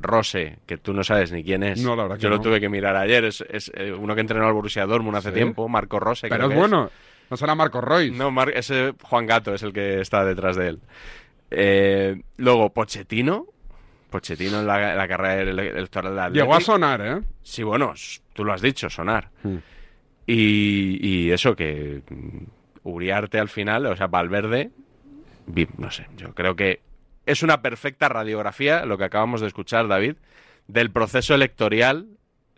Rose, 0.02 0.60
que 0.66 0.78
tú 0.78 0.94
no 0.94 1.04
sabes 1.04 1.32
ni 1.32 1.44
quién 1.44 1.64
es. 1.64 1.82
No, 1.84 1.96
la 1.96 2.04
verdad 2.04 2.18
que 2.18 2.24
Yo 2.24 2.30
lo 2.30 2.38
no. 2.38 2.42
tuve 2.42 2.60
que 2.60 2.70
mirar 2.70 2.96
ayer. 2.96 3.24
Es, 3.26 3.44
es, 3.50 3.72
eh, 3.76 3.92
uno 3.94 4.14
que 4.16 4.22
entrenó 4.22 4.46
al 4.48 4.54
Borussia 4.54 4.86
Dortmund 4.86 5.18
hace 5.18 5.30
Sí. 5.30 5.36
tiempo, 5.36 5.68
Marco 5.70 6.00
Rose. 6.00 6.28
Pero 6.30 6.36
creo 6.36 6.48
es 6.50 6.54
que 6.54 6.60
bueno. 6.60 6.90
No 7.30 7.38
será 7.38 7.56
Marco 7.56 7.80
Royce. 7.80 8.16
No, 8.18 8.30
Mar- 8.30 8.52
ese 8.54 8.94
Juan 9.04 9.26
Gato 9.26 9.54
es 9.54 9.64
el 9.64 9.72
que 9.72 10.02
está 10.02 10.26
detrás 10.26 10.58
de 10.58 10.68
él. 10.68 10.80
Eh, 11.50 12.22
luego, 12.38 12.72
Pochettino. 12.74 13.46
Pochettino 14.10 14.60
en 14.60 14.68
la, 14.68 14.92
en 14.92 14.98
la 14.98 15.08
carrera 15.08 15.42
ele- 15.42 15.70
electoral 15.70 16.34
de 16.34 16.40
Llegó 16.40 16.54
a 16.56 16.60
sonar, 16.60 17.00
¿eh? 17.02 17.22
Sí, 17.42 17.64
bueno, 17.64 17.94
tú 18.34 18.44
lo 18.44 18.52
has 18.52 18.62
dicho, 18.62 18.90
sonar. 18.90 19.30
Hmm. 19.44 19.58
Y, 20.28 21.00
y 21.28 21.32
eso, 21.32 21.56
que 21.56 22.02
mm, 22.10 22.44
Uriarte 22.84 23.40
al 23.40 23.48
final, 23.50 23.86
o 23.86 23.96
sea, 23.96 24.08
Valverde, 24.08 24.72
no 25.78 25.92
sé, 25.92 26.08
yo 26.18 26.34
creo 26.34 26.56
que 26.56 26.82
es 27.26 27.44
una 27.44 27.62
perfecta 27.62 28.10
radiografía, 28.10 28.86
lo 28.86 28.98
que 28.98 29.04
acabamos 29.06 29.42
de 29.42 29.48
escuchar, 29.48 29.88
David, 29.88 30.16
del 30.68 30.92
proceso 30.92 31.34
electoral, 31.36 32.08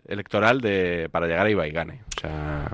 electoral 0.06 0.60
de, 0.60 1.08
para 1.10 1.26
llegar 1.26 1.46
a 1.46 1.50
Ibaigane. 1.50 2.02
O 2.16 2.20
sea, 2.20 2.72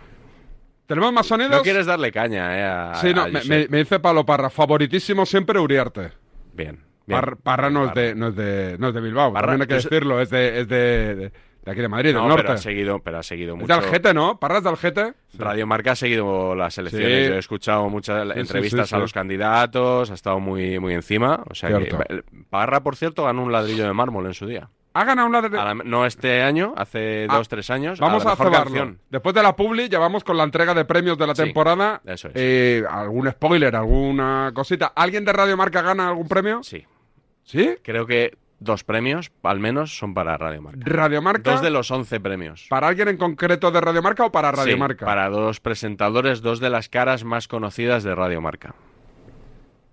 ¿Tenemos 0.87 1.13
más 1.13 1.27
sonidos? 1.27 1.53
no 1.53 1.63
quieres 1.63 1.87
darle 1.87 2.11
caña, 2.11 2.59
¿eh? 2.59 2.65
a- 2.65 2.95
Sí, 2.97 3.15
no, 3.15 3.23
a 3.23 3.29
me, 3.29 3.67
dice 3.69 4.01
Pablo 4.01 4.27
Parra, 4.27 4.51
favoritísimo 4.51 5.25
siempre 5.25 5.59
Uriarte. 5.61 6.11
Bien. 6.53 6.81
bien. 7.07 7.21
Par- 7.21 7.37
Parra 7.37 7.71
no 7.71 7.87
es, 7.87 7.95
de, 7.95 8.15
no, 8.15 8.29
es 8.29 8.37
de, 8.37 8.77
no 8.79 8.89
es 8.89 8.95
de 8.95 9.01
Bilbao, 9.01 9.33
Parra, 9.33 9.47
también 9.49 9.63
hay 9.63 9.69
que 9.69 9.75
decirlo, 9.89 10.21
es 10.21 10.31
de, 10.31 10.61
es 10.61 10.69
de, 10.69 11.15
de- 11.15 11.33
de 11.71 11.73
aquí 11.73 11.81
de 11.83 11.89
Madrid, 11.89 12.13
No, 12.13 12.21
del 12.21 12.29
norte. 12.29 12.43
pero 12.43 12.55
ha 12.55 12.59
seguido, 12.59 12.99
pero 13.01 13.19
ha 13.19 13.23
seguido 13.23 13.55
es 13.55 13.61
mucho. 13.61 13.67
de 13.73 13.75
Algete, 13.75 14.15
¿no? 14.15 14.39
Parra 14.39 14.59
es 14.59 14.65
de 14.65 14.69
Algete. 14.71 15.15
Radio 15.39 15.67
Marca 15.67 15.93
ha 15.93 15.97
seguido 15.97 16.55
las 16.55 16.77
elecciones. 16.79 17.25
Sí. 17.25 17.29
Yo 17.31 17.35
he 17.37 17.39
escuchado 17.39 17.89
muchas 17.89 18.27
Sí, 18.35 18.41
entrevistas 18.41 18.93
a 18.93 18.99
los 18.99 19.13
candidatos, 19.13 20.11
ha 20.11 20.15
estado 20.15 20.41
muy, 20.41 20.79
muy 20.79 20.95
encima. 20.95 21.43
O 21.49 21.55
sea 21.55 21.71
que 21.79 22.23
Parra, 22.51 22.81
por 22.83 22.97
cierto, 22.97 23.25
ganó 23.25 23.43
un 23.43 23.53
ladrillo 23.53 23.85
de 23.87 23.93
mármol 23.93 24.27
en 24.27 24.35
su 24.35 24.47
día. 24.47 24.69
Ha 24.93 25.05
ganado 25.05 25.49
de... 25.49 25.57
A 25.57 25.65
la- 25.67 25.75
no 25.75 26.05
este 26.05 26.43
año, 26.43 26.75
hace 26.77 27.27
Ah, 27.29 27.37
dos, 27.37 27.49
tres 27.49 27.71
años. 27.71 28.01
Vamos 28.01 28.27
a, 28.27 28.35
canción. 28.37 28.99
Después 29.09 29.33
de 29.37 29.43
la 29.45 29.55
publi, 29.55 29.89
ya 29.89 30.01
vamos 30.01 30.25
con 30.25 30.37
la 30.37 30.43
entrega 30.43 30.75
de 30.75 30.85
premios 30.85 31.17
de 31.17 31.29
la 31.29 31.35
temporada. 31.35 32.01
eso 32.05 32.27
es. 32.27 32.35
Eh, 32.35 32.83
¿Algún 32.91 33.31
spoiler, 33.31 33.77
alguna 33.77 34.51
cosita? 34.53 34.87
¿Alguien 34.97 35.25
de 35.25 35.33
Radio 35.33 35.57
Marca 35.57 35.81
gana 35.83 36.09
algún 36.09 36.27
premio? 36.27 36.65
Sí. 36.65 36.85
¿Sí? 37.45 37.77
Creo 37.85 38.05
que 38.05 38.37
dos 38.61 38.85
premios, 38.85 39.33
al 39.43 39.59
menos, 39.59 39.97
son 39.99 40.15
para 40.15 40.37
Radio 40.39 40.63
Marca. 40.63 40.81
¿Radio 40.85 41.21
Marca? 41.23 41.51
Dos 41.51 41.63
de 41.63 41.71
los 41.71 41.91
once 41.91 42.21
premios. 42.21 42.67
¿Para 42.71 42.89
alguien 42.89 43.09
en 43.09 43.17
concreto 43.17 43.71
de 43.71 43.81
Radio 43.81 44.03
Marca 44.03 44.25
o 44.27 44.31
para 44.33 44.53
Radio 44.53 44.75
Sí, 44.75 44.79
Marca? 44.79 45.05
Para 45.05 45.29
dos 45.29 45.61
presentadores, 45.61 46.41
dos 46.43 46.61
de 46.61 46.71
las 46.71 46.89
caras 46.89 47.25
más 47.25 47.49
conocidas 47.49 48.05
de 48.05 48.15
Radio 48.15 48.41
Marca. 48.41 48.75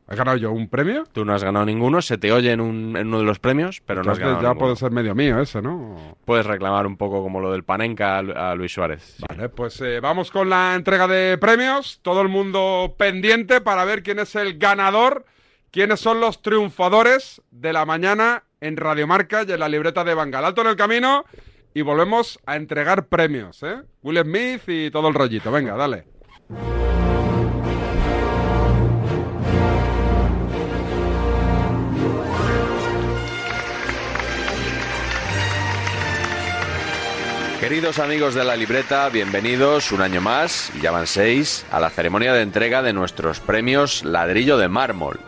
¿He 0.09 0.15
ganado 0.15 0.37
yo 0.37 0.53
un 0.53 0.69
premio? 0.69 1.03
Tú 1.11 1.25
no 1.25 1.33
has 1.33 1.43
ganado 1.43 1.65
ninguno, 1.65 2.01
se 2.01 2.17
te 2.17 2.31
oye 2.31 2.53
en, 2.53 2.61
un- 2.61 2.95
en 2.95 3.07
uno 3.07 3.19
de 3.19 3.25
los 3.25 3.39
premios, 3.39 3.81
pero 3.85 4.03
no 4.03 4.11
has 4.13 4.19
ganado 4.19 4.37
ya 4.41 4.47
ninguno. 4.49 4.59
puede 4.59 4.75
ser 4.77 4.91
medio 4.91 5.13
mío 5.15 5.37
ese, 5.41 5.61
¿no? 5.61 6.15
Puedes 6.23 6.45
reclamar 6.45 6.87
un 6.87 6.95
poco 6.95 7.21
como 7.21 7.41
lo 7.41 7.51
del 7.51 7.65
Panenka 7.65 8.17
a 8.19 8.55
Luis 8.55 8.71
Suárez. 8.71 9.17
Vale, 9.27 9.49
pues 9.49 9.81
eh, 9.81 9.99
vamos 9.99 10.31
con 10.31 10.49
la 10.49 10.75
entrega 10.75 11.09
de 11.09 11.37
premios. 11.37 11.99
Todo 12.03 12.21
el 12.21 12.29
mundo 12.29 12.95
pendiente 12.97 13.59
para 13.59 13.83
ver 13.83 14.01
quién 14.01 14.19
es 14.19 14.33
el 14.37 14.57
ganador, 14.57 15.25
quiénes 15.71 15.99
son 15.99 16.19
los 16.19 16.41
triunfadores 16.41 17.41
de 17.51 17.73
la 17.73 17.85
mañana 17.85 18.43
en 18.61 18.77
Radio 18.77 19.07
Marca 19.07 19.43
y 19.47 19.51
en 19.51 19.59
la 19.59 19.69
libreta 19.69 20.03
de 20.03 20.13
Bangal. 20.13 20.45
Alto 20.45 20.61
en 20.61 20.67
el 20.67 20.75
camino 20.75 21.25
y 21.73 21.81
volvemos 21.81 22.39
a 22.45 22.55
entregar 22.55 23.07
premios, 23.07 23.61
¿eh? 23.63 23.81
Will 24.01 24.19
Smith 24.21 24.63
y 24.67 24.91
todo 24.91 25.07
el 25.09 25.13
rollito. 25.13 25.51
Venga, 25.51 25.75
dale. 25.75 26.05
Queridos 37.59 37.99
amigos 37.99 38.33
de 38.33 38.45
la 38.45 38.55
libreta, 38.55 39.09
bienvenidos 39.09 39.91
un 39.91 40.01
año 40.01 40.21
más, 40.21 40.71
ya 40.79 40.91
van 40.91 41.07
seis, 41.07 41.65
a 41.71 41.79
la 41.79 41.89
ceremonia 41.89 42.31
de 42.31 42.43
entrega 42.43 42.81
de 42.81 42.93
nuestros 42.93 43.39
premios 43.39 44.05
Ladrillo 44.05 44.57
de 44.57 44.69
Mármol. 44.69 45.19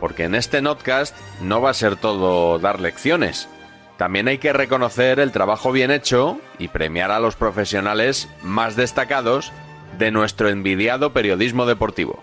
Porque 0.00 0.24
en 0.24 0.34
este 0.34 0.62
notcast 0.62 1.16
no 1.42 1.60
va 1.60 1.70
a 1.70 1.74
ser 1.74 1.96
todo 1.96 2.58
dar 2.58 2.80
lecciones. 2.80 3.48
También 3.96 4.28
hay 4.28 4.38
que 4.38 4.52
reconocer 4.52 5.18
el 5.18 5.32
trabajo 5.32 5.72
bien 5.72 5.90
hecho 5.90 6.38
y 6.58 6.68
premiar 6.68 7.10
a 7.10 7.18
los 7.18 7.34
profesionales 7.34 8.28
más 8.42 8.76
destacados 8.76 9.52
de 9.98 10.12
nuestro 10.12 10.48
envidiado 10.48 11.12
periodismo 11.12 11.66
deportivo. 11.66 12.22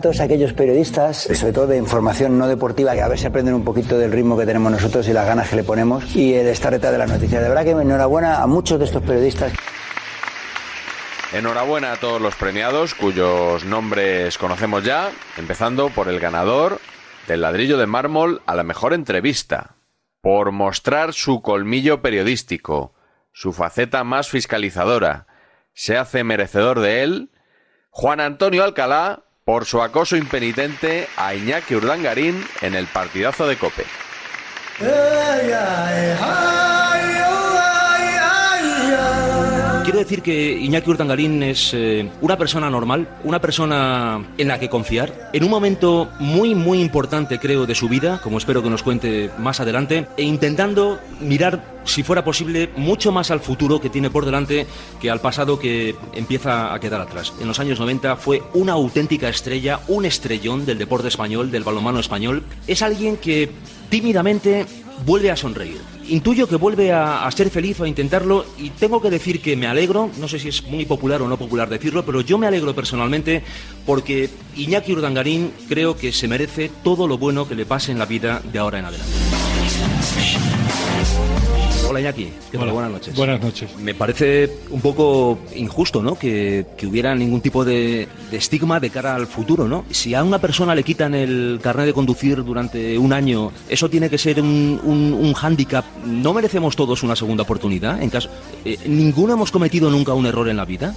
Todos 0.00 0.20
aquellos 0.20 0.52
periodistas, 0.52 1.28
sobre 1.34 1.52
todo 1.52 1.66
de 1.66 1.76
información 1.76 2.38
no 2.38 2.46
deportiva, 2.46 2.94
que 2.94 3.02
a 3.02 3.08
ver 3.08 3.18
si 3.18 3.26
aprenden 3.26 3.54
un 3.54 3.64
poquito 3.64 3.98
del 3.98 4.12
ritmo 4.12 4.38
que 4.38 4.46
tenemos 4.46 4.70
nosotros 4.70 5.06
y 5.08 5.12
las 5.12 5.26
ganas 5.26 5.50
que 5.50 5.56
le 5.56 5.64
ponemos 5.64 6.14
y 6.14 6.32
el 6.34 6.46
estar 6.46 6.72
detrás 6.72 6.92
de 6.92 6.98
las 6.98 7.10
noticias. 7.10 7.42
De 7.42 7.48
verdad 7.48 7.64
que 7.64 7.70
enhorabuena 7.72 8.40
a 8.40 8.46
muchos 8.46 8.78
de 8.78 8.84
estos 8.84 9.02
periodistas. 9.02 9.52
Enhorabuena 11.32 11.92
a 11.92 11.96
todos 11.96 12.20
los 12.20 12.34
premiados 12.34 12.94
cuyos 12.94 13.64
nombres 13.64 14.38
conocemos 14.38 14.84
ya, 14.84 15.10
empezando 15.36 15.88
por 15.90 16.08
el 16.08 16.18
ganador 16.18 16.80
del 17.30 17.42
ladrillo 17.42 17.78
de 17.78 17.86
mármol 17.86 18.42
a 18.46 18.56
la 18.56 18.64
mejor 18.64 18.92
entrevista, 18.92 19.76
por 20.20 20.50
mostrar 20.50 21.12
su 21.12 21.42
colmillo 21.42 22.02
periodístico, 22.02 22.92
su 23.32 23.52
faceta 23.52 24.02
más 24.02 24.28
fiscalizadora. 24.28 25.28
Se 25.72 25.96
hace 25.96 26.24
merecedor 26.24 26.80
de 26.80 27.04
él 27.04 27.30
Juan 27.90 28.18
Antonio 28.18 28.64
Alcalá 28.64 29.22
por 29.44 29.64
su 29.64 29.80
acoso 29.80 30.16
impenitente 30.16 31.06
a 31.16 31.36
Iñaki 31.36 31.76
Urdangarín 31.76 32.44
en 32.62 32.74
el 32.74 32.88
partidazo 32.88 33.46
de 33.46 33.56
Cope. 33.56 33.84
Quiero 39.90 40.04
decir 40.04 40.22
que 40.22 40.52
Iñaki 40.52 40.88
Urdangarín 40.88 41.42
es 41.42 41.74
eh, 41.74 42.08
una 42.20 42.38
persona 42.38 42.70
normal, 42.70 43.08
una 43.24 43.40
persona 43.40 44.24
en 44.38 44.46
la 44.46 44.60
que 44.60 44.68
confiar, 44.68 45.30
en 45.32 45.42
un 45.42 45.50
momento 45.50 46.08
muy, 46.20 46.54
muy 46.54 46.80
importante, 46.80 47.40
creo, 47.40 47.66
de 47.66 47.74
su 47.74 47.88
vida, 47.88 48.20
como 48.22 48.38
espero 48.38 48.62
que 48.62 48.70
nos 48.70 48.84
cuente 48.84 49.30
más 49.38 49.58
adelante, 49.58 50.06
e 50.16 50.22
intentando 50.22 51.00
mirar, 51.20 51.80
si 51.82 52.04
fuera 52.04 52.22
posible, 52.22 52.70
mucho 52.76 53.10
más 53.10 53.32
al 53.32 53.40
futuro 53.40 53.80
que 53.80 53.90
tiene 53.90 54.10
por 54.10 54.24
delante 54.24 54.64
que 55.00 55.10
al 55.10 55.20
pasado 55.20 55.58
que 55.58 55.96
empieza 56.14 56.72
a 56.72 56.78
quedar 56.78 57.00
atrás. 57.00 57.32
En 57.40 57.48
los 57.48 57.58
años 57.58 57.80
90 57.80 58.14
fue 58.14 58.44
una 58.54 58.74
auténtica 58.74 59.28
estrella, 59.28 59.80
un 59.88 60.04
estrellón 60.04 60.66
del 60.66 60.78
deporte 60.78 61.08
español, 61.08 61.50
del 61.50 61.64
balonmano 61.64 61.98
español. 61.98 62.44
Es 62.68 62.82
alguien 62.82 63.16
que 63.16 63.50
tímidamente 63.88 64.66
vuelve 65.04 65.32
a 65.32 65.36
sonreír. 65.36 65.80
Intuyo 66.10 66.48
que 66.48 66.56
vuelve 66.56 66.92
a, 66.92 67.30
ser 67.30 67.50
feliz 67.50 67.78
o 67.78 67.84
a 67.84 67.88
intentarlo 67.88 68.44
y 68.58 68.70
tengo 68.70 69.00
que 69.00 69.10
decir 69.10 69.40
que 69.40 69.54
me 69.54 69.68
alegro, 69.68 70.10
no 70.18 70.26
sé 70.26 70.40
si 70.40 70.48
es 70.48 70.64
muy 70.64 70.84
popular 70.84 71.22
o 71.22 71.28
no 71.28 71.36
popular 71.36 71.68
decirlo, 71.68 72.04
pero 72.04 72.20
yo 72.20 72.36
me 72.36 72.48
alegro 72.48 72.74
personalmente 72.74 73.44
porque 73.86 74.28
Iñaki 74.56 74.92
Urdangarín 74.92 75.52
creo 75.68 75.96
que 75.96 76.10
se 76.10 76.26
merece 76.26 76.68
todo 76.82 77.06
lo 77.06 77.16
bueno 77.16 77.46
que 77.46 77.54
le 77.54 77.64
pase 77.64 77.92
en 77.92 78.00
la 78.00 78.06
vida 78.06 78.42
de 78.52 78.58
ahora 78.58 78.80
en 78.80 78.86
adelante. 78.86 79.12
Hola 81.90 81.98
Iñaki, 82.02 82.28
¿qué 82.52 82.56
tal? 82.56 82.70
Buenas 82.70 82.92
noches. 82.92 83.16
Buenas 83.16 83.42
noches. 83.42 83.76
Me 83.78 83.96
parece 83.96 84.48
un 84.70 84.80
poco 84.80 85.40
injusto, 85.56 86.04
¿no? 86.04 86.14
Que, 86.14 86.64
que 86.78 86.86
hubiera 86.86 87.12
ningún 87.16 87.40
tipo 87.40 87.64
de, 87.64 88.06
de 88.30 88.36
estigma 88.36 88.78
de 88.78 88.90
cara 88.90 89.16
al 89.16 89.26
futuro, 89.26 89.66
¿no? 89.66 89.84
Si 89.90 90.14
a 90.14 90.22
una 90.22 90.38
persona 90.38 90.76
le 90.76 90.84
quitan 90.84 91.16
el 91.16 91.58
carnet 91.60 91.86
de 91.86 91.92
conducir 91.92 92.44
durante 92.44 92.96
un 92.96 93.12
año, 93.12 93.50
eso 93.68 93.90
tiene 93.90 94.08
que 94.08 94.18
ser 94.18 94.40
un, 94.40 94.80
un, 94.84 95.12
un 95.14 95.32
hándicap. 95.34 95.84
¿No 96.04 96.32
merecemos 96.32 96.76
todos 96.76 97.02
una 97.02 97.16
segunda 97.16 97.42
oportunidad? 97.42 98.00
En 98.00 98.08
caso, 98.10 98.30
eh, 98.64 98.78
¿Ninguno 98.86 99.32
hemos 99.32 99.50
cometido 99.50 99.90
nunca 99.90 100.14
un 100.14 100.26
error 100.26 100.48
en 100.48 100.58
la 100.58 100.64
vida? 100.64 100.94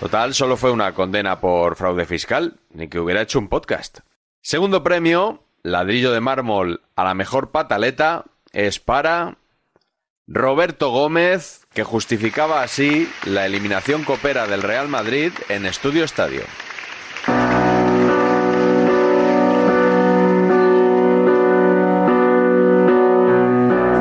Total, 0.00 0.32
solo 0.32 0.56
fue 0.56 0.70
una 0.70 0.94
condena 0.94 1.40
por 1.40 1.74
fraude 1.74 2.06
fiscal, 2.06 2.60
ni 2.72 2.88
que 2.88 3.00
hubiera 3.00 3.20
hecho 3.20 3.40
un 3.40 3.48
podcast. 3.48 3.98
Segundo 4.40 4.84
premio, 4.84 5.42
ladrillo 5.62 6.12
de 6.12 6.20
mármol 6.20 6.82
a 6.94 7.02
la 7.02 7.14
mejor 7.14 7.50
pataleta, 7.50 8.24
es 8.52 8.78
para 8.78 9.38
Roberto 10.28 10.90
Gómez, 10.90 11.66
que 11.72 11.82
justificaba 11.82 12.62
así 12.62 13.08
la 13.24 13.46
eliminación 13.46 14.04
copera 14.04 14.46
del 14.46 14.62
Real 14.62 14.86
Madrid 14.86 15.32
en 15.48 15.66
Estudio 15.66 16.04
Estadio. 16.04 16.42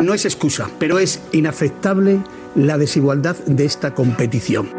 No 0.04 0.14
es 0.14 0.26
excusa, 0.26 0.70
pero 0.80 1.00
es 1.00 1.22
inaceptable 1.32 2.20
la 2.56 2.78
desigualdad 2.78 3.36
de 3.46 3.66
esta 3.66 3.94
competición. 3.96 4.70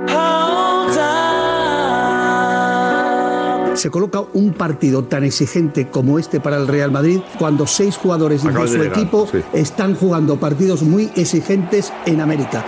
Se 3.79 3.91
coloca 3.91 4.21
un 4.35 4.55
partido 4.55 5.05
tan 5.05 5.23
exigente 5.23 5.87
como 5.87 6.19
este 6.19 6.41
para 6.41 6.57
el 6.57 6.67
Real 6.67 6.91
Madrid 6.91 7.21
cuando 7.39 7.65
seis 7.65 7.97
jugadores 7.97 8.43
de 8.43 8.53
su 8.53 8.73
de 8.73 8.79
llegar, 8.87 8.99
equipo 8.99 9.29
sí. 9.31 9.39
están 9.53 9.95
jugando 9.95 10.37
partidos 10.41 10.83
muy 10.83 11.11
exigentes 11.15 11.93
en 12.05 12.21
América. 12.21 12.65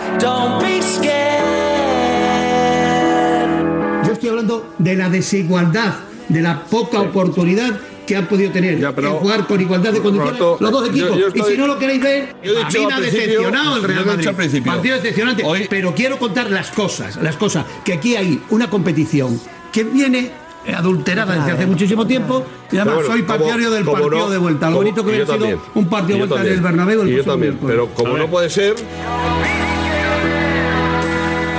Yo 4.07 4.12
estoy 4.12 4.29
hablando 4.29 4.73
de 4.79 4.94
la 4.94 5.11
desigualdad, 5.11 5.94
de 6.29 6.42
la 6.42 6.62
poca 6.64 7.01
oportunidad 7.01 7.81
que 8.07 8.14
han 8.16 8.29
podido 8.29 8.53
tener 8.53 8.79
pero- 8.94 9.09
en 9.09 9.14
jugar 9.16 9.46
con 9.49 9.61
igualdad 9.61 9.92
de 9.92 10.01
condiciones 10.01 10.38
Roberto, 10.38 10.57
los 10.64 10.70
dos 10.73 10.88
equipos. 10.90 11.11
yo 11.18 11.27
y 11.27 11.38
estoy- 11.38 11.53
si 11.55 11.59
no 11.59 11.66
lo 11.66 11.77
queréis 11.79 12.03
ver, 12.03 12.23
a 12.64 12.68
mí 12.70 12.87
me 12.87 12.94
ha 12.94 13.01
decepcionado 13.01 13.77
el 13.77 13.83
Real 13.83 14.07
Madrid. 14.07 14.29
al. 14.29 14.62
Partido 14.64 14.94
decepcionante. 14.96 15.44
Pero 15.68 15.92
quiero 15.92 16.18
contar 16.20 16.51
las 16.53 16.70
cosas, 16.70 17.16
las 17.16 17.37
cosas. 17.37 17.64
Que 17.85 17.94
aquí 17.94 18.14
hay 18.14 18.40
una 18.51 18.70
competición 18.70 19.40
que 19.73 19.83
viene 19.85 20.31
adulterada 20.77 21.35
desde 21.37 21.53
hace 21.53 21.66
muchísimo 21.66 22.07
tiempo 22.07 22.44
y 22.70 22.77
además 22.77 22.94
bueno, 22.96 23.11
soy 23.11 23.23
partidario 23.23 23.64
como- 23.64 23.75
del 23.77 23.85
como 23.85 23.99
partido 24.03 24.25
no- 24.27 24.31
de 24.31 24.38
vuelta. 24.38 24.66
Lo 24.66 24.73
como- 24.73 24.79
bonito 24.85 25.03
que 25.03 25.09
hubiera 25.09 25.25
sido 25.27 25.38
también. 25.38 25.59
un 25.75 25.88
partido 25.88 26.09
de 26.12 26.18
vuelta 26.18 26.35
también. 26.37 26.55
del 26.55 26.62
Bernabéu. 26.64 27.01
el 27.03 27.09
Y 27.09 27.11
yo 27.11 27.14
próximo 27.16 27.33
también, 27.33 27.53
miércoles. 27.55 27.77
pero 27.77 27.94
como 27.94 28.18
no 28.18 28.27
puede 28.29 28.51
ser, 28.51 28.75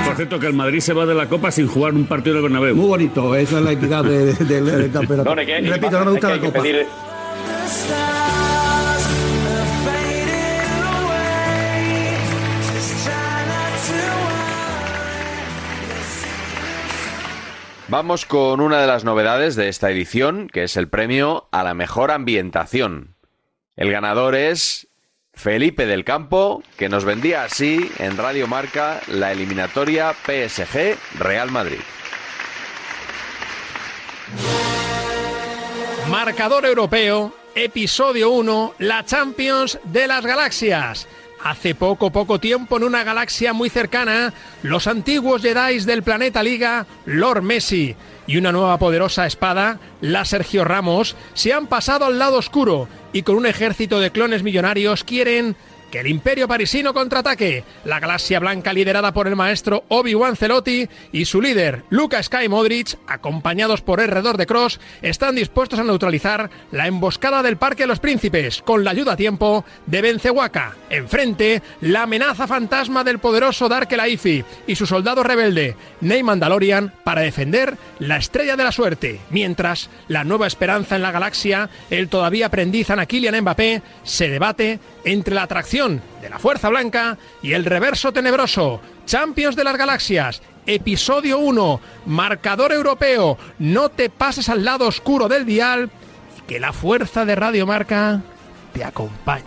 Por 0.06 0.16
cierto, 0.16 0.38
que 0.38 0.46
el 0.46 0.52
Madrid 0.52 0.80
se 0.80 0.92
va 0.92 1.06
de 1.06 1.14
la 1.14 1.26
Copa 1.26 1.50
sin 1.50 1.66
jugar 1.66 1.94
un 1.94 2.04
partido 2.04 2.34
del 2.34 2.42
Bernabéu. 2.42 2.76
Muy 2.76 2.86
bonito, 2.86 3.34
esa 3.34 3.58
es 3.58 3.64
la 3.64 3.72
equidad 3.72 4.04
de- 4.04 4.34
de- 4.34 4.60
del 4.62 4.92
campeonato. 4.92 5.30
No, 5.34 5.34
no, 5.36 5.46
que- 5.46 5.60
Repito, 5.62 5.98
no 5.98 6.04
me 6.04 6.10
gusta 6.12 6.28
es 6.28 6.34
la 6.36 6.40
que 6.40 6.46
copa. 6.52 6.62
pedir- 6.62 6.86
Vamos 17.92 18.24
con 18.24 18.62
una 18.62 18.80
de 18.80 18.86
las 18.86 19.04
novedades 19.04 19.54
de 19.54 19.68
esta 19.68 19.90
edición, 19.90 20.48
que 20.48 20.62
es 20.62 20.78
el 20.78 20.88
premio 20.88 21.50
a 21.52 21.62
la 21.62 21.74
mejor 21.74 22.10
ambientación. 22.10 23.16
El 23.76 23.92
ganador 23.92 24.34
es 24.34 24.88
Felipe 25.34 25.84
del 25.84 26.02
Campo, 26.02 26.62
que 26.78 26.88
nos 26.88 27.04
vendía 27.04 27.44
así 27.44 27.90
en 27.98 28.16
Radio 28.16 28.46
Marca 28.46 29.02
la 29.08 29.30
eliminatoria 29.32 30.14
PSG 30.14 30.96
Real 31.18 31.50
Madrid. 31.50 31.80
Marcador 36.08 36.64
europeo, 36.64 37.34
episodio 37.54 38.30
1, 38.30 38.76
la 38.78 39.04
Champions 39.04 39.78
de 39.84 40.06
las 40.06 40.24
Galaxias. 40.24 41.06
Hace 41.44 41.74
poco, 41.74 42.10
poco 42.12 42.38
tiempo, 42.38 42.76
en 42.76 42.84
una 42.84 43.02
galaxia 43.02 43.52
muy 43.52 43.68
cercana, 43.68 44.32
los 44.62 44.86
antiguos 44.86 45.42
Jedi 45.42 45.80
del 45.80 46.04
planeta 46.04 46.40
Liga, 46.40 46.86
Lord 47.04 47.42
Messi, 47.42 47.96
y 48.28 48.36
una 48.36 48.52
nueva 48.52 48.78
poderosa 48.78 49.26
espada, 49.26 49.80
la 50.00 50.24
Sergio 50.24 50.64
Ramos, 50.64 51.16
se 51.34 51.52
han 51.52 51.66
pasado 51.66 52.04
al 52.04 52.20
lado 52.20 52.38
oscuro 52.38 52.88
y 53.12 53.22
con 53.22 53.34
un 53.36 53.46
ejército 53.46 53.98
de 53.98 54.12
clones 54.12 54.44
millonarios 54.44 55.02
quieren 55.02 55.56
que 55.92 56.00
el 56.00 56.08
imperio 56.08 56.48
parisino 56.48 56.94
contraataque. 56.94 57.64
La 57.84 58.00
galaxia 58.00 58.40
blanca 58.40 58.72
liderada 58.72 59.12
por 59.12 59.28
el 59.28 59.36
maestro 59.36 59.84
Obi-Wan 59.88 60.36
Celotti 60.36 60.88
y 61.12 61.26
su 61.26 61.42
líder 61.42 61.84
Luca 61.90 62.20
Sky 62.22 62.48
Modric, 62.48 62.98
acompañados 63.06 63.82
por 63.82 64.00
Herredor 64.00 64.38
de 64.38 64.46
Cross, 64.46 64.80
están 65.02 65.34
dispuestos 65.36 65.78
a 65.78 65.84
neutralizar 65.84 66.50
la 66.72 66.86
emboscada 66.86 67.42
del 67.42 67.58
Parque 67.58 67.82
de 67.82 67.88
los 67.88 68.00
Príncipes 68.00 68.62
con 68.62 68.84
la 68.84 68.92
ayuda 68.92 69.12
a 69.12 69.16
tiempo 69.16 69.66
de 69.86 70.00
Bencehuaca. 70.00 70.76
Enfrente, 70.88 71.62
la 71.82 72.04
amenaza 72.04 72.46
fantasma 72.46 73.04
del 73.04 73.18
poderoso 73.18 73.68
Dark 73.68 73.92
Elaifi 73.92 74.44
y 74.66 74.74
su 74.76 74.86
soldado 74.86 75.22
rebelde, 75.22 75.76
Ney 76.00 76.22
Mandalorian, 76.22 76.94
para 77.04 77.20
defender 77.20 77.76
la 77.98 78.16
estrella 78.16 78.56
de 78.56 78.64
la 78.64 78.72
suerte. 78.72 79.20
Mientras, 79.28 79.90
la 80.08 80.24
nueva 80.24 80.46
esperanza 80.46 80.96
en 80.96 81.02
la 81.02 81.12
galaxia, 81.12 81.68
el 81.90 82.08
todavía 82.08 82.46
aprendiz 82.46 82.88
Anaquilian 82.88 83.38
Mbappé, 83.42 83.82
se 84.04 84.30
debate 84.30 84.80
entre 85.04 85.34
la 85.34 85.42
atracción 85.42 85.81
de 85.82 86.30
la 86.30 86.38
Fuerza 86.38 86.68
Blanca 86.68 87.18
y 87.42 87.54
el 87.54 87.64
reverso 87.64 88.12
tenebroso. 88.12 88.80
Champions 89.04 89.56
de 89.56 89.64
las 89.64 89.76
Galaxias, 89.76 90.40
episodio 90.64 91.38
1, 91.38 91.80
marcador 92.06 92.72
europeo. 92.72 93.36
No 93.58 93.88
te 93.88 94.08
pases 94.08 94.48
al 94.48 94.64
lado 94.64 94.86
oscuro 94.86 95.26
del 95.26 95.44
dial, 95.44 95.90
que 96.46 96.60
la 96.60 96.72
fuerza 96.72 97.24
de 97.24 97.34
Radio 97.34 97.66
Marca 97.66 98.22
te 98.72 98.84
acompañe. 98.84 99.42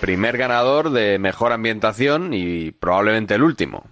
Primer 0.00 0.38
ganador 0.38 0.90
de 0.92 1.18
mejor 1.18 1.52
ambientación 1.52 2.32
y 2.32 2.70
probablemente 2.70 3.34
el 3.34 3.42
último. 3.42 3.84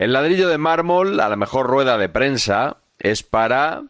El 0.00 0.14
ladrillo 0.14 0.48
de 0.48 0.56
mármol 0.56 1.20
a 1.20 1.28
la 1.28 1.36
mejor 1.36 1.66
rueda 1.66 1.98
de 1.98 2.08
prensa 2.08 2.78
es 2.98 3.22
para 3.22 3.82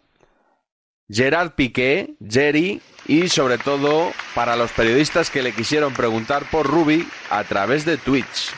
Gerard 1.08 1.52
Piqué, 1.52 2.14
Jerry 2.28 2.82
y 3.06 3.28
sobre 3.28 3.58
todo 3.58 4.10
para 4.34 4.56
los 4.56 4.72
periodistas 4.72 5.30
que 5.30 5.40
le 5.40 5.52
quisieron 5.52 5.94
preguntar 5.94 6.42
por 6.50 6.66
Ruby 6.66 7.06
a 7.30 7.44
través 7.44 7.84
de 7.84 7.96
Twitch. 7.96 8.50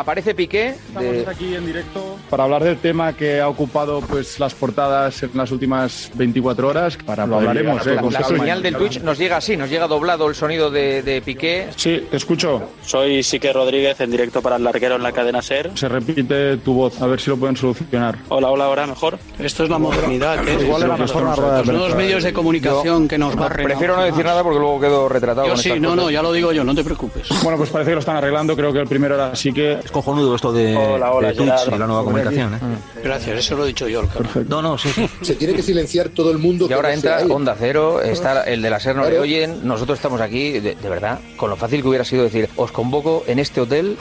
Aparece 0.00 0.34
Piqué. 0.34 0.74
Estamos 0.88 1.28
aquí 1.28 1.54
en 1.54 1.66
directo 1.66 2.16
para 2.28 2.44
hablar 2.44 2.64
del 2.64 2.78
tema 2.78 3.12
que 3.12 3.40
ha 3.40 3.48
ocupado 3.48 4.00
pues 4.00 4.38
las 4.40 4.54
portadas 4.54 5.22
en 5.22 5.30
las 5.34 5.50
últimas 5.52 6.10
24 6.14 6.68
horas. 6.68 6.98
Para 7.04 7.26
lo 7.26 7.36
hablaremos. 7.36 7.84
La, 7.86 7.92
eh, 7.92 7.94
la 7.94 8.02
con 8.02 8.12
calma. 8.12 8.38
señal 8.38 8.62
del 8.62 8.76
Twitch 8.76 9.00
nos 9.00 9.18
llega 9.18 9.36
así, 9.36 9.56
nos 9.56 9.70
llega 9.70 9.86
doblado 9.86 10.28
el 10.28 10.34
sonido 10.34 10.70
de, 10.70 11.02
de 11.02 11.22
Piqué. 11.22 11.68
Sí, 11.76 12.06
te 12.10 12.16
escucho. 12.16 12.70
Soy 12.84 13.22
Sique 13.22 13.52
Rodríguez 13.52 14.00
en 14.00 14.10
directo 14.10 14.42
para 14.42 14.56
el 14.56 14.64
larguero 14.64 14.96
en 14.96 15.02
la 15.02 15.12
cadena 15.12 15.40
SER. 15.42 15.70
Se 15.74 15.88
repite 15.88 16.56
tu 16.58 16.74
voz, 16.74 17.00
a 17.00 17.06
ver 17.06 17.20
si 17.20 17.30
lo 17.30 17.36
pueden 17.36 17.56
solucionar. 17.56 18.18
Hola, 18.28 18.50
hola, 18.50 18.64
ahora 18.64 18.86
mejor. 18.86 19.18
Esto 19.38 19.64
es 19.64 19.70
la 19.70 19.78
modernidad, 19.78 20.44
¿qué 20.44 20.54
es? 20.54 20.62
Igual 20.62 20.82
era 20.82 20.96
mejor 20.96 21.22
una 21.22 21.36
rueda 21.36 21.58
de 21.58 21.64
Los 21.64 21.74
nuevos 21.74 21.96
medios 21.96 22.22
de 22.22 22.32
comunicación 22.32 23.08
que 23.08 23.18
nos 23.18 23.36
barren. 23.36 23.66
Prefiero 23.66 23.96
no 23.96 24.02
decir 24.02 24.24
nada 24.24 24.42
porque 24.42 24.58
luego 24.58 24.80
quedo 24.80 25.08
retratado. 25.08 25.46
Yo 25.46 25.54
con 25.54 25.62
sí, 25.62 25.70
no, 25.80 25.90
cosas. 25.90 25.96
no, 25.96 26.10
ya 26.10 26.22
lo 26.22 26.32
digo 26.32 26.52
yo, 26.52 26.64
no 26.64 26.74
te 26.74 26.82
preocupes. 26.82 27.28
Bueno, 27.42 27.56
pues 27.56 27.70
parece 27.70 27.90
que 27.90 27.94
lo 27.94 28.00
están 28.00 28.16
arreglando. 28.16 28.56
Creo 28.56 28.72
que 28.72 28.80
el 28.80 28.88
primero 28.88 29.14
era 29.14 29.28
así 29.28 29.52
que. 29.52 29.78
Es 29.86 29.92
cojonudo 29.92 30.34
esto 30.34 30.52
de, 30.52 30.76
Hola, 30.76 31.12
hola, 31.12 31.28
de 31.28 31.34
Twitch 31.34 31.68
y 31.68 31.78
la 31.78 31.86
nueva 31.86 32.02
comunicación. 32.02 32.54
¿eh? 32.54 32.58
Gracias, 33.04 33.38
eso 33.38 33.56
lo 33.56 33.62
he 33.64 33.68
dicho 33.68 33.86
yo, 33.86 34.00
el. 34.00 34.44
No, 34.48 34.60
no, 34.60 34.76
sí, 34.76 34.88
sí. 34.92 35.08
Se 35.22 35.36
tiene 35.36 35.54
que 35.54 35.62
silenciar 35.62 36.08
todo 36.08 36.32
el 36.32 36.38
mundo. 36.38 36.66
Y 36.68 36.72
ahora 36.72 36.88
no 36.88 36.94
entra. 36.94 37.20
Onda 37.30 37.54
Cero, 37.56 38.02
está 38.02 38.42
el 38.42 38.62
de 38.62 38.70
la 38.70 38.80
SER 38.80 38.96
no 38.96 39.02
le 39.02 39.10
Claro. 39.10 39.22
oyen, 39.22 39.60
nosotros 39.66 39.96
estamos 39.98 40.20
aquí, 40.20 40.58
de, 40.58 40.74
de 40.74 40.88
verdad, 40.88 41.20
con 41.36 41.50
lo 41.50 41.56
fácil 41.56 41.82
que 41.82 41.88
hubiera 41.88 42.04
sido 42.04 42.24
decir, 42.24 42.48
os 42.56 42.72
convoco 42.72 43.22
en 43.28 43.38
este 43.38 43.60
hotel 43.60 43.96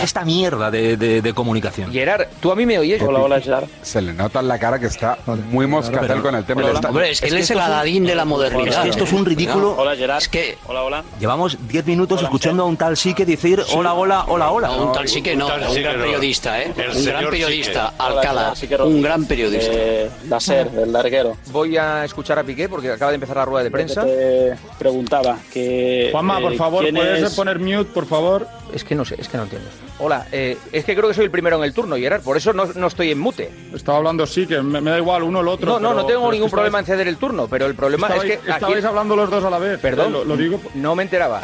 esta 0.04 0.24
mierda 0.24 0.70
de, 0.70 0.96
de- 0.96 1.22
de 1.22 1.32
comunicación. 1.34 1.92
Gerard, 1.92 2.26
¿tú 2.40 2.50
a 2.52 2.56
mí 2.56 2.66
me 2.66 2.78
oyes? 2.78 3.02
Hola, 3.02 3.20
hola, 3.20 3.40
Gerard. 3.40 3.64
Se 3.82 4.00
le 4.00 4.12
nota 4.12 4.40
en 4.40 4.48
la 4.48 4.58
cara 4.58 4.78
que 4.78 4.86
está 4.86 5.18
muy 5.50 5.66
moscatel 5.66 6.06
pero- 6.08 6.22
con 6.22 6.34
el 6.34 6.44
tema. 6.44 6.62
Hola, 6.62 6.72
Está- 6.74 6.88
Hombre, 6.88 7.10
es 7.10 7.20
que 7.20 7.28
él 7.28 7.36
es 7.38 7.50
el 7.50 7.58
es 7.58 7.64
Aladín 7.64 8.04
de 8.06 8.14
la 8.14 8.22
Es 8.22 8.28
modernidad. 8.28 8.82
que 8.82 8.88
esto 8.90 9.04
es 9.04 9.12
un 9.12 9.24
ridículo. 9.24 9.74
Hola, 9.76 9.96
Gerard. 9.96 10.18
Es 10.22 10.28
que 10.28 10.58
Hola, 10.66 10.82
hola. 10.82 11.04
Llevamos 11.18 11.56
10 11.68 11.86
minutos 11.86 12.22
escuchando 12.22 12.62
a 12.62 12.66
un 12.66 12.76
tal 12.76 12.96
Sique 12.96 13.24
decir 13.24 13.62
hola, 13.74 13.94
hola, 13.94 14.24
hola, 14.28 14.50
hola. 14.50 14.68
no, 14.68 14.86
un 14.86 14.92
tal 14.92 15.08
sí 15.08 15.22
que 15.22 15.36
no, 15.36 15.46
tal 15.46 15.62
un 15.62 15.74
sí 15.74 15.80
gran 15.80 15.92
que 15.94 15.98
no. 15.98 16.04
periodista, 16.04 16.60
¿eh? 16.62 16.72
El 16.76 16.96
Un 16.96 17.04
gran 17.04 17.24
periodista, 17.30 17.90
Sique. 17.90 18.02
Hola, 18.02 18.08
Alcalá, 18.20 18.40
Gerard, 18.42 18.56
sí 18.56 18.68
que 18.68 18.76
un 18.76 19.02
gran 19.02 19.24
periodista. 19.26 19.70
Eh, 19.72 20.10
la 20.28 20.40
SER, 20.40 20.68
el 20.82 20.92
larguero. 20.92 21.36
Voy 21.52 21.76
a 21.76 22.04
escuchar 22.04 22.38
a 22.38 22.44
Piqué 22.44 22.68
porque 22.68 22.90
acaba 22.90 23.10
de 23.10 23.16
empezar 23.16 23.36
la 23.36 23.44
rueda 23.44 23.64
de 23.64 23.70
prensa. 23.70 24.04
Te 24.04 24.54
preguntaba 24.78 25.38
que... 25.52 26.08
Juanma, 26.12 26.40
por 26.40 26.52
eh, 26.52 26.56
favor, 26.56 26.82
¿quién 26.82 26.94
¿puedes 26.94 27.22
es- 27.22 27.34
poner 27.34 27.58
mute, 27.58 27.84
por 27.92 28.06
favor? 28.06 28.46
Es 28.72 28.84
que 28.84 28.94
no 28.94 29.04
sé, 29.04 29.16
es 29.18 29.28
que 29.28 29.36
no 29.36 29.44
entiendo. 29.44 29.68
Hola, 30.02 30.26
eh, 30.32 30.56
es 30.72 30.84
que 30.86 30.96
creo 30.96 31.08
que 31.08 31.14
soy 31.14 31.26
el 31.26 31.30
primero 31.30 31.58
en 31.58 31.62
el 31.64 31.74
turno, 31.74 31.94
Gerard, 31.96 32.22
por 32.22 32.34
eso 32.36 32.54
no, 32.54 32.64
no 32.64 32.86
estoy 32.86 33.10
en 33.10 33.18
mute. 33.18 33.50
Estaba 33.74 33.98
hablando 33.98 34.26
sí, 34.26 34.46
que 34.46 34.62
me, 34.62 34.80
me 34.80 34.90
da 34.92 34.96
igual 34.96 35.22
uno 35.22 35.40
o 35.40 35.42
el 35.42 35.48
otro. 35.48 35.66
No, 35.66 35.78
no, 35.78 35.90
pero- 35.90 36.00
no 36.02 36.06
tengo 36.06 36.32
ningún 36.32 36.50
problema 36.50 36.78
en 36.78 36.86
ceder 36.86 37.06
el 37.06 37.16
turno, 37.18 37.48
pero 37.48 37.66
el 37.66 37.74
problema 37.74 38.08
es 38.08 38.14
estabais- 38.14 38.26
que 38.26 38.34
aquí... 38.34 38.50
estabais 38.50 38.84
hablando 38.86 39.14
los 39.14 39.28
dos 39.30 39.44
a 39.44 39.50
la 39.50 39.58
vez. 39.58 39.78
Perdón, 39.78 40.12
Lo, 40.12 40.24
lo 40.24 40.36
digo. 40.38 40.58
no 40.74 40.94
me 40.96 41.02
enteraba. 41.02 41.42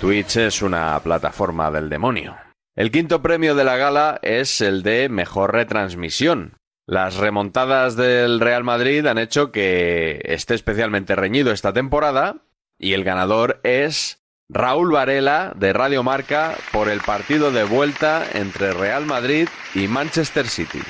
Twitch 0.00 0.36
es 0.36 0.62
una 0.62 0.98
plataforma 1.00 1.70
del 1.70 1.88
demonio. 1.88 2.36
El 2.74 2.90
quinto 2.90 3.22
premio 3.22 3.54
de 3.54 3.64
la 3.64 3.76
gala 3.76 4.18
es 4.22 4.60
el 4.60 4.82
de 4.82 5.08
mejor 5.08 5.52
retransmisión. 5.52 6.54
Las 6.86 7.16
remontadas 7.16 7.94
del 7.96 8.40
Real 8.40 8.64
Madrid 8.64 9.06
han 9.06 9.18
hecho 9.18 9.52
que 9.52 10.20
esté 10.24 10.54
especialmente 10.54 11.14
reñido 11.14 11.52
esta 11.52 11.72
temporada 11.72 12.42
y 12.78 12.94
el 12.94 13.04
ganador 13.04 13.60
es 13.62 14.20
Raúl 14.48 14.92
Varela 14.92 15.52
de 15.56 15.72
Radio 15.72 16.02
Marca 16.02 16.56
por 16.72 16.88
el 16.88 17.00
partido 17.00 17.52
de 17.52 17.64
vuelta 17.64 18.24
entre 18.34 18.72
Real 18.72 19.06
Madrid 19.06 19.48
y 19.74 19.86
Manchester 19.86 20.48
City. 20.48 20.80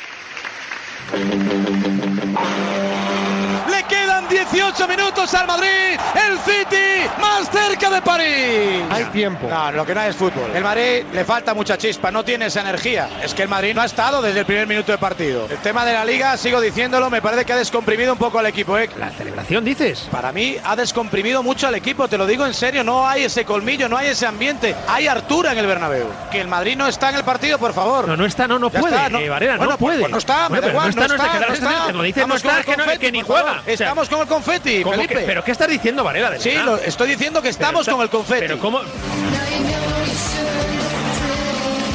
Le 4.42 4.48
quedan 4.48 4.72
18 4.74 4.88
minutos 4.88 5.34
al 5.34 5.46
Madrid. 5.46 5.68
El 6.14 6.38
City 6.40 7.08
más 7.20 7.48
cerca 7.50 7.90
de 7.90 8.02
París. 8.02 8.82
Hay 8.90 9.04
tiempo. 9.06 9.46
No, 9.48 9.70
lo 9.72 9.86
que 9.86 9.94
no 9.94 10.00
hay 10.00 10.10
es 10.10 10.16
fútbol. 10.16 10.50
El 10.54 10.62
Madrid 10.64 11.04
le 11.12 11.24
falta 11.24 11.54
mucha 11.54 11.78
chispa, 11.78 12.10
no 12.10 12.24
tiene 12.24 12.46
esa 12.46 12.60
energía. 12.62 13.08
Es 13.22 13.34
que 13.34 13.42
el 13.42 13.48
Madrid 13.48 13.74
no 13.74 13.82
ha 13.82 13.84
estado 13.86 14.20
desde 14.22 14.40
el 14.40 14.46
primer 14.46 14.66
minuto 14.66 14.90
de 14.92 14.98
partido. 14.98 15.46
El 15.50 15.58
tema 15.58 15.84
de 15.84 15.92
la 15.92 16.04
liga, 16.04 16.36
sigo 16.36 16.60
diciéndolo, 16.60 17.08
me 17.10 17.22
parece 17.22 17.44
que 17.44 17.52
ha 17.52 17.56
descomprimido 17.56 18.12
un 18.12 18.18
poco 18.18 18.38
al 18.38 18.46
equipo. 18.46 18.76
¿eh? 18.78 18.88
La 18.98 19.10
celebración, 19.10 19.64
dices. 19.64 20.08
Para 20.10 20.32
mí 20.32 20.56
ha 20.64 20.74
descomprimido 20.76 21.42
mucho 21.42 21.66
al 21.68 21.74
equipo, 21.74 22.08
te 22.08 22.18
lo 22.18 22.26
digo 22.26 22.44
en 22.46 22.54
serio, 22.54 22.82
no 22.84 23.06
hay 23.06 23.24
ese 23.24 23.44
colmillo, 23.44 23.88
no 23.88 23.96
hay 23.96 24.08
ese 24.08 24.26
ambiente. 24.26 24.74
Hay 24.88 25.06
Artura 25.06 25.52
en 25.52 25.58
el 25.58 25.66
Bernabéu. 25.66 26.06
Que 26.30 26.40
el 26.40 26.48
Madrid 26.48 26.76
no 26.76 26.86
está 26.88 27.10
en 27.10 27.16
el 27.16 27.24
partido, 27.24 27.58
por 27.58 27.72
favor. 27.74 28.08
No, 28.08 28.16
no 28.16 28.26
está, 28.26 28.48
no, 28.48 28.58
no 28.58 28.70
Ya 28.70 28.80
puede, 28.80 28.96
está, 28.96 29.08
no. 29.08 29.18
eh, 29.18 29.28
Varela, 29.28 29.56
Bueno, 29.56 29.72
no 29.72 29.78
pues- 29.78 29.88
puede. 29.90 30.00
pues 30.00 30.12
no 30.12 30.18
está, 30.18 30.48
me 30.48 30.48
Bueno, 30.48 30.60
da 30.60 30.60
pero 30.60 30.72
igual, 30.72 30.84
no 30.84 30.90
está, 30.90 31.08
no 31.08 31.14
está, 31.14 31.26
da 31.26 31.40
la 31.40 31.46
no 31.48 31.54
sensación, 31.54 31.86
te 31.86 31.92
lo 31.92 32.02
dice, 32.02 32.26
no 32.26 32.34
está, 32.34 32.62
que 32.64 32.76
no- 32.76 33.12
ni 33.12 33.22
juega. 33.22 33.62
Estamos 33.66 34.08
con 34.08 34.20
el 34.20 34.26
confeti, 34.32 34.82
¿Cómo 34.82 34.96
Felipe. 34.96 35.14
que- 35.14 35.20
¿Pero 35.22 35.44
qué 35.44 35.52
estás 35.52 35.68
diciendo, 35.68 36.02
Varela? 36.04 36.30
de 36.30 36.40
Sí, 36.40 36.52
lo- 36.64 36.76
estoy 36.78 37.08
diciendo 37.10 37.40
que 37.42 37.48
estamos 37.50 37.88
con 37.88 38.00
el 38.00 38.08
confeti. 38.08 38.40
Pero 38.40 38.58
¿cómo? 38.58 38.80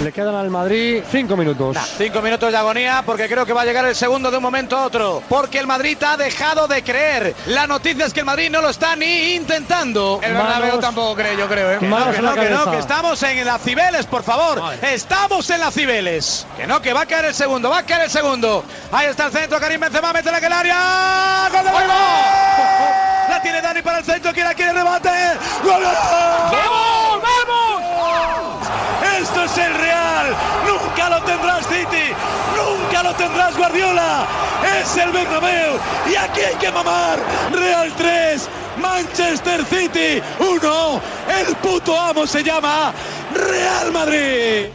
Le 0.03 0.11
quedan 0.11 0.35
al 0.35 0.51
Madrid 0.51 1.01
cinco 1.11 1.35
minutos. 1.35 1.75
cinco 1.97 2.21
minutos 2.21 2.51
de 2.51 2.57
agonía 2.57 3.01
porque 3.03 3.27
creo 3.27 3.47
que 3.47 3.53
va 3.53 3.63
a 3.63 3.65
llegar 3.65 3.83
el 3.85 3.95
segundo 3.95 4.29
de 4.29 4.37
un 4.37 4.43
momento 4.43 4.77
a 4.77 4.85
otro. 4.85 5.23
Porque 5.27 5.57
el 5.57 5.65
Madrid 5.65 5.97
ha 6.03 6.15
dejado 6.15 6.67
de 6.67 6.83
creer. 6.83 7.35
La 7.47 7.65
noticia 7.65 8.05
es 8.05 8.13
que 8.13 8.19
el 8.19 8.25
Madrid 8.27 8.51
no 8.51 8.61
lo 8.61 8.69
está 8.69 8.95
ni 8.95 9.33
intentando. 9.33 10.19
El 10.21 10.33
Bernabéu 10.33 10.79
tampoco 10.79 11.15
cree, 11.15 11.35
yo 11.35 11.47
creo. 11.47 11.71
¿eh? 11.73 11.77
Que 11.79 11.87
no, 11.87 12.11
que 12.11 12.21
no, 12.21 12.35
la 12.35 12.41
que 12.41 12.49
no, 12.49 12.71
que 12.71 12.77
estamos 12.77 13.21
en 13.23 13.43
las 13.43 13.61
Cibeles, 13.61 14.05
por 14.05 14.23
favor. 14.23 14.61
Estamos 14.83 15.49
en 15.49 15.59
las 15.61 15.73
Cibeles. 15.73 16.45
Que 16.55 16.67
no, 16.67 16.79
que 16.79 16.93
va 16.93 17.01
a 17.01 17.05
caer 17.07 17.25
el 17.25 17.33
segundo, 17.33 17.69
va 17.69 17.79
a 17.79 17.83
caer 17.83 18.03
el 18.03 18.11
segundo. 18.11 18.63
Ahí 18.91 19.07
está 19.07 19.25
el 19.25 19.31
centro, 19.31 19.59
Karim 19.59 19.81
Benzema, 19.81 20.13
mete 20.13 20.29
en 20.29 20.35
el 20.35 20.53
área. 20.53 21.49
¡Gol! 21.51 21.87
La 23.29 23.41
tiene 23.41 23.61
Dani 23.61 23.81
para 23.81 23.97
el 23.99 24.05
centro, 24.05 24.31
que 24.31 24.43
la 24.43 24.53
quiere 24.53 24.73
rebate. 24.73 25.09
¡Gol! 25.63 25.83
¡Vamos, 25.83 27.21
vamos! 27.23 28.66
Esto 29.19 29.43
es 29.43 29.57
el 29.57 29.73
Real. 29.75 30.35
Nunca 30.67 31.09
lo 31.09 31.23
tendrás 31.23 31.67
City. 31.67 32.13
Nunca 32.55 33.03
lo 33.03 33.13
tendrás 33.15 33.57
Guardiola. 33.57 34.25
Es 34.79 34.97
el 34.97 35.11
Bernabéu. 35.11 35.79
Y 36.11 36.15
aquí 36.15 36.41
hay 36.41 36.55
que 36.55 36.71
mamar. 36.71 37.19
Real 37.51 37.91
3. 37.97 38.49
Manchester 38.81 39.65
City 39.65 40.21
1. 40.39 41.01
El 41.39 41.55
puto 41.57 41.99
amo 41.99 42.27
se 42.27 42.43
llama 42.43 42.93
Real 43.33 43.91
Madrid. 43.91 44.67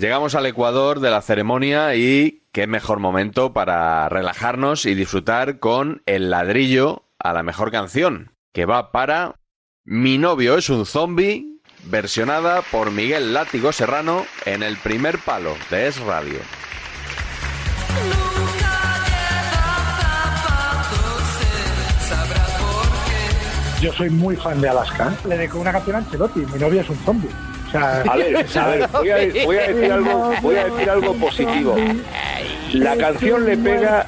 Llegamos 0.00 0.34
al 0.34 0.46
Ecuador 0.46 0.98
de 1.00 1.10
la 1.10 1.20
ceremonia 1.20 1.94
y 1.94 2.39
qué 2.52 2.66
mejor 2.66 2.98
momento 2.98 3.52
para 3.52 4.08
relajarnos 4.08 4.86
y 4.86 4.94
disfrutar 4.94 5.58
con 5.58 6.02
El 6.06 6.30
ladrillo 6.30 7.04
a 7.18 7.32
la 7.32 7.42
mejor 7.42 7.70
canción, 7.70 8.32
que 8.52 8.66
va 8.66 8.92
para 8.92 9.36
Mi 9.84 10.18
novio 10.18 10.56
es 10.56 10.68
un 10.68 10.86
zombie, 10.86 11.60
versionada 11.84 12.62
por 12.62 12.90
Miguel 12.90 13.32
Látigo 13.32 13.72
Serrano 13.72 14.26
en 14.44 14.62
el 14.62 14.76
primer 14.76 15.18
palo 15.18 15.54
de 15.70 15.86
Es 15.86 16.00
Radio. 16.00 16.38
Yo 23.80 23.90
soy 23.94 24.10
muy 24.10 24.36
fan 24.36 24.60
de 24.60 24.68
Alaska. 24.68 25.14
Le 25.26 25.38
dedico 25.38 25.58
una 25.58 25.72
canción 25.72 25.96
a 25.96 25.98
Ancelotti. 26.00 26.40
Mi 26.40 26.58
novia 26.58 26.82
es 26.82 26.90
un 26.90 26.96
zombie. 26.98 27.30
O 27.66 27.70
sea, 27.70 28.02
A 28.02 28.16
ver, 28.16 28.46
a 28.58 28.66
ver, 28.66 28.88
voy 28.88 29.10
a, 29.10 29.44
voy 29.46 29.56
a 29.56 29.68
decir 29.68 29.92
algo, 29.92 30.32
voy 30.42 30.56
a 30.56 30.64
decir 30.64 30.90
algo 30.90 31.14
positivo. 31.14 31.76
La 32.72 32.96
canción 32.96 33.44
le 33.44 33.56
pega, 33.56 34.06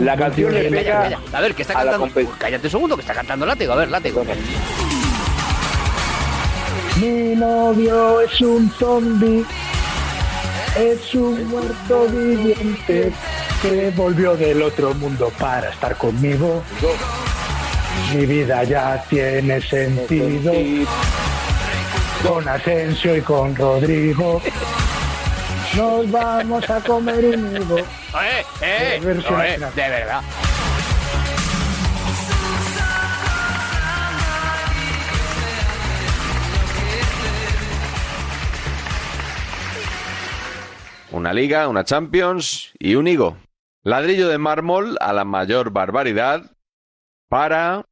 la 0.00 0.16
canción 0.16 0.54
le 0.54 0.70
pega. 0.70 1.20
A 1.32 1.40
ver, 1.40 1.54
que 1.54 1.62
está 1.62 1.74
cantando. 1.74 2.08
Cállate 2.38 2.66
un 2.66 2.70
segundo, 2.70 2.96
que 2.96 3.02
está 3.02 3.14
cantando 3.14 3.44
látigo. 3.44 3.72
A 3.72 3.76
ver, 3.76 3.90
látigo. 3.90 4.24
mi 7.00 7.34
novio 7.34 8.20
es 8.20 8.40
un 8.40 8.70
zombie. 8.78 9.44
Es 10.76 11.14
un 11.14 11.48
muerto 11.48 12.06
viviente 12.06 13.12
que 13.60 13.92
volvió 13.94 14.34
del 14.36 14.62
otro 14.62 14.94
mundo 14.94 15.30
para 15.38 15.70
estar 15.70 15.96
conmigo. 15.96 16.62
Mi 18.14 18.26
vida 18.26 18.64
ya 18.64 19.04
tiene 19.08 19.60
sentido. 19.60 20.52
Con 22.26 22.48
Asensio 22.48 23.16
y 23.16 23.20
con 23.20 23.54
Rodrigo. 23.56 24.40
Nos 25.76 26.10
vamos 26.10 26.68
a 26.68 26.80
comer 26.82 27.24
un 27.24 27.56
higo. 27.56 27.78
¡Eh, 27.78 28.44
eh! 28.60 29.00
De 29.00 29.88
verdad. 29.88 30.22
Una 41.10 41.32
liga, 41.32 41.68
una 41.68 41.84
Champions 41.84 42.72
y 42.78 42.94
un 42.94 43.06
higo. 43.06 43.38
Ladrillo 43.82 44.28
de 44.28 44.38
mármol 44.38 44.96
a 45.00 45.12
la 45.12 45.24
mayor 45.24 45.70
barbaridad 45.70 46.52
para... 47.28 47.86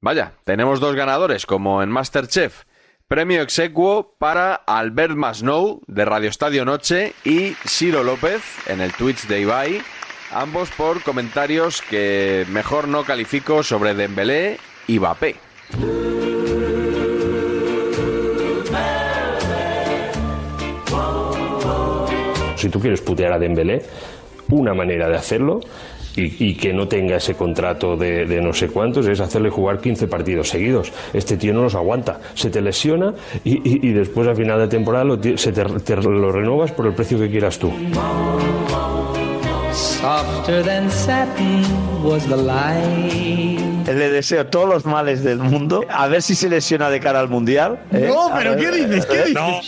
Vaya, 0.00 0.34
tenemos 0.44 0.80
dos 0.80 0.94
ganadores 0.94 1.46
como 1.46 1.82
en 1.82 1.90
Masterchef. 1.90 2.64
Premio 3.06 3.42
exequo 3.42 4.16
para 4.18 4.54
Albert 4.54 5.14
Masnou 5.14 5.82
de 5.86 6.06
Radio 6.06 6.30
Estadio 6.30 6.64
Noche 6.64 7.12
y 7.22 7.52
Ciro 7.68 8.02
López 8.02 8.40
en 8.66 8.80
el 8.80 8.94
Twitch 8.94 9.26
de 9.26 9.42
Ibai, 9.42 9.82
ambos 10.32 10.70
por 10.70 11.02
comentarios 11.02 11.82
que 11.82 12.46
mejor 12.48 12.88
no 12.88 13.04
califico 13.04 13.62
sobre 13.62 13.92
Dembélé 13.92 14.58
y 14.86 14.98
Mbappé. 14.98 15.36
Si 22.56 22.70
tú 22.70 22.80
quieres 22.80 23.02
putear 23.02 23.34
a 23.34 23.38
Dembélé, 23.38 23.82
una 24.48 24.72
manera 24.72 25.10
de 25.10 25.16
hacerlo 25.16 25.60
y, 26.16 26.54
que 26.54 26.72
no 26.72 26.86
tenga 26.88 27.16
ese 27.16 27.34
contrato 27.34 27.96
de, 27.96 28.24
no 28.40 28.52
sé 28.52 28.68
cuántos 28.68 29.06
es 29.06 29.20
hacerle 29.20 29.50
jugar 29.50 29.80
15 29.80 30.06
partidos 30.08 30.48
seguidos. 30.48 30.92
Este 31.12 31.36
tío 31.36 31.52
no 31.52 31.62
los 31.62 31.74
aguanta, 31.74 32.20
se 32.34 32.50
te 32.50 32.60
lesiona 32.60 33.14
y, 33.44 33.88
y- 33.88 33.92
después 33.92 34.26
a 34.28 34.34
final 34.34 34.58
de 34.60 34.68
temporada 34.68 35.04
lo, 35.04 35.18
se 35.36 35.52
lo 35.52 36.32
renuevas 36.32 36.72
por 36.72 36.86
el 36.86 36.94
precio 36.94 37.18
que 37.18 37.30
quieras 37.30 37.58
tú. 37.58 37.72
Softer 39.72 40.62
than 40.62 40.88
satin 40.90 41.64
was 42.04 42.24
the 42.26 42.36
light 42.36 43.53
le 43.86 44.10
deseo 44.10 44.46
todos 44.46 44.68
los 44.68 44.84
males 44.84 45.22
del 45.24 45.38
mundo. 45.38 45.84
A 45.90 46.06
ver 46.08 46.22
si 46.22 46.34
se 46.34 46.48
lesiona 46.48 46.88
de 46.90 47.00
cara 47.00 47.20
al 47.20 47.28
mundial. 47.28 47.78
¿eh? 47.92 48.06
No, 48.08 48.30
pero 48.36 48.54
ver, 48.56 48.60
¿qué 48.60 48.70
dices? 48.86 49.06
¿Qué 49.06 49.18
dices? 49.24 49.34
no. 49.34 49.60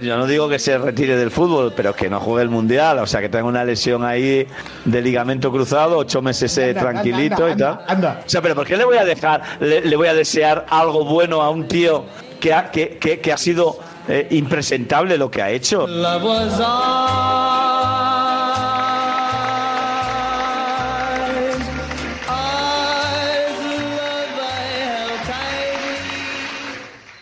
Yo 0.00 0.18
no 0.18 0.26
digo 0.26 0.48
que 0.50 0.58
se 0.58 0.76
retire 0.76 1.16
del 1.16 1.30
fútbol, 1.30 1.72
pero 1.74 1.94
que 1.94 2.10
no 2.10 2.20
juegue 2.20 2.42
el 2.42 2.50
mundial. 2.50 2.98
O 2.98 3.06
sea, 3.06 3.22
que 3.22 3.30
tenga 3.30 3.44
una 3.46 3.64
lesión 3.64 4.04
ahí 4.04 4.46
de 4.84 5.00
ligamento 5.02 5.50
cruzado, 5.50 5.96
ocho 5.96 6.20
meses 6.20 6.56
eh, 6.58 6.70
Anda, 6.70 6.80
tranquilito 6.80 7.46
anda, 7.46 7.50
y 7.54 7.56
tal. 7.56 7.72
anda, 7.72 7.84
anda. 7.88 8.20
O 8.26 8.28
sea, 8.28 8.42
pero 8.42 8.54
¿por 8.54 8.66
qué 8.66 8.76
le 8.76 8.84
voy 8.84 8.98
a 8.98 9.04
dejar, 9.04 9.40
le, 9.60 9.80
le 9.80 9.96
voy 9.96 10.08
a 10.08 10.14
desear 10.14 10.66
algo 10.68 11.04
bueno 11.06 11.40
a 11.40 11.48
un 11.48 11.66
tío 11.68 12.04
que 12.38 12.52
ha, 12.52 12.70
que, 12.70 12.98
que- 12.98 13.20
que 13.20 13.32
ha 13.32 13.38
sido 13.38 13.78
eh, 14.06 14.26
impresentable 14.32 15.16
lo 15.16 15.30
que 15.30 15.40
ha 15.40 15.50
hecho? 15.50 15.86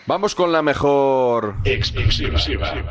Vamos 0.05 0.35
con 0.35 0.51
la 0.51 0.61
mejor 0.61 1.55
Exclusiva. 1.63 2.37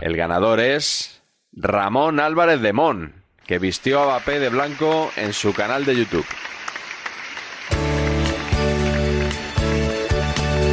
El 0.00 0.16
ganador 0.16 0.60
es 0.60 1.22
Ramón 1.52 2.18
Álvarez 2.20 2.62
de 2.62 2.72
Mon, 2.72 3.12
que 3.46 3.58
vistió 3.58 4.00
a 4.00 4.06
Mbappé 4.06 4.40
de 4.40 4.48
blanco 4.48 5.10
en 5.16 5.34
su 5.34 5.52
canal 5.52 5.84
de 5.84 5.96
YouTube. 5.96 6.24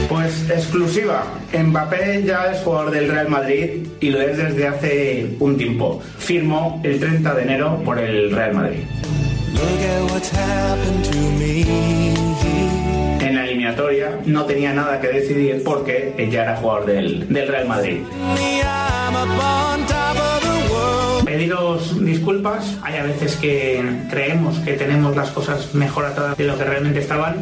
Pues 0.08 0.50
exclusiva. 0.50 1.26
Mbappé 1.54 2.24
ya 2.24 2.54
es 2.54 2.62
jugador 2.64 2.92
del 2.92 3.12
Real 3.12 3.28
Madrid 3.28 3.86
y 4.00 4.10
lo 4.10 4.22
es 4.22 4.38
desde 4.38 4.68
hace 4.68 5.36
un 5.40 5.58
tiempo. 5.58 6.02
Firmó 6.20 6.80
el 6.86 7.02
30 7.02 7.34
de 7.36 7.42
enero 7.42 7.82
por 7.84 8.00
el 8.00 8.32
Real 8.32 8.54
Madrid. 8.54 8.84
No 14.26 14.46
tenía 14.46 14.74
nada 14.74 15.00
que 15.00 15.08
decidir 15.08 15.64
porque 15.64 16.14
ella 16.18 16.44
era 16.44 16.56
jugador 16.58 16.86
del, 16.86 17.28
del 17.32 17.48
Real 17.48 17.68
Madrid. 17.68 18.02
Pediros 21.26 22.04
disculpas, 22.04 22.78
hay 22.82 22.98
a 22.98 23.04
veces 23.04 23.36
que 23.36 23.84
creemos 24.10 24.58
que 24.60 24.74
tenemos 24.74 25.16
las 25.16 25.30
cosas 25.30 25.76
mejor 25.76 26.06
atadas 26.06 26.38
de 26.38 26.44
lo 26.46 26.58
que 26.58 26.64
realmente 26.64 27.00
estaban. 27.00 27.36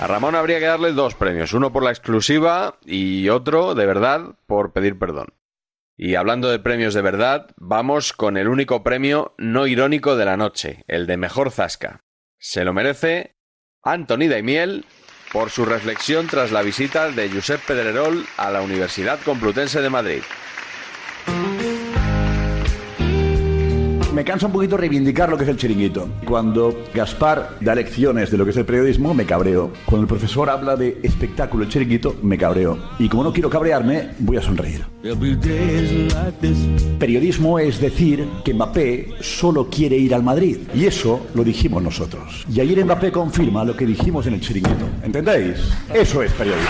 A 0.00 0.06
Ramón 0.06 0.34
habría 0.34 0.58
que 0.60 0.64
darle 0.64 0.92
dos 0.92 1.14
premios, 1.14 1.52
uno 1.52 1.74
por 1.74 1.82
la 1.82 1.90
exclusiva 1.90 2.78
y 2.86 3.28
otro, 3.28 3.74
de 3.74 3.84
verdad, 3.84 4.34
por 4.46 4.72
pedir 4.72 4.98
perdón. 4.98 5.34
Y 5.94 6.14
hablando 6.14 6.48
de 6.48 6.58
premios 6.58 6.94
de 6.94 7.02
verdad, 7.02 7.50
vamos 7.58 8.14
con 8.14 8.38
el 8.38 8.48
único 8.48 8.82
premio 8.82 9.34
no 9.36 9.66
irónico 9.66 10.16
de 10.16 10.24
la 10.24 10.38
noche, 10.38 10.84
el 10.88 11.06
de 11.06 11.18
Mejor 11.18 11.50
Zasca. 11.50 12.00
Se 12.38 12.64
lo 12.64 12.72
merece 12.72 13.36
Anthony 13.82 14.28
Daimiel 14.30 14.86
por 15.34 15.50
su 15.50 15.66
reflexión 15.66 16.28
tras 16.28 16.50
la 16.50 16.62
visita 16.62 17.10
de 17.10 17.28
Josep 17.28 17.60
Pedrerol 17.66 18.24
a 18.38 18.50
la 18.50 18.62
Universidad 18.62 19.20
Complutense 19.22 19.82
de 19.82 19.90
Madrid. 19.90 20.22
Me 24.14 24.24
cansa 24.24 24.46
un 24.46 24.52
poquito 24.52 24.76
reivindicar 24.76 25.28
lo 25.28 25.36
que 25.36 25.44
es 25.44 25.50
el 25.50 25.56
chiringuito. 25.56 26.08
Cuando 26.24 26.84
Gaspar 26.92 27.56
da 27.60 27.76
lecciones 27.76 28.30
de 28.30 28.38
lo 28.38 28.44
que 28.44 28.50
es 28.50 28.56
el 28.56 28.64
periodismo, 28.64 29.14
me 29.14 29.24
cabreo. 29.24 29.70
Cuando 29.86 30.02
el 30.02 30.08
profesor 30.08 30.50
habla 30.50 30.74
de 30.74 30.98
espectáculo 31.04 31.62
el 31.62 31.70
chiringuito, 31.70 32.16
me 32.22 32.36
cabreo. 32.36 32.76
Y 32.98 33.08
como 33.08 33.22
no 33.22 33.32
quiero 33.32 33.48
cabrearme, 33.48 34.10
voy 34.18 34.36
a 34.36 34.42
sonreír. 34.42 34.84
Periodismo 36.98 37.60
es 37.60 37.80
decir 37.80 38.26
que 38.44 38.52
Mbappé 38.52 39.14
solo 39.20 39.68
quiere 39.70 39.96
ir 39.96 40.12
al 40.12 40.24
Madrid. 40.24 40.58
Y 40.74 40.86
eso 40.86 41.26
lo 41.34 41.44
dijimos 41.44 41.80
nosotros. 41.80 42.44
Y 42.52 42.60
ayer 42.60 42.84
Mbappé 42.84 43.12
confirma 43.12 43.64
lo 43.64 43.76
que 43.76 43.86
dijimos 43.86 44.26
en 44.26 44.34
el 44.34 44.40
chiringuito. 44.40 44.86
¿Entendéis? 45.04 45.56
Eso 45.94 46.22
es 46.22 46.32
periodismo. 46.32 46.68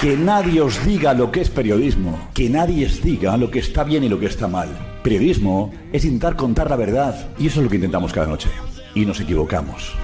Que 0.00 0.16
nadie 0.16 0.60
os 0.60 0.84
diga 0.84 1.12
lo 1.14 1.30
que 1.30 1.40
es 1.40 1.50
periodismo, 1.50 2.28
que 2.32 2.48
nadie 2.48 2.86
os 2.86 3.02
diga 3.02 3.36
lo 3.36 3.50
que 3.50 3.58
está 3.58 3.84
bien 3.84 4.04
y 4.04 4.08
lo 4.08 4.18
que 4.18 4.26
está 4.26 4.48
mal. 4.48 4.68
Periodismo 5.02 5.72
es 5.92 6.04
intentar 6.04 6.36
contar 6.36 6.70
la 6.70 6.76
verdad 6.76 7.28
y 7.38 7.46
eso 7.48 7.60
es 7.60 7.64
lo 7.64 7.70
que 7.70 7.76
intentamos 7.76 8.12
cada 8.12 8.26
noche. 8.26 8.48
Y 8.94 9.04
nos 9.04 9.20
equivocamos. 9.20 9.94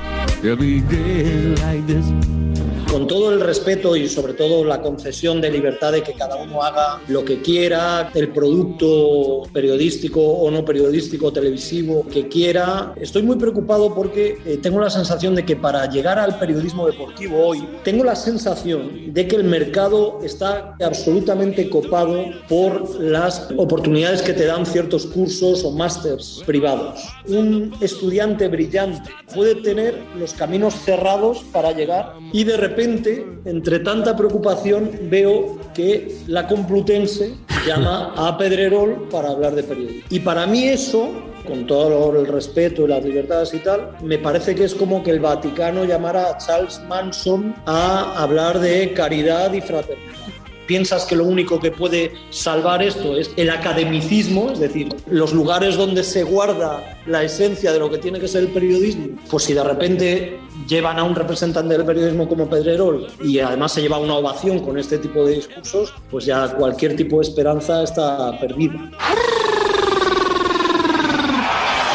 Con 2.97 3.07
todo 3.07 3.31
el 3.31 3.41
respeto 3.41 3.95
y 3.95 4.09
sobre 4.09 4.33
todo 4.33 4.65
la 4.65 4.81
concesión 4.81 5.39
de 5.39 5.51
libertad 5.51 5.93
de 5.93 6.03
que 6.03 6.15
cada 6.15 6.37
uno 6.37 6.63
haga 6.63 6.99
lo 7.09 7.27
que 7.27 7.43
quiera, 7.43 8.11
el 8.15 8.31
producto 8.31 9.43
periodístico 9.53 10.23
o 10.23 10.51
no 10.51 10.65
periodístico, 10.65 11.31
televisivo 11.31 12.07
que 12.11 12.27
quiera, 12.27 12.95
estoy 12.97 13.23
muy 13.23 13.37
preocupado 13.37 13.95
porque 13.95 14.39
eh, 14.47 14.59
tengo 14.63 14.81
la 14.81 14.89
sensación 14.89 15.35
de 15.35 15.45
que 15.45 15.57
para 15.57 15.85
llegar 15.91 16.19
al 16.19 16.39
periodismo 16.39 16.87
deportivo 16.87 17.49
hoy, 17.49 17.69
tengo 17.85 18.03
la 18.03 18.17
sensación 18.17 19.13
de 19.13 19.29
que 19.29 19.37
el 19.37 19.45
mercado 19.45 20.21
está 20.23 20.75
absolutamente 20.83 21.69
copado 21.69 22.25
por 22.49 22.99
las 22.99 23.49
oportunidades 23.59 24.23
que 24.23 24.33
te 24.33 24.47
dan 24.47 24.65
ciertos 24.65 25.05
cursos 25.05 25.63
o 25.65 25.71
másters 25.71 26.43
privados. 26.47 27.07
Un 27.29 27.75
estudiante 27.83 28.49
brillante 28.49 29.11
puede 29.35 29.57
tener 29.57 30.03
los 30.19 30.33
caminos 30.33 30.73
cerrados 30.77 31.45
para 31.53 31.73
llegar 31.73 32.15
y 32.33 32.45
de 32.45 32.57
repente, 32.57 32.86
entre 32.87 33.79
tanta 33.81 34.17
preocupación, 34.17 34.91
veo 35.11 35.59
que 35.75 36.19
la 36.27 36.47
Complutense 36.47 37.35
llama 37.67 38.15
a 38.17 38.39
Pedrerol 38.39 39.09
para 39.11 39.31
hablar 39.31 39.55
de 39.55 39.63
periodismo. 39.63 40.07
Y 40.11 40.21
para 40.21 40.47
mí 40.47 40.65
eso, 40.65 41.11
con 41.47 41.67
todo 41.67 42.19
el 42.19 42.27
respeto 42.27 42.85
y 42.85 42.89
las 42.89 43.05
libertades 43.05 43.53
y 43.55 43.59
tal, 43.59 43.97
me 44.03 44.19
parece 44.19 44.55
que 44.55 44.65
es 44.65 44.75
como 44.75 45.03
que 45.03 45.11
el 45.11 45.21
Vaticano 45.21 45.85
llamara 45.85 46.31
a 46.31 46.39
Charles 46.39 46.81
Manson 46.89 47.55
a 47.67 48.23
hablar 48.23 48.59
de 48.59 48.93
caridad 48.95 49.53
y 49.53 49.61
fraternidad 49.61 50.36
piensas 50.67 51.05
que 51.05 51.17
lo 51.17 51.25
único 51.25 51.61
que 51.61 51.71
puede 51.71 52.13
salvar 52.31 52.83
esto 52.83 53.17
es 53.17 53.31
el 53.37 53.51
academicismo, 53.51 54.51
es 54.53 54.59
decir, 54.59 54.95
los 55.09 55.33
lugares 55.33 55.77
donde 55.77 56.03
se 56.05 56.25
guarda 56.25 56.99
la 57.07 57.23
esencia 57.23 57.73
de 57.73 57.79
lo 57.79 57.91
que 57.91 57.99
tiene 57.99 58.21
que 58.21 58.29
ser 58.29 58.43
el 58.43 58.49
periodismo, 58.49 59.17
pues 59.31 59.45
si 59.45 59.55
de 59.55 59.65
repente 59.65 60.41
llevan 60.67 60.99
a 60.99 61.05
un 61.05 61.15
representante 61.15 61.77
del 61.77 61.87
periodismo 61.87 62.29
como 62.29 62.49
Pedrerol 62.49 63.07
y 63.23 63.39
además 63.39 63.73
se 63.73 63.83
lleva 63.83 63.99
una 63.99 64.15
ovación 64.15 64.61
con 64.61 64.79
este 64.79 64.99
tipo 64.99 65.25
de 65.25 65.37
discursos, 65.37 65.95
pues 66.11 66.25
ya 66.25 66.49
cualquier 66.49 66.97
tipo 66.97 67.17
de 67.17 67.23
esperanza 67.23 67.83
está 67.83 68.39
perdida. 68.39 68.91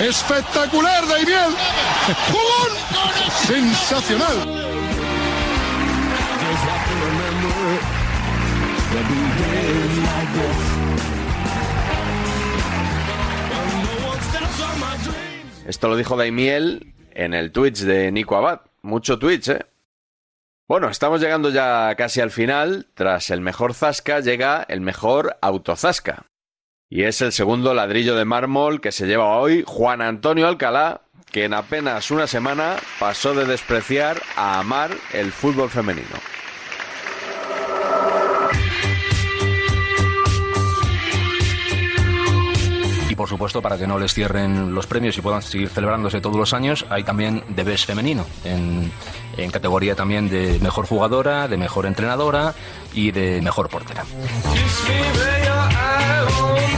Espectacular, 0.01 1.07
Daimiel. 1.07 1.51
¡Jugón! 2.31 2.71
Sensacional. 3.47 4.80
Esto 15.67 15.87
lo 15.87 15.95
dijo 15.95 16.17
Daimiel 16.17 16.93
en 17.11 17.33
el 17.33 17.51
Twitch 17.51 17.79
de 17.79 18.11
Nico 18.11 18.35
Abad. 18.35 18.61
Mucho 18.81 19.17
Twitch, 19.19 19.49
¿eh? 19.49 19.65
Bueno, 20.67 20.89
estamos 20.89 21.21
llegando 21.21 21.49
ya 21.49 21.95
casi 21.95 22.21
al 22.21 22.31
final. 22.31 22.87
Tras 22.93 23.29
el 23.29 23.41
mejor 23.41 23.73
Zasca 23.73 24.19
llega 24.19 24.65
el 24.67 24.81
mejor 24.81 25.37
autozasca. 25.41 26.25
Y 26.89 27.03
es 27.03 27.21
el 27.21 27.31
segundo 27.31 27.73
ladrillo 27.73 28.15
de 28.15 28.25
mármol 28.25 28.81
que 28.81 28.91
se 28.91 29.07
lleva 29.07 29.37
hoy 29.37 29.63
Juan 29.65 30.01
Antonio 30.01 30.47
Alcalá, 30.47 31.01
que 31.31 31.45
en 31.45 31.53
apenas 31.53 32.11
una 32.11 32.27
semana 32.27 32.75
pasó 32.99 33.33
de 33.33 33.45
despreciar 33.45 34.21
a 34.35 34.59
amar 34.59 34.91
el 35.13 35.31
fútbol 35.31 35.69
femenino. 35.69 36.40
Supuesto, 43.41 43.61
para 43.63 43.75
que 43.75 43.87
no 43.87 43.97
les 43.97 44.13
cierren 44.13 44.75
los 44.75 44.85
premios 44.85 45.17
y 45.17 45.21
puedan 45.21 45.41
seguir 45.41 45.67
celebrándose 45.67 46.21
todos 46.21 46.35
los 46.35 46.53
años, 46.53 46.85
hay 46.91 47.03
también 47.03 47.43
de 47.49 47.63
Best 47.63 47.87
femenino, 47.87 48.23
en, 48.43 48.91
en 49.35 49.49
categoría 49.49 49.95
también 49.95 50.29
de 50.29 50.59
mejor 50.59 50.85
jugadora, 50.85 51.47
de 51.47 51.57
mejor 51.57 51.87
entrenadora 51.87 52.53
y 52.93 53.09
de 53.09 53.41
mejor 53.41 53.67
portera. 53.67 54.05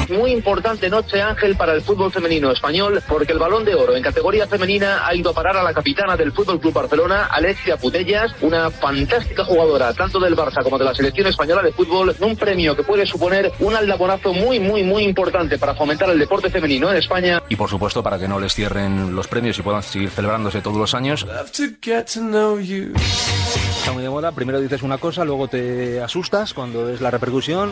Muy 0.10 0.32
importante 0.32 0.90
noche, 0.90 1.22
Ángel, 1.22 1.56
para 1.56 1.74
el 1.74 1.82
fútbol 1.82 2.12
femenino 2.12 2.52
español, 2.52 3.02
porque 3.08 3.32
el 3.32 3.40
balón 3.40 3.64
de 3.64 3.74
oro 3.74 3.96
en 3.96 4.04
categoría 4.04 4.48
femenina 4.48 5.08
ha 5.08 5.16
ido 5.16 5.32
a 5.32 5.34
parar 5.34 5.56
a 5.58 5.64
la 5.64 5.74
capitana 5.74 6.18
del 6.18 6.32
Fútbol 6.32 6.60
Club 6.60 6.74
Barcelona, 6.74 7.28
Alexia 7.32 7.78
Putellas, 7.78 8.34
una 8.42 8.70
fantástica 8.70 9.46
jugadora 9.46 9.94
tanto 9.94 10.20
del 10.20 10.36
Barça 10.36 10.62
como 10.62 10.78
de 10.78 10.86
la 10.86 10.94
selección 10.94 11.28
española 11.28 11.62
de 11.62 11.72
fútbol, 11.72 12.16
un 12.20 12.36
premio 12.36 12.76
que 12.76 12.84
puede 12.84 13.06
suponer 13.06 13.52
un 13.60 13.76
aldabonazo 13.76 14.34
muy, 14.34 14.60
muy, 14.60 14.84
muy 14.84 15.04
importante 15.04 15.58
para 15.58 15.74
fomentar 15.74 16.10
el 16.10 16.20
deporte 16.20 16.50
femenino 16.50 16.92
en 16.92 16.98
España. 16.98 17.42
Y 17.50 17.56
por 17.56 17.70
supuesto, 17.70 18.04
para 18.04 18.20
que 18.20 18.28
no 18.28 18.40
les 18.40 18.54
cierren 18.54 19.16
los 19.16 19.28
premios 19.28 19.58
y 19.58 19.62
puedan 19.62 19.84
seguir 19.84 20.10
celebrándose 20.10 20.62
todos 20.62 20.78
los 20.78 20.94
años. 20.94 21.26
Está 22.96 23.92
muy 23.94 24.04
de 24.04 24.10
moda, 24.10 24.32
primero 24.32 24.60
dices 24.62 24.82
una 24.82 24.98
cosa, 24.98 25.24
luego 25.26 25.48
te 25.48 26.02
asustas 26.02 26.54
cuando 26.54 26.90
es 26.90 27.02
la 27.02 27.12
repercusión. 27.12 27.72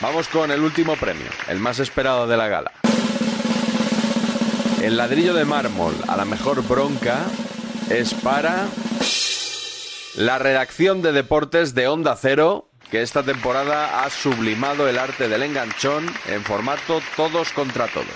Vamos 0.00 0.28
con 0.28 0.52
el 0.52 0.60
último 0.60 0.94
premio, 0.94 1.26
el 1.48 1.58
más 1.58 1.80
esperado 1.80 2.28
de 2.28 2.36
la 2.36 2.46
gala. 2.46 2.70
El 4.80 4.96
ladrillo 4.96 5.34
de 5.34 5.44
mármol 5.44 5.92
a 6.06 6.16
la 6.16 6.24
mejor 6.24 6.62
bronca 6.62 7.24
es 7.90 8.14
para 8.14 8.68
la 10.14 10.38
redacción 10.38 11.02
de 11.02 11.10
deportes 11.10 11.74
de 11.74 11.88
Onda 11.88 12.16
Cero, 12.16 12.68
que 12.92 13.02
esta 13.02 13.24
temporada 13.24 14.04
ha 14.04 14.10
sublimado 14.10 14.88
el 14.88 14.98
arte 14.98 15.28
del 15.28 15.42
enganchón 15.42 16.06
en 16.28 16.44
formato 16.44 17.00
todos 17.16 17.50
contra 17.52 17.88
todos. 17.88 18.06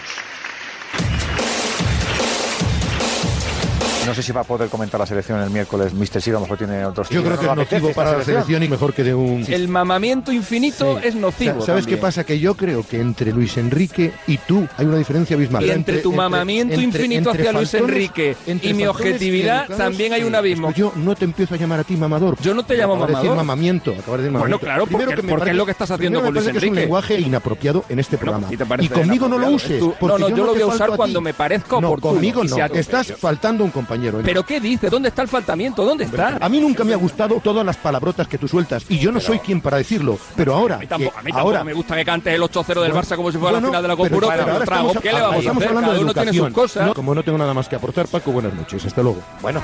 No 4.06 4.14
sé 4.14 4.22
si 4.22 4.32
va 4.32 4.40
a 4.40 4.44
poder 4.44 4.68
comentar 4.68 4.98
la 4.98 5.06
selección 5.06 5.40
el 5.40 5.50
miércoles. 5.50 5.94
Mister 5.94 6.20
Siro 6.20 6.38
a 6.38 6.40
lo 6.40 6.46
mejor 6.46 6.58
tiene 6.58 6.84
otros. 6.84 7.08
Yo 7.08 7.22
creo 7.22 7.38
que 7.38 7.46
es 7.46 7.54
nocivo 7.54 7.92
para 7.92 8.18
la 8.18 8.24
selección 8.24 8.62
y 8.62 8.68
mejor 8.68 8.92
que 8.92 9.04
de 9.04 9.14
un. 9.14 9.44
El 9.48 9.68
mamamiento 9.68 10.32
infinito 10.32 10.98
es 10.98 11.14
nocivo. 11.14 11.64
¿Sabes 11.64 11.86
qué 11.86 11.96
pasa? 11.96 12.24
Que 12.24 12.38
yo 12.38 12.56
creo 12.56 12.86
que 12.86 13.00
entre 13.00 13.32
Luis 13.32 13.56
Enrique 13.56 14.12
y 14.26 14.38
tú 14.38 14.66
hay 14.76 14.86
una 14.86 14.98
diferencia 14.98 15.36
abismal. 15.36 15.64
Y 15.64 15.70
entre, 15.70 15.98
tu 15.98 16.12
mamamiento 16.12 16.80
infinito 16.80 17.30
entre, 17.30 17.48
hacia 17.48 17.52
Luis 17.52 17.74
Enrique 17.74 18.36
y 18.46 18.74
mi 18.74 18.86
objetividad 18.86 19.68
también 19.68 20.12
hay 20.12 20.24
un 20.24 20.34
abismo. 20.34 20.72
Yo 20.72 20.92
no 20.96 21.14
te 21.14 21.24
empiezo 21.24 21.54
a 21.54 21.58
llamar 21.58 21.80
a 21.80 21.84
ti 21.84 21.96
mamador. 21.96 22.36
Yo 22.40 22.54
no 22.54 22.64
te 22.64 22.76
llamo 22.76 22.96
mamador. 22.96 23.22
Decir 23.22 23.36
mamamiento. 23.36 23.90
Acabas 23.92 24.06
de 24.06 24.24
decir 24.24 24.32
mamamiento. 24.32 24.38
Bueno, 24.38 24.58
claro, 24.58 24.86
primero 24.86 25.10
porque, 25.10 25.44
que 25.44 25.50
es 25.50 25.56
lo 25.56 25.64
que 25.64 25.72
estás 25.72 25.90
haciendo 25.90 26.22
con 26.22 26.34
Luis 26.34 26.46
Enrique. 26.46 26.66
Es 26.66 26.70
un 26.70 26.76
lenguaje 26.76 27.20
inapropiado 27.20 27.84
en 27.88 27.98
este 27.98 28.18
programa. 28.18 28.48
y 28.80 28.88
conmigo 28.88 29.28
no 29.28 29.38
lo 29.38 29.50
uses. 29.50 29.80
No, 29.80 30.18
no, 30.18 30.28
yo 30.28 30.44
lo 30.44 30.54
voy 30.54 30.62
a 30.62 30.66
usar 30.66 30.90
cuando 30.96 31.20
me 31.20 31.34
parezca 31.34 31.76
oportuno. 31.76 32.12
No, 32.12 32.14
conmigo 32.14 32.44
no. 32.44 32.56
Estás 32.74 33.12
faltando 33.18 33.64
un 33.64 33.70
compañero. 33.70 33.91
¿eh? 33.94 34.22
¿Pero 34.24 34.44
qué 34.44 34.60
dice? 34.60 34.88
¿Dónde 34.90 35.08
está 35.08 35.22
el 35.22 35.28
faltamiento? 35.28 35.84
¿Dónde 35.84 36.04
está? 36.04 36.38
A 36.40 36.48
mí 36.48 36.60
nunca 36.60 36.84
me 36.84 36.92
ha 36.92 36.96
gustado 36.96 37.40
todas 37.42 37.64
las 37.64 37.76
palabrotas 37.76 38.28
que 38.28 38.38
tú 38.38 38.48
sueltas 38.48 38.84
y 38.88 38.98
yo 38.98 39.12
no 39.12 39.20
soy 39.20 39.38
quien 39.38 39.60
para 39.60 39.78
decirlo, 39.78 40.18
pero 40.36 40.54
ahora. 40.54 40.76
A 40.76 40.78
mí 40.78 40.84
eh, 40.84 40.88
tampoco, 40.88 41.16
ahora... 41.34 41.64
me 41.64 41.72
gusta 41.72 41.96
que 41.96 42.04
cante 42.04 42.34
el 42.34 42.42
8-0 42.42 42.82
del 42.82 42.92
Barça 42.92 43.16
como 43.16 43.30
si 43.30 43.38
fuera 43.38 43.58
bueno, 43.58 43.66
la 43.66 43.70
final 43.70 43.82
de 43.82 43.88
la 43.88 43.96
Copa 43.96 44.14
Europa. 44.14 44.34
Pero, 44.36 44.76
ahora 44.76 45.00
¿Qué 45.00 45.12
le 45.12 45.20
vamos 45.20 45.46
a 45.46 45.50
hacer? 45.50 45.74
Cada 45.74 46.00
uno 46.00 46.14
tiene 46.14 46.32
sus 46.32 46.50
cosas. 46.50 46.94
Como 46.94 47.14
no 47.14 47.22
tengo 47.22 47.38
nada 47.38 47.54
más 47.54 47.68
que 47.68 47.76
aportar, 47.76 48.06
Paco, 48.08 48.32
buenas 48.32 48.54
noches. 48.54 48.84
Hasta 48.84 49.02
luego. 49.02 49.20
Bueno. 49.40 49.62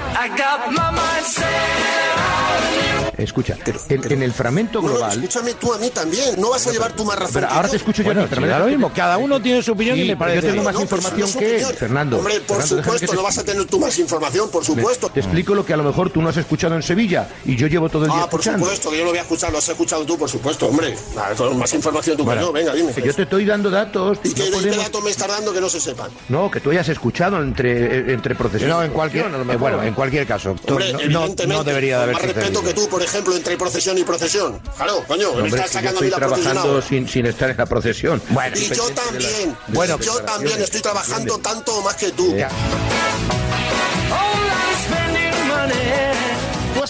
Escucha, 3.19 3.57
pero, 3.65 3.81
en, 3.89 4.01
pero, 4.01 4.15
en, 4.15 4.23
el 4.23 4.33
fragmento 4.33 4.81
global. 4.81 5.13
Escúchame 5.13 5.55
tú 5.55 5.73
a 5.73 5.79
mí 5.79 5.91
también. 5.91 6.41
No 6.41 6.51
vas 6.51 6.65
a 6.69 6.71
llevar 6.71 6.93
tu 6.93 7.05
más 7.05 7.19
razón. 7.19 7.35
Pero 7.35 7.49
ahora 7.49 7.69
te 7.69 7.77
escucho 7.77 8.03
yo. 8.03 8.13
Bueno, 8.13 8.29
ahora 8.55 8.67
mismo. 8.67 8.93
Cada 8.93 9.19
uno 9.19 9.43
tiene 9.43 9.61
su 9.61 9.73
opinión 9.73 9.99
y 9.99 10.05
me 10.05 10.17
parece. 10.17 10.47
Yo 10.47 10.53
tengo 10.53 10.63
más 10.63 10.81
información 10.81 11.33
que. 11.33 11.59
Fernando. 11.77 12.19
Hombre, 12.19 12.41
por 12.41 12.63
supuesto, 12.63 13.15
no 13.15 13.23
vas 13.23 13.39
a 13.39 13.45
tener 13.45 13.65
tú 13.65 13.81
más 13.81 13.99
información 13.99 14.18
información, 14.19 14.51
por 14.51 14.65
supuesto. 14.65 15.09
Te 15.09 15.21
explico 15.21 15.55
lo 15.55 15.65
que 15.65 15.73
a 15.73 15.77
lo 15.77 15.85
mejor 15.85 16.11
tú 16.11 16.21
no 16.21 16.29
has 16.29 16.37
escuchado 16.37 16.75
en 16.75 16.83
Sevilla 16.83 17.29
y 17.45 17.57
yo 17.57 17.67
llevo 17.67 17.89
todo 17.89 18.05
el 18.05 18.11
día. 18.11 18.23
Ah, 18.23 18.31
por 18.31 18.41
escuchando. 18.41 18.65
supuesto, 18.65 18.91
que 18.91 18.99
yo 18.99 19.05
lo 19.05 19.11
voy 19.11 19.19
a 19.19 19.23
escuchar, 19.23 19.53
lo 19.53 19.59
has 19.59 19.69
escuchado 19.69 20.05
tú, 20.05 20.19
por 20.19 20.29
supuesto, 20.29 20.67
hombre. 20.67 20.95
Nada, 21.15 21.35
más 21.55 21.73
información 21.75 22.17
tú 22.17 22.25
bueno, 22.25 22.41
que 22.41 22.47
yo, 22.47 22.53
venga, 22.53 22.75
dime. 22.75 22.93
Que 22.93 23.03
yo 23.03 23.15
te 23.15 23.23
estoy 23.23 23.45
dando 23.45 23.71
datos. 23.71 24.19
¿Y 24.25 24.29
no 24.29 24.35
qué 24.35 24.49
este 24.49 24.77
datos 24.77 25.03
me 25.03 25.11
estás 25.11 25.29
dando 25.29 25.53
que 25.53 25.61
no 25.61 25.69
se 25.69 25.81
sepan? 25.81 26.11
No, 26.29 26.51
que 26.51 26.61
tú 26.61 26.71
hayas 26.71 26.89
escuchado 26.89 27.43
entre, 27.43 28.13
entre 28.13 28.35
procesiones. 28.35 28.77
No, 28.77 28.83
en 28.83 28.93
cualquier, 28.93 29.27
eh, 29.27 29.57
bueno, 29.57 29.83
en 29.83 29.95
cualquier 29.95 30.27
caso. 30.27 30.57
Hombre, 30.67 30.93
no, 31.09 31.29
no, 31.47 31.65
debería 31.65 31.99
de 31.99 32.03
haber 32.05 32.15
Más 32.15 32.23
respeto 32.23 32.63
que 32.63 32.75
tú, 32.75 32.89
por 32.89 33.03
ejemplo, 33.03 33.37
entre 33.37 33.57
procesión 33.57 33.97
y 33.99 34.05
procesión. 34.05 34.61
Claro, 34.77 35.05
coño, 35.07 35.31
hombre, 35.31 35.43
me 35.45 35.49
estás 35.49 35.71
sacando 35.71 36.01
yo 36.01 36.07
estoy 36.07 36.25
a 36.25 36.27
mí 36.27 36.29
la 36.31 36.37
trabajando 36.37 36.83
sin, 36.83 37.09
sin 37.09 37.27
estar 37.27 37.51
en 37.51 37.57
la 37.57 37.67
procesión. 37.67 38.21
Bueno, 38.31 38.57
y 38.57 38.69
yo 38.69 38.89
también. 38.91 39.57
Bueno, 39.69 39.99
yo 40.01 40.21
también 40.23 40.61
estoy 40.61 40.81
trabajando 40.81 41.39
tanto 41.39 41.77
o 41.77 41.83
más 41.83 41.97
que 41.97 42.11
tú. 42.13 42.35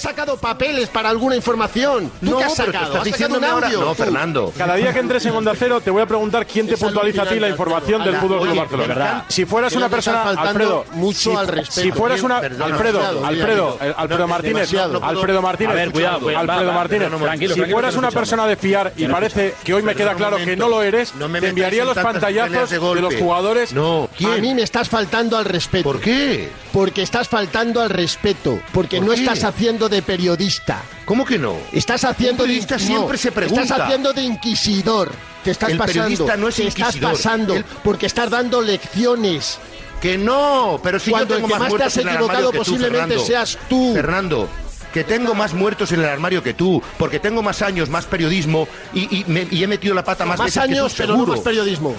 sacado 0.01 0.37
papeles 0.37 0.89
para 0.89 1.09
alguna 1.09 1.37
información. 1.37 2.11
No, 2.21 2.39
qué 2.39 2.45
has 2.45 2.55
sacado? 2.55 3.03
Diciendo 3.05 3.37
sacado 3.37 3.59
un 3.59 3.65
audio? 3.65 3.81
No, 3.81 3.95
Fernando. 3.95 4.53
Cada 4.57 4.77
día 4.77 4.93
que 4.93 5.01
entres 5.01 5.25
en 5.27 5.35
Onda 5.35 5.53
Cero 5.57 5.81
te 5.81 5.91
voy 5.91 6.03
a 6.03 6.07
preguntar 6.07 6.47
quién 6.47 6.67
te 6.67 6.77
puntualiza 6.77 7.23
a 7.23 7.27
ti 7.27 7.39
la 7.39 7.49
información 7.49 8.05
del 8.05 8.17
Fútbol 8.17 8.41
Club 8.41 8.57
Barcelona. 8.57 9.25
Si 9.29 9.45
fueras 9.45 9.75
una 9.75 9.89
persona, 9.89 10.23
Alfredo, 10.23 10.85
mucho 10.93 11.39
al 11.39 11.49
respeto. 11.49 11.81
Si 11.81 11.93
fueras 11.93 12.23
una 12.23 12.39
Alfredo, 12.39 13.01
Alfredo, 13.25 13.79
Alfredo, 13.97 14.29
Martínez, 14.29 14.73
Alfredo 15.03 15.43
Martínez. 15.43 15.91
Cuidado, 15.91 16.29
Alfredo 16.29 16.73
Martínez. 16.73 17.11
tranquilo 17.11 17.55
Si 17.55 17.65
fueras 17.65 17.97
una 17.97 18.11
persona 18.11 18.47
de 18.47 18.57
fiar 18.57 18.93
y 18.97 19.07
parece 19.07 19.55
que 19.65 19.75
hoy 19.75 19.83
me 19.83 19.95
queda 19.95 20.15
claro 20.15 20.37
que 20.37 20.57
no 20.57 20.69
lo 20.69 20.83
eres, 20.83 21.13
te 21.13 21.49
enviaría 21.49 21.85
los 21.85 21.97
pantallazos 21.97 22.71
de 22.71 23.01
los 23.01 23.15
jugadores. 23.15 23.73
No, 23.73 24.09
a 24.25 24.37
mí 24.37 24.55
me 24.55 24.63
estás 24.63 24.89
faltando 24.89 25.37
al 25.37 25.45
respeto. 25.45 25.85
¿Por 25.85 26.01
qué? 26.01 26.51
Porque 26.73 27.03
estás 27.03 27.29
faltando 27.29 27.81
al 27.81 27.91
respeto, 27.91 28.61
porque 28.73 29.01
no 29.01 29.13
estás 29.13 29.45
haciendo 29.45 29.88
de 29.89 30.03
periodista. 30.03 30.83
¿Cómo 31.05 31.25
que 31.25 31.39
no? 31.39 31.57
Estás 31.73 32.05
haciendo 32.05 32.45
Un 32.45 32.49
periodista 32.49 32.79
siempre 32.79 33.19
se 33.19 33.33
pregunta. 33.33 33.63
Estás 33.63 33.81
haciendo 33.81 34.13
de 34.13 34.23
inquisidor. 34.23 35.13
Te 35.45 35.51
estás 35.53 35.71
el 35.71 35.79
pasando. 35.79 36.03
Periodista 36.03 36.37
no 36.37 36.49
es 36.49 36.57
te 36.57 36.69
estás 36.69 36.97
pasando 36.97 37.55
porque 37.83 38.07
estás 38.07 38.31
dando 38.31 38.61
lecciones. 38.61 39.59
Que 40.01 40.17
no, 40.17 40.79
pero 40.83 40.99
si 41.01 41.11
Cuando 41.11 41.39
yo 41.39 41.49
más, 41.49 41.61
más 41.61 41.75
te 41.75 41.83
has 41.85 41.97
equivocado 41.97 42.53
posiblemente 42.53 43.19
seas 43.19 43.59
tú. 43.69 43.93
Fernando, 43.95 44.49
que 44.93 45.05
tengo 45.05 45.35
más 45.35 45.55
muertos 45.55 45.93
en 45.93 46.01
el 46.01 46.07
armario 46.07 46.43
que 46.43 46.55
tú, 46.55 46.83
porque 46.99 47.19
tengo 47.19 47.43
más 47.43 47.63
años, 47.63 47.89
más 47.89 48.07
periodismo 48.07 48.69
y, 48.95 49.25
me, 49.27 49.49
he 49.51 49.67
metido 49.67 49.95
la 49.95 50.05
pata 50.05 50.25
más, 50.25 50.57
años, 50.57 50.95
pero 50.97 51.17
no 51.17 51.27
más 51.27 51.41
periodismo. 51.41 51.95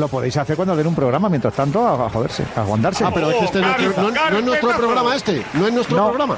Lo 0.00 0.08
podéis 0.08 0.34
hacer 0.38 0.56
cuando 0.56 0.74
den 0.74 0.86
un 0.86 0.94
programa, 0.94 1.28
mientras 1.28 1.52
tanto, 1.52 1.86
a, 1.86 2.08
joderse, 2.08 2.44
aguantarse. 2.56 3.04
Ah, 3.04 3.10
pero 3.12 3.30
es 3.30 3.36
que 3.36 3.44
este 3.44 3.60
no, 3.60 4.38
es 4.38 4.44
nuestro 4.44 4.70
programa 4.70 5.14
este, 5.14 5.44
no 5.52 5.66
es 5.66 5.72
nuestro 5.74 6.08
programa. 6.08 6.36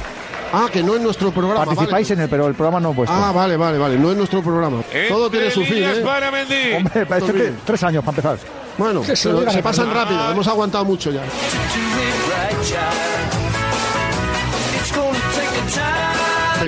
Ah, 0.53 0.69
que 0.71 0.83
no 0.83 0.97
es 0.97 1.01
nuestro 1.01 1.31
programa. 1.31 1.65
Participáis 1.65 2.11
en 2.11 2.21
él, 2.21 2.29
pero 2.29 2.49
el 2.49 2.55
programa 2.55 2.81
no 2.81 2.91
es 2.91 2.97
vuestro. 2.97 3.17
Ah, 3.17 3.31
vale, 3.31 3.57
vale, 3.57 3.79
vale. 3.79 3.99
No 3.99 4.11
es 4.11 4.17
nuestro 4.17 4.43
programa. 4.43 4.83
Todo 5.09 5.31
tiene 5.31 5.51
su 5.51 5.65
fin. 5.65 5.85
¿eh? 5.85 7.55
Tres 7.65 7.83
años 7.85 8.05
para 8.05 8.17
empezar. 8.17 8.39
Bueno, 8.77 9.05
se 9.05 9.63
pasan 9.63 9.95
rápido. 9.95 10.31
Hemos 10.33 10.49
aguantado 10.49 10.85
mucho 10.85 11.13
ya. 11.13 11.23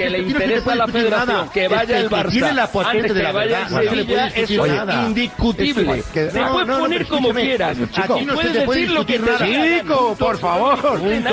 que 0.04 0.10
le 0.10 0.18
interesa 0.18 0.72
a 0.72 0.74
la 0.74 0.86
federación 0.86 1.48
que 1.50 1.68
vaya 1.68 1.98
el 1.98 2.10
Barça 2.10 2.84
antes 2.86 3.12
que 3.12 3.32
vaya 3.32 3.62
el 3.62 3.68
Sevilla, 3.68 4.26
eso 4.28 4.66
es 4.66 4.94
indiscutible. 5.06 6.02
Te 6.12 6.28
puedes 6.30 6.78
poner 6.78 7.06
como 7.06 7.30
quieras. 7.30 7.76
Aquí 7.96 8.26
puedes 8.26 8.52
decir 8.52 8.90
lo 8.90 9.06
que 9.06 9.18
te 9.18 9.34
Chico, 9.44 10.16
por 10.18 10.38
favor, 10.38 10.78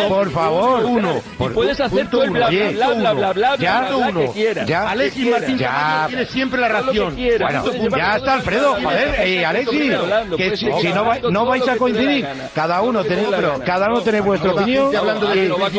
por 0.07 0.31
favor. 0.31 0.85
Uno. 0.85 1.21
Puedes 1.53 1.79
hacer 1.79 2.09
todo 2.09 2.23
el 2.23 2.31
bla 2.31 2.49
bla 2.49 3.13
bla 3.13 3.33
bla 3.33 3.55
bla 3.55 4.11
que 4.13 4.29
quieras. 4.33 4.69
Alexis 4.71 5.29
Martín 5.29 5.57
tiene 6.07 6.25
siempre 6.25 6.61
la 6.61 6.69
ración. 6.69 7.15
Bueno, 7.15 7.63
ya 7.97 8.17
está 8.17 8.33
Alfredo, 8.35 8.75
joder, 8.81 9.15
eh, 9.19 9.45
Alexis, 9.45 9.93
que 10.37 10.57
si 10.57 10.67
no 11.31 11.45
vais 11.45 11.67
a 11.67 11.77
coincidir, 11.77 12.27
cada 12.53 12.81
uno 12.81 13.03
tenéis 13.03 13.31
cada 13.65 13.87
uno 13.89 14.01
tiene 14.01 14.21
vuestra 14.21 14.51
opinión 14.51 14.91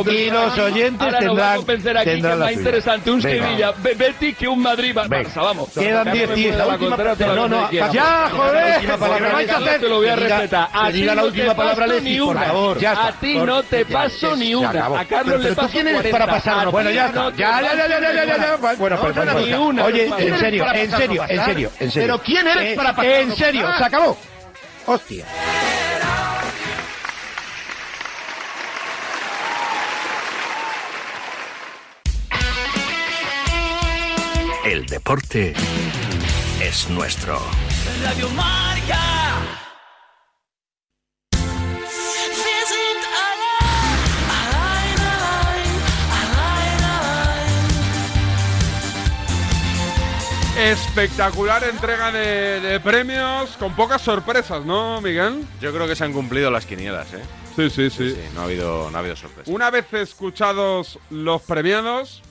y 0.07 0.31
los 0.31 0.59
oyentes 0.59 1.09
tendrán 1.19 2.39
la 2.39 2.53
interesante 2.83 3.11
un 3.11 3.23
Sevilla 3.23 3.73
Betis 3.73 4.37
que 4.37 4.49
un 4.49 4.61
Madrid 4.61 4.95
Bar 4.95 5.09
Venga. 5.09 5.31
Vamos. 5.35 5.71
Quedan 5.71 6.11
10 6.11 6.35
10 6.35 6.57
la, 6.57 6.67
última 6.67 6.97
palabra. 6.97 7.27
No, 7.35 7.49
no, 7.49 7.71
ya, 7.71 8.31
joder. 8.31 8.85
La 8.85 8.97
palabra 8.97 9.33
vais 9.33 9.51
a 9.51 9.57
hacer. 9.59 9.81
Te 9.81 9.89
lo 9.89 9.97
voy 9.97 10.09
a 10.09 10.17
respetar. 10.17 10.69
A 10.73 10.91
ti 10.91 11.03
la 11.05 11.25
última 11.25 11.55
palabra 11.55 11.87
Leti, 11.87 12.19
por 12.19 12.39
favor. 12.39 12.87
A 12.87 13.13
ti 13.13 13.35
no 13.35 13.63
te 13.63 13.85
paso 13.87 14.37
ni 14.37 14.55
una. 14.55 14.87
A 14.99 15.05
Carlos 15.05 15.41
le 15.43 15.53
paso 15.53 15.69
quién 15.73 15.89
eres 15.89 16.11
para 16.11 16.27
pasar? 16.27 16.71
Bueno, 16.71 16.91
ya 16.91 17.07
está. 17.07 17.31
Ya, 17.37 17.63
ya, 17.63 17.75
ya, 17.75 18.01
ya, 18.01 18.13
ya, 18.13 18.37
ya. 18.37 18.75
Bueno, 18.77 19.01
perdón. 19.01 19.81
Oye, 19.81 20.11
en 20.19 20.39
serio, 20.39 20.67
en 20.73 20.91
serio, 20.91 21.25
en 21.29 21.45
serio, 21.45 21.71
en 21.79 21.91
serio. 21.91 22.07
Pero 22.07 22.19
quién 22.23 22.47
eres 22.47 22.73
eh, 22.73 22.75
para 22.77 22.95
pasar? 22.95 23.13
En 23.13 23.37
serio, 23.37 23.67
ah. 23.67 23.79
se 23.79 23.85
acabó. 23.85 24.17
Hostia. 24.87 25.25
El 34.65 34.87
deporte 34.87 35.55
es 36.61 36.89
nuestro. 36.89 37.37
Radio 38.01 38.29
Marca. 38.31 39.01
Espectacular 50.57 51.65
entrega 51.65 52.13
de, 52.13 52.79
premios 52.85 53.57
con 53.57 53.75
pocas 53.75 54.01
sorpresas, 54.01 54.65
¿no, 54.65 55.01
Miguel? 55.01 55.45
Yo 55.61 55.73
creo 55.73 55.89
que 55.89 55.97
se 55.97 56.05
han 56.05 56.13
cumplido 56.13 56.53
las 56.53 56.67
quinielas, 56.67 57.13
¿eh? 57.15 57.23
Sí, 57.57 57.69
sí, 57.69 57.91
sí. 57.91 58.13
sí, 58.13 58.21
no, 58.33 58.43
ha 58.43 58.45
habido, 58.45 58.91
no 58.93 58.97
ha 58.97 59.01
habido 59.01 59.17
sorpresas. 59.17 59.53
Una 59.53 59.71
vez 59.71 59.93
escuchados 59.93 61.01
los 61.11 61.43
premiados, 61.43 62.23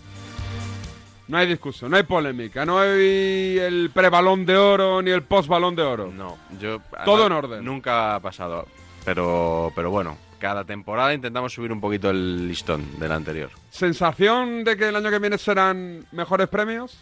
no 1.32 1.38
hay 1.38 1.48
discusión, 1.48 1.90
no 1.90 1.96
hay 1.96 2.04
polémica, 2.04 2.66
no 2.66 2.78
hay 2.78 3.58
el 3.58 3.90
pre-balón 3.94 4.46
de 4.46 4.58
oro 4.58 5.02
ni 5.02 5.12
el 5.12 5.24
post-balón 5.24 5.78
de 5.78 5.82
oro. 5.82 6.12
No, 6.12 6.38
yo... 6.60 6.82
Todo 7.06 7.26
en 7.26 7.32
orden. 7.32 7.64
Nunca 7.64 8.16
ha 8.16 8.20
pasado. 8.20 8.68
Pero, 9.06 9.72
pero 9.74 9.90
bueno, 9.90 10.18
cada 10.40 10.66
temporada 10.66 11.14
intentamos 11.14 11.54
subir 11.54 11.72
un 11.72 11.80
poquito 11.80 12.10
el 12.10 12.50
listón 12.50 13.00
del 13.00 13.14
anterior. 13.14 13.50
¿Sensación 13.70 14.66
de 14.66 14.76
que 14.76 14.90
el 14.90 14.96
año 14.98 15.10
que 15.10 15.20
viene 15.20 15.38
serán 15.38 16.06
mejores 16.12 16.50
premios? 16.50 16.98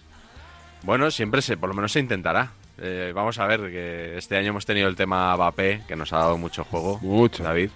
Bueno, 0.83 1.09
siempre 1.09 1.41
se, 1.41 1.57
por 1.57 1.69
lo 1.69 1.73
menos 1.73 1.91
se 1.91 1.99
intentará. 1.99 2.51
Eh, 2.77 3.11
vamos 3.15 3.39
a 3.39 3.47
ver 3.47 3.61
que 3.71 4.15
este 4.15 4.37
año 4.37 4.49
hemos 4.49 4.65
tenido 4.67 4.87
el 4.87 4.95
tema 4.95 5.35
Mbappé, 5.35 5.81
que 5.87 5.95
nos 5.95 6.13
ha 6.13 6.17
dado 6.19 6.37
mucho 6.37 6.63
juego. 6.63 6.99
Mucho. 7.01 7.41
David. 7.41 7.71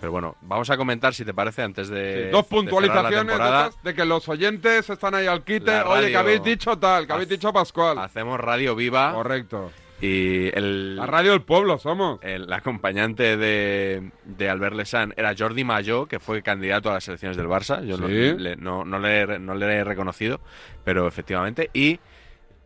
Pero 0.00 0.12
bueno, 0.12 0.36
vamos 0.42 0.70
a 0.70 0.76
comentar, 0.76 1.12
si 1.14 1.24
te 1.24 1.34
parece, 1.34 1.62
antes 1.62 1.88
de. 1.88 2.30
Dos 2.30 2.46
cerrar 2.46 2.62
la 2.62 2.70
puntualizaciones 2.70 3.38
de, 3.38 3.44
estas, 3.44 3.82
de 3.82 3.94
que 3.94 4.04
los 4.04 4.28
oyentes 4.28 4.88
están 4.90 5.14
ahí 5.14 5.26
al 5.26 5.42
quite. 5.42 5.66
La 5.72 5.88
Oye, 5.88 6.00
que 6.02 6.06
radio- 6.06 6.18
habéis 6.20 6.42
dicho 6.44 6.78
tal, 6.78 7.06
que 7.06 7.12
habéis 7.12 7.28
dicho 7.28 7.52
Pascual. 7.52 7.98
Hacemos 7.98 8.38
radio 8.38 8.74
viva. 8.76 9.12
Correcto. 9.12 9.72
Y 10.00 10.56
el. 10.56 10.94
La 10.94 11.06
radio 11.06 11.32
del 11.32 11.42
pueblo 11.42 11.76
somos. 11.78 12.20
El 12.22 12.52
acompañante 12.52 13.36
de, 13.36 14.12
de 14.24 14.48
Albert 14.48 14.76
Lesan 14.76 15.12
era 15.16 15.34
Jordi 15.36 15.64
Mayo, 15.64 16.06
que 16.06 16.20
fue 16.20 16.40
candidato 16.42 16.88
a 16.90 16.94
las 16.94 17.08
elecciones 17.08 17.36
del 17.36 17.48
Barça. 17.48 17.84
Yo 17.84 17.96
no, 17.98 18.06
Sí. 18.06 18.34
le, 18.38 18.54
no, 18.54 18.84
no 18.84 19.00
le, 19.00 19.40
no 19.40 19.54
le 19.56 19.66
he 19.66 19.82
reconocido, 19.82 20.40
pero 20.84 21.08
efectivamente. 21.08 21.70
Y 21.74 21.98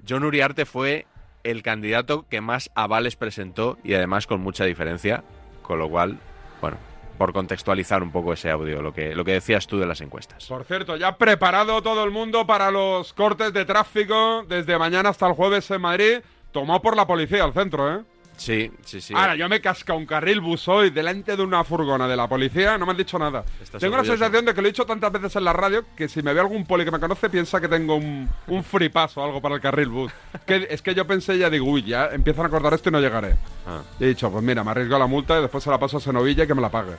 John 0.07 0.25
Uriarte 0.25 0.67
fue 0.67 1.07
el 1.45 1.63
candidato 1.63 2.27
que 2.29 2.43
más 2.43 2.71
avales 2.75 3.17
presentó 3.17 3.79
y 3.83 3.95
además 3.95 4.27
con 4.27 4.43
mucha 4.43 4.67
diferencia. 4.67 5.25
Con 5.63 5.79
lo 5.79 5.89
cual, 5.89 6.19
bueno, 6.61 6.77
por 7.19 7.33
contextualizar 7.33 8.03
un 8.03 8.11
poco 8.11 8.33
ese 8.33 8.51
audio, 8.51 8.83
lo 8.83 8.93
que, 8.93 9.15
lo 9.15 9.25
que 9.25 9.33
decías 9.33 9.67
tú 9.67 9.79
de 9.79 9.87
las 9.87 10.01
encuestas. 10.01 10.47
Por 10.47 10.65
cierto, 10.65 10.97
ya 10.97 11.17
preparado 11.17 11.83
todo 11.83 12.05
el 12.05 12.11
mundo 12.11 12.47
para 12.47 12.71
los 12.71 13.13
cortes 13.13 13.53
de 13.53 13.65
tráfico 13.65 14.45
desde 14.49 14.79
mañana 14.79 15.11
hasta 15.11 15.27
el 15.27 15.35
jueves 15.35 15.71
en 15.71 15.81
Madrid. 15.81 16.19
Tomado 16.53 16.83
por 16.83 16.97
la 16.97 17.07
policía 17.07 17.45
al 17.45 17.53
centro, 17.53 17.95
¿eh? 17.95 18.05
Sí, 18.37 18.71
sí, 18.85 19.01
sí. 19.01 19.15
Ahora, 19.15 19.37
yo 19.37 19.49
me 19.49 19.61
casca 19.61 19.95
un 19.95 20.07
carril 20.07 20.41
bus 20.41 20.67
hoy 20.67 20.91
delante 20.91 21.37
de 21.37 21.43
una 21.43 21.63
furgona 21.65 22.09
de 22.09 22.17
la 22.17 22.29
policía, 22.29 22.77
no 22.79 22.87
me 22.87 22.93
han 22.93 22.97
dicho 22.99 23.19
nada. 23.19 23.45
Estás 23.63 23.81
tengo 23.81 23.97
la 23.97 24.05
sensación 24.05 24.45
de 24.45 24.55
que 24.55 24.63
lo 24.63 24.69
he 24.69 24.71
dicho 24.73 24.85
tantas 24.85 25.13
veces 25.13 25.37
en 25.37 25.45
la 25.45 25.53
radio 25.53 25.85
que 25.97 26.09
si 26.09 26.23
me 26.23 26.33
ve 26.35 26.41
algún 26.41 26.65
poli 26.67 26.85
que 26.85 26.91
me 26.91 26.99
conoce 26.99 27.29
piensa 27.31 27.61
que 27.61 27.69
tengo 27.69 27.95
un, 27.97 28.29
un 28.49 28.65
free 28.65 28.89
pass 28.89 29.17
o 29.17 29.25
algo 29.25 29.41
para 29.41 29.55
el 29.57 29.61
carril 29.61 29.89
bus. 29.89 30.13
que, 30.47 30.67
es 30.71 30.83
que 30.83 30.95
yo 30.95 31.07
pensé 31.07 31.39
ya, 31.39 31.51
digo, 31.51 31.67
uy, 31.67 31.83
ya 31.85 32.07
empiezan 32.07 32.45
a 32.45 32.49
acordar 32.49 32.75
esto 32.75 32.89
y 32.89 32.93
no 32.93 33.01
llegaré. 33.01 33.37
Ah. 33.67 33.83
Y 34.01 34.05
he 34.05 34.09
dicho, 34.09 34.31
pues 34.31 34.43
mira, 34.43 34.65
me 34.65 34.71
arriesgo 34.73 34.97
a 34.97 34.99
la 34.99 35.07
multa 35.07 35.39
y 35.39 35.43
después 35.43 35.63
se 35.63 35.71
la 35.71 35.79
paso 35.79 35.99
a 35.99 36.01
Senovilla 36.01 36.45
y 36.45 36.47
que 36.47 36.55
me 36.55 36.63
la 36.63 36.71
pague. 36.71 36.93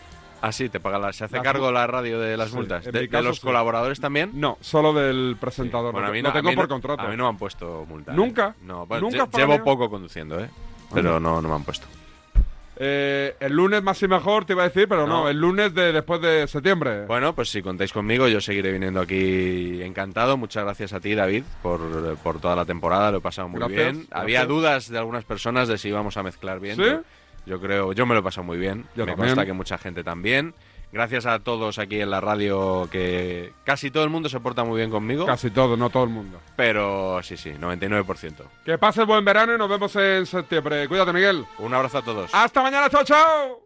Ah, 0.45 0.51
sí, 0.51 0.67
te 0.67 0.81
paga 0.81 0.99
la, 0.99 1.13
se 1.13 1.23
hace 1.23 1.39
cargo 1.41 1.71
la 1.71 1.87
radio 1.87 2.19
de 2.19 2.35
las 2.35 2.49
Sí, 2.49 2.55
multas. 2.57 2.83
¿De, 2.83 3.07
los 3.21 3.37
sí. 3.37 3.41
colaboradores 3.43 4.01
también? 4.01 4.31
No, 4.33 4.57
solo 4.59 4.91
del 4.93 5.37
presentador. 5.39 5.93
Bueno, 5.93 6.07
a 6.09 6.11
lo 6.11 6.21
no, 6.21 6.29
a 6.29 6.33
tengo 6.33 6.53
por 6.53 6.67
contrato. 6.67 7.01
A 7.01 7.07
mí 7.07 7.15
no 7.15 7.23
me 7.23 7.29
han 7.29 7.37
puesto 7.37 7.85
multa. 7.87 8.11
¿eh? 8.11 8.15
¿Nunca? 8.15 8.53
No, 8.61 8.85
bueno, 8.85 9.09
¿Nunca 9.09 9.25
lle- 9.25 9.37
llevo 9.37 9.63
poco 9.63 9.89
conduciendo, 9.89 10.41
¿eh? 10.41 10.49
Pero 10.93 11.19
no, 11.19 11.41
no 11.41 11.49
me 11.49 11.55
han 11.55 11.63
puesto. 11.63 11.87
Eh, 12.75 13.35
el 13.39 13.53
lunes 13.53 13.83
más 13.83 14.01
y 14.01 14.07
mejor 14.07 14.45
te 14.45 14.53
iba 14.53 14.63
a 14.63 14.67
decir, 14.67 14.87
pero 14.87 15.05
no, 15.05 15.23
No. 15.23 15.29
el 15.29 15.37
lunes 15.37 15.73
de 15.75 15.91
después 15.91 16.19
de 16.21 16.47
septiembre. 16.47 17.05
Bueno, 17.05 17.35
pues 17.35 17.49
si 17.49 17.61
contáis 17.61 17.93
conmigo, 17.93 18.27
yo 18.27 18.41
seguiré 18.41 18.71
viniendo 18.71 18.99
aquí 18.99 19.81
encantado. 19.83 20.37
Muchas 20.37 20.63
gracias 20.63 20.91
a 20.93 20.99
ti, 20.99 21.13
David, 21.13 21.43
por, 21.61 21.79
por 22.17 22.39
toda 22.41 22.55
la 22.55 22.65
temporada. 22.65 23.11
Lo 23.11 23.19
he 23.19 23.21
pasado 23.21 23.47
muy 23.47 23.59
Gracias, 23.59 23.77
bien. 23.77 23.95
gracias. 23.97 24.19
Había 24.21 24.45
dudas 24.45 24.89
de 24.89 24.97
algunas 24.97 25.23
personas 25.23 25.67
de 25.67 25.77
si 25.77 25.89
íbamos 25.89 26.17
a 26.17 26.23
mezclar 26.23 26.59
bien. 26.59 26.75
¿Sí? 26.77 26.81
Yo, 26.83 27.01
yo 27.45 27.61
creo, 27.61 27.93
yo 27.93 28.05
me 28.07 28.15
lo 28.15 28.21
he 28.21 28.23
pasado 28.23 28.43
muy 28.43 28.57
bien. 28.57 28.85
Yo 28.95 29.05
me 29.05 29.11
también. 29.11 29.29
consta 29.29 29.45
que 29.45 29.53
mucha 29.53 29.77
gente 29.77 30.03
también. 30.03 30.55
Gracias 30.93 31.25
a 31.25 31.39
todos 31.39 31.79
aquí 31.79 31.99
en 32.01 32.11
la 32.11 32.21
radio, 32.21 32.87
que 32.91 33.51
casi 33.63 33.89
todo 33.89 34.03
el 34.03 34.11
mundo 34.11 34.29
se 34.29 34.39
porta 34.39 34.63
muy 34.63 34.77
bien 34.77 34.91
conmigo. 34.91 35.25
Casi 35.25 35.49
todo, 35.49 35.75
no 35.75 35.89
todo 35.89 36.03
el 36.03 36.11
mundo. 36.11 36.39
Pero 36.55 37.19
sí, 37.23 37.35
sí, 37.35 37.49
99%. 37.49 38.43
Que 38.63 38.77
pases 38.77 39.07
buen 39.07 39.25
verano 39.25 39.55
y 39.55 39.57
nos 39.57 39.67
vemos 39.67 39.95
en 39.95 40.27
septiembre. 40.27 40.87
Cuídate, 40.87 41.11
Miguel. 41.11 41.45
Un 41.57 41.73
abrazo 41.73 41.97
a 41.97 42.01
todos. 42.03 42.29
Hasta 42.31 42.61
mañana, 42.61 42.91
chao, 42.91 43.03
chao. 43.03 43.62